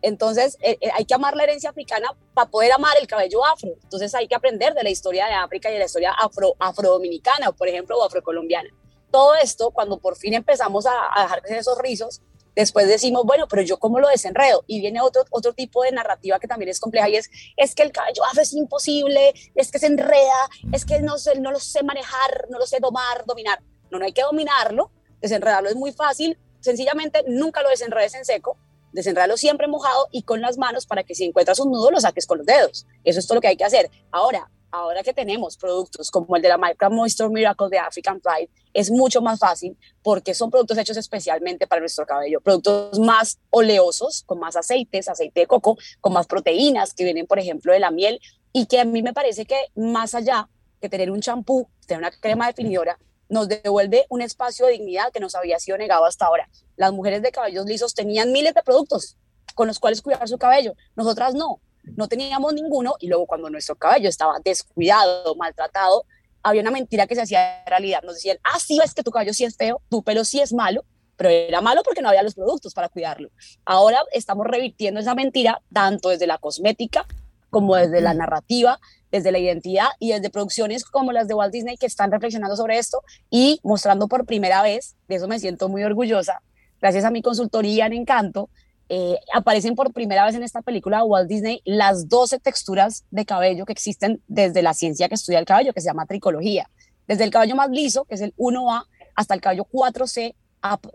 Entonces, 0.00 0.58
eh, 0.60 0.78
eh, 0.80 0.90
hay 0.94 1.04
que 1.04 1.14
amar 1.14 1.34
la 1.34 1.42
herencia 1.42 1.70
africana 1.70 2.08
para 2.32 2.48
poder 2.48 2.70
amar 2.70 2.96
el 3.00 3.08
cabello 3.08 3.44
afro. 3.44 3.70
Entonces, 3.82 4.14
hay 4.14 4.28
que 4.28 4.36
aprender 4.36 4.74
de 4.74 4.84
la 4.84 4.90
historia 4.90 5.26
de 5.26 5.32
África 5.32 5.70
y 5.70 5.72
de 5.72 5.80
la 5.80 5.86
historia 5.86 6.12
afro, 6.12 6.54
afrodominicana, 6.60 7.50
por 7.50 7.66
ejemplo, 7.66 7.98
o 7.98 8.04
afrocolombiana. 8.04 8.70
Todo 9.10 9.34
esto, 9.34 9.72
cuando 9.72 9.98
por 9.98 10.16
fin 10.16 10.34
empezamos 10.34 10.86
a, 10.86 10.92
a 11.12 11.22
dejar 11.22 11.42
esos 11.46 11.78
rizos, 11.78 12.22
Después 12.56 12.88
decimos, 12.88 13.24
bueno, 13.24 13.46
pero 13.48 13.60
yo 13.60 13.78
cómo 13.78 14.00
lo 14.00 14.08
desenredo. 14.08 14.64
Y 14.66 14.80
viene 14.80 15.02
otro, 15.02 15.24
otro 15.30 15.52
tipo 15.52 15.82
de 15.82 15.92
narrativa 15.92 16.40
que 16.40 16.48
también 16.48 16.70
es 16.70 16.80
compleja 16.80 17.08
y 17.10 17.16
es, 17.16 17.30
es 17.56 17.74
que 17.74 17.82
el 17.82 17.92
cabello 17.92 18.24
afro 18.24 18.42
es 18.42 18.54
imposible, 18.54 19.34
es 19.54 19.70
que 19.70 19.78
se 19.78 19.86
enreda, 19.86 20.48
es 20.72 20.86
que 20.86 21.00
no, 21.00 21.16
no 21.38 21.52
lo 21.52 21.60
sé 21.60 21.82
manejar, 21.82 22.46
no 22.48 22.58
lo 22.58 22.66
sé 22.66 22.78
domar, 22.80 23.26
dominar. 23.26 23.62
No, 23.90 23.98
no 23.98 24.06
hay 24.06 24.12
que 24.12 24.22
dominarlo, 24.22 24.90
desenredarlo 25.20 25.68
es 25.68 25.76
muy 25.76 25.92
fácil, 25.92 26.38
sencillamente 26.60 27.22
nunca 27.28 27.62
lo 27.62 27.68
desenredes 27.68 28.14
en 28.14 28.24
seco, 28.24 28.58
desenredalo 28.92 29.36
siempre 29.36 29.68
mojado 29.68 30.08
y 30.10 30.22
con 30.22 30.40
las 30.40 30.56
manos 30.56 30.86
para 30.86 31.04
que 31.04 31.14
si 31.14 31.24
encuentras 31.24 31.60
un 31.60 31.70
nudo 31.70 31.90
lo 31.90 32.00
saques 32.00 32.26
con 32.26 32.38
los 32.38 32.46
dedos. 32.46 32.86
Eso 33.04 33.20
es 33.20 33.26
todo 33.26 33.36
lo 33.36 33.40
que 33.42 33.48
hay 33.48 33.56
que 33.56 33.64
hacer. 33.64 33.90
Ahora, 34.10 34.50
ahora 34.76 35.02
que 35.02 35.14
tenemos 35.14 35.56
productos 35.56 36.10
como 36.10 36.36
el 36.36 36.42
de 36.42 36.48
la 36.48 36.58
Micro 36.58 36.90
Moisture 36.90 37.30
Miracle 37.30 37.68
de 37.70 37.78
African 37.78 38.20
Pride, 38.20 38.50
es 38.74 38.90
mucho 38.90 39.22
más 39.22 39.38
fácil 39.38 39.76
porque 40.02 40.34
son 40.34 40.50
productos 40.50 40.76
hechos 40.78 40.96
especialmente 40.96 41.66
para 41.66 41.80
nuestro 41.80 42.04
cabello, 42.04 42.40
productos 42.40 42.98
más 42.98 43.38
oleosos, 43.50 44.22
con 44.26 44.38
más 44.38 44.56
aceites, 44.56 45.08
aceite 45.08 45.40
de 45.40 45.46
coco, 45.46 45.78
con 46.00 46.12
más 46.12 46.26
proteínas 46.26 46.92
que 46.92 47.04
vienen, 47.04 47.26
por 47.26 47.38
ejemplo, 47.38 47.72
de 47.72 47.80
la 47.80 47.90
miel 47.90 48.20
y 48.52 48.66
que 48.66 48.78
a 48.78 48.84
mí 48.84 49.02
me 49.02 49.14
parece 49.14 49.46
que 49.46 49.58
más 49.74 50.14
allá 50.14 50.48
que 50.80 50.88
tener 50.88 51.10
un 51.10 51.20
champú, 51.20 51.68
tener 51.86 52.00
una 52.00 52.10
crema 52.10 52.46
definidora, 52.46 52.98
nos 53.28 53.48
devuelve 53.48 54.06
un 54.08 54.22
espacio 54.22 54.66
de 54.66 54.72
dignidad 54.72 55.10
que 55.12 55.20
nos 55.20 55.34
había 55.34 55.58
sido 55.58 55.78
negado 55.78 56.04
hasta 56.04 56.26
ahora. 56.26 56.48
Las 56.76 56.92
mujeres 56.92 57.22
de 57.22 57.32
cabellos 57.32 57.66
lisos 57.66 57.94
tenían 57.94 58.30
miles 58.30 58.54
de 58.54 58.62
productos 58.62 59.16
con 59.54 59.66
los 59.66 59.78
cuales 59.78 60.02
cuidar 60.02 60.28
su 60.28 60.36
cabello, 60.36 60.74
nosotras 60.94 61.34
no 61.34 61.60
no 61.96 62.08
teníamos 62.08 62.54
ninguno 62.54 62.94
y 63.00 63.08
luego 63.08 63.26
cuando 63.26 63.50
nuestro 63.50 63.76
cabello 63.76 64.08
estaba 64.08 64.38
descuidado, 64.44 65.34
maltratado, 65.36 66.04
había 66.42 66.62
una 66.62 66.70
mentira 66.70 67.06
que 67.06 67.14
se 67.14 67.22
hacía 67.22 67.64
realidad. 67.66 68.02
Nos 68.02 68.14
decían, 68.14 68.38
ah, 68.44 68.58
sí, 68.58 68.78
es 68.84 68.94
que 68.94 69.02
tu 69.02 69.10
cabello 69.10 69.34
sí 69.34 69.44
es 69.44 69.56
feo, 69.56 69.80
tu 69.88 70.02
pelo 70.02 70.24
sí 70.24 70.40
es 70.40 70.52
malo, 70.52 70.84
pero 71.16 71.30
era 71.30 71.60
malo 71.60 71.82
porque 71.82 72.02
no 72.02 72.08
había 72.08 72.22
los 72.22 72.34
productos 72.34 72.74
para 72.74 72.88
cuidarlo. 72.88 73.30
Ahora 73.64 74.00
estamos 74.12 74.46
revirtiendo 74.46 75.00
esa 75.00 75.14
mentira 75.14 75.60
tanto 75.72 76.10
desde 76.10 76.26
la 76.26 76.38
cosmética 76.38 77.06
como 77.50 77.76
desde 77.76 78.00
la 78.00 78.14
narrativa 78.14 78.78
desde 79.10 79.32
la 79.32 79.38
identidad 79.38 79.88
y 79.98 80.12
desde 80.12 80.30
producciones 80.30 80.84
como 80.84 81.12
las 81.12 81.28
de 81.28 81.34
Walt 81.34 81.52
Disney 81.52 81.76
que 81.76 81.86
están 81.86 82.10
reflexionando 82.10 82.56
sobre 82.56 82.78
esto 82.78 83.02
y 83.30 83.60
mostrando 83.62 84.08
por 84.08 84.26
primera 84.26 84.62
vez, 84.62 84.96
de 85.08 85.16
eso 85.16 85.28
me 85.28 85.38
siento 85.38 85.68
muy 85.68 85.82
orgullosa, 85.84 86.42
gracias 86.80 87.04
a 87.04 87.10
mi 87.10 87.22
consultoría 87.22 87.86
en 87.86 87.92
Encanto, 87.92 88.50
eh, 88.88 89.16
aparecen 89.34 89.74
por 89.74 89.92
primera 89.92 90.24
vez 90.24 90.34
en 90.34 90.42
esta 90.42 90.62
película 90.62 90.98
de 90.98 91.02
Walt 91.04 91.28
Disney 91.28 91.60
las 91.64 92.08
12 92.08 92.38
texturas 92.38 93.04
de 93.10 93.24
cabello 93.24 93.66
que 93.66 93.72
existen 93.72 94.22
desde 94.28 94.62
la 94.62 94.74
ciencia 94.74 95.08
que 95.08 95.16
estudia 95.16 95.38
el 95.38 95.44
cabello, 95.44 95.72
que 95.72 95.80
se 95.80 95.88
llama 95.88 96.06
tricología. 96.06 96.70
Desde 97.08 97.24
el 97.24 97.30
cabello 97.30 97.56
más 97.56 97.70
liso, 97.70 98.04
que 98.04 98.14
es 98.14 98.20
el 98.20 98.34
1A, 98.36 98.84
hasta 99.14 99.34
el 99.34 99.40
cabello 99.40 99.66
4C, 99.70 100.34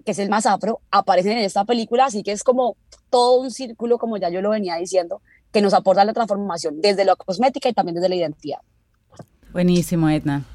que 0.06 0.12
es 0.12 0.20
el 0.20 0.30
más 0.30 0.46
afro, 0.46 0.82
aparecen 0.92 1.34
en 1.34 1.40
esta 1.40 1.66
película, 1.66 2.06
así 2.06 2.24
que 2.24 2.32
es 2.32 2.44
como 2.44 2.78
todo 3.10 3.42
un 3.42 3.52
círculo, 3.52 3.98
como 3.98 4.18
ya 4.18 4.30
yo 4.30 4.42
lo 4.42 4.50
venía 4.50 4.76
diciendo, 4.76 5.22
que 5.52 5.62
nos 5.62 5.74
aporta 5.74 6.06
la 6.06 6.14
transformación 6.14 6.82
desde 6.82 7.06
la 7.06 7.16
cosmética 7.16 7.70
y 7.70 7.74
también 7.74 7.96
desde 7.96 8.10
la 8.10 8.16
identidad. 8.16 8.60
Buenísimo, 9.52 10.10
Edna. 10.10 10.46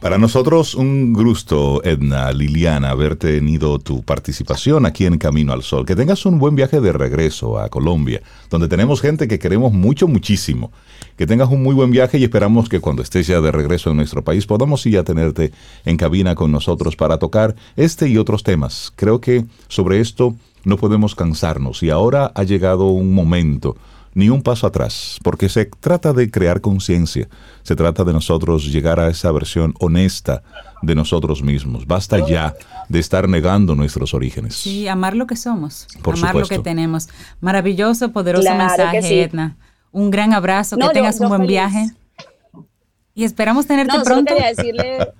Para 0.00 0.18
nosotros 0.18 0.74
un 0.74 1.12
gusto, 1.12 1.82
Edna, 1.84 2.32
Liliana, 2.32 2.90
haber 2.90 3.16
tenido 3.16 3.78
tu 3.78 4.02
participación 4.02 4.84
aquí 4.84 5.06
en 5.06 5.16
Camino 5.16 5.52
al 5.52 5.62
Sol. 5.62 5.86
Que 5.86 5.94
tengas 5.94 6.26
un 6.26 6.38
buen 6.38 6.56
viaje 6.56 6.80
de 6.80 6.92
regreso 6.92 7.58
a 7.58 7.68
Colombia, 7.68 8.20
donde 8.50 8.68
tenemos 8.68 9.00
gente 9.00 9.28
que 9.28 9.38
queremos 9.38 9.72
mucho, 9.72 10.08
muchísimo. 10.08 10.72
Que 11.16 11.26
tengas 11.26 11.50
un 11.50 11.62
muy 11.62 11.74
buen 11.74 11.90
viaje 11.90 12.18
y 12.18 12.24
esperamos 12.24 12.68
que 12.68 12.80
cuando 12.80 13.02
estés 13.02 13.26
ya 13.26 13.40
de 13.40 13.52
regreso 13.52 13.90
en 13.90 13.96
nuestro 13.96 14.24
país 14.24 14.46
podamos 14.46 14.84
ir 14.86 14.98
a 14.98 15.04
tenerte 15.04 15.52
en 15.84 15.96
cabina 15.96 16.34
con 16.34 16.50
nosotros 16.50 16.96
para 16.96 17.18
tocar 17.18 17.54
este 17.76 18.08
y 18.08 18.18
otros 18.18 18.42
temas. 18.42 18.92
Creo 18.96 19.20
que 19.20 19.44
sobre 19.68 20.00
esto 20.00 20.34
no 20.64 20.76
podemos 20.76 21.14
cansarnos 21.14 21.82
y 21.82 21.90
ahora 21.90 22.32
ha 22.34 22.42
llegado 22.42 22.86
un 22.86 23.14
momento 23.14 23.76
ni 24.14 24.28
un 24.28 24.42
paso 24.42 24.66
atrás, 24.66 25.18
porque 25.22 25.48
se 25.48 25.66
trata 25.66 26.12
de 26.12 26.30
crear 26.30 26.60
conciencia, 26.60 27.28
se 27.62 27.76
trata 27.76 28.04
de 28.04 28.12
nosotros 28.12 28.70
llegar 28.70 29.00
a 29.00 29.08
esa 29.08 29.32
versión 29.32 29.74
honesta 29.80 30.42
de 30.82 30.94
nosotros 30.94 31.42
mismos. 31.42 31.86
Basta 31.86 32.26
ya 32.26 32.54
de 32.88 32.98
estar 32.98 33.28
negando 33.28 33.74
nuestros 33.74 34.12
orígenes. 34.12 34.54
Sí, 34.54 34.86
amar 34.88 35.14
lo 35.14 35.26
que 35.26 35.36
somos, 35.36 35.86
amar 36.04 36.34
lo 36.34 36.46
que 36.46 36.58
tenemos. 36.58 37.08
Maravilloso, 37.40 38.12
poderoso 38.12 38.54
mensaje, 38.54 39.22
Edna. 39.22 39.56
Un 39.92 40.10
gran 40.10 40.32
abrazo, 40.32 40.76
que 40.76 40.88
tengas 40.90 41.20
un 41.20 41.28
buen 41.28 41.46
viaje. 41.46 41.86
Y 43.14 43.24
esperamos 43.24 43.66
tenerte 43.66 43.96
no, 43.96 44.04
pronto. 44.04 44.34
quería 44.34 44.48
decirle, 44.48 45.12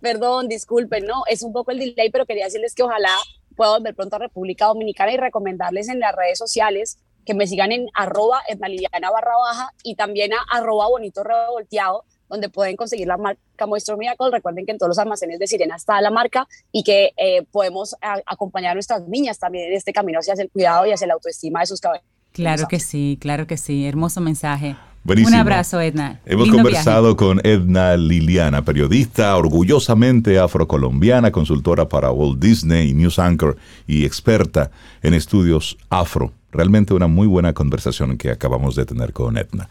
perdón, 0.00 0.48
disculpen, 0.48 1.04
no, 1.06 1.22
es 1.28 1.42
un 1.42 1.52
poco 1.52 1.70
el 1.70 1.78
delay, 1.78 2.10
pero 2.10 2.26
quería 2.26 2.46
decirles 2.46 2.74
que 2.74 2.82
ojalá 2.82 3.10
pueda 3.56 3.72
volver 3.72 3.94
pronto 3.94 4.16
a 4.16 4.18
República 4.18 4.66
Dominicana 4.66 5.12
y 5.12 5.16
recomendarles 5.16 5.88
en 5.88 6.00
las 6.00 6.14
redes 6.14 6.38
sociales 6.38 6.98
que 7.30 7.34
me 7.34 7.46
sigan 7.46 7.70
en 7.70 7.86
arroba 7.94 8.42
Liliana 8.66 9.08
barra 9.08 9.36
baja 9.36 9.72
y 9.84 9.94
también 9.94 10.32
a 10.32 10.38
arroba 10.50 10.88
bonito 10.88 11.22
revolteado, 11.22 12.04
donde 12.28 12.48
pueden 12.48 12.74
conseguir 12.74 13.06
la 13.06 13.16
marca 13.16 13.66
Moisture 13.68 13.96
Miracle. 13.96 14.32
Recuerden 14.32 14.66
que 14.66 14.72
en 14.72 14.78
todos 14.78 14.88
los 14.88 14.98
almacenes 14.98 15.38
de 15.38 15.46
Sirena 15.46 15.76
está 15.76 16.00
la 16.00 16.10
marca 16.10 16.48
y 16.72 16.82
que 16.82 17.12
eh, 17.16 17.44
podemos 17.52 17.94
acompañar 18.26 18.72
a 18.72 18.74
nuestras 18.74 19.06
niñas 19.06 19.38
también 19.38 19.68
en 19.68 19.74
este 19.74 19.92
camino 19.92 20.18
hacia 20.18 20.34
el 20.34 20.50
cuidado 20.50 20.86
y 20.86 20.90
hacia 20.90 21.06
la 21.06 21.14
autoestima 21.14 21.60
de 21.60 21.66
sus 21.66 21.80
cabellos. 21.80 22.04
Claro 22.32 22.66
que 22.66 22.80
sí, 22.80 23.16
claro 23.20 23.46
que 23.46 23.56
sí. 23.56 23.86
Hermoso 23.86 24.20
mensaje. 24.20 24.74
Un 25.04 25.34
abrazo, 25.34 25.80
Edna. 25.80 26.20
Hemos 26.26 26.50
conversado 26.50 27.16
con 27.16 27.40
Edna 27.44 27.96
Liliana, 27.96 28.64
periodista 28.64 29.36
orgullosamente 29.36 30.40
afrocolombiana, 30.40 31.30
consultora 31.30 31.88
para 31.88 32.10
Walt 32.10 32.40
Disney, 32.40 32.92
News 32.92 33.20
Anchor 33.20 33.56
y 33.86 34.04
experta 34.04 34.72
en 35.02 35.14
estudios 35.14 35.78
afro. 35.90 36.32
Realmente 36.52 36.94
una 36.94 37.06
muy 37.06 37.26
buena 37.26 37.52
conversación 37.52 38.16
que 38.16 38.30
acabamos 38.30 38.74
de 38.74 38.86
tener 38.86 39.12
con 39.12 39.36
Edna. 39.36 39.68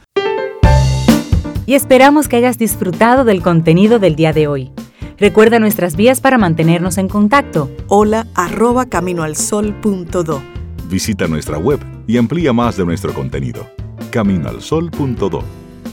Y 1.66 1.76
esperamos 1.76 2.28
que 2.28 2.38
hayas 2.38 2.58
disfrutado 2.58 3.26
del 3.26 3.42
contenido 3.42 4.00
del 4.00 4.16
día 4.16 4.34
de 4.34 4.48
hoy. 4.48 4.72
Recuerda 5.18 5.60
nuestras 5.60 5.96
vías 5.96 6.22
para 6.22 6.38
mantenernos 6.38 6.98
en 6.98 7.10
contacto. 7.10 7.70
Hola 7.88 8.26
arroba 8.34 8.86
caminoalsol.do. 8.86 10.42
Visita 10.90 11.28
nuestra 11.28 11.58
web 11.60 11.80
y 12.08 12.18
amplía 12.18 12.54
más 12.54 12.78
de 12.78 12.86
nuestro 12.86 13.14
contenido 13.14 13.70
caminoalsol.do. 14.10 15.44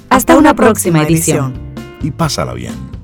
Hasta 0.09 0.37
una 0.37 0.55
próxima 0.55 1.03
edición. 1.03 1.55
Y 2.03 2.11
pásala 2.11 2.55
bien. 2.55 2.96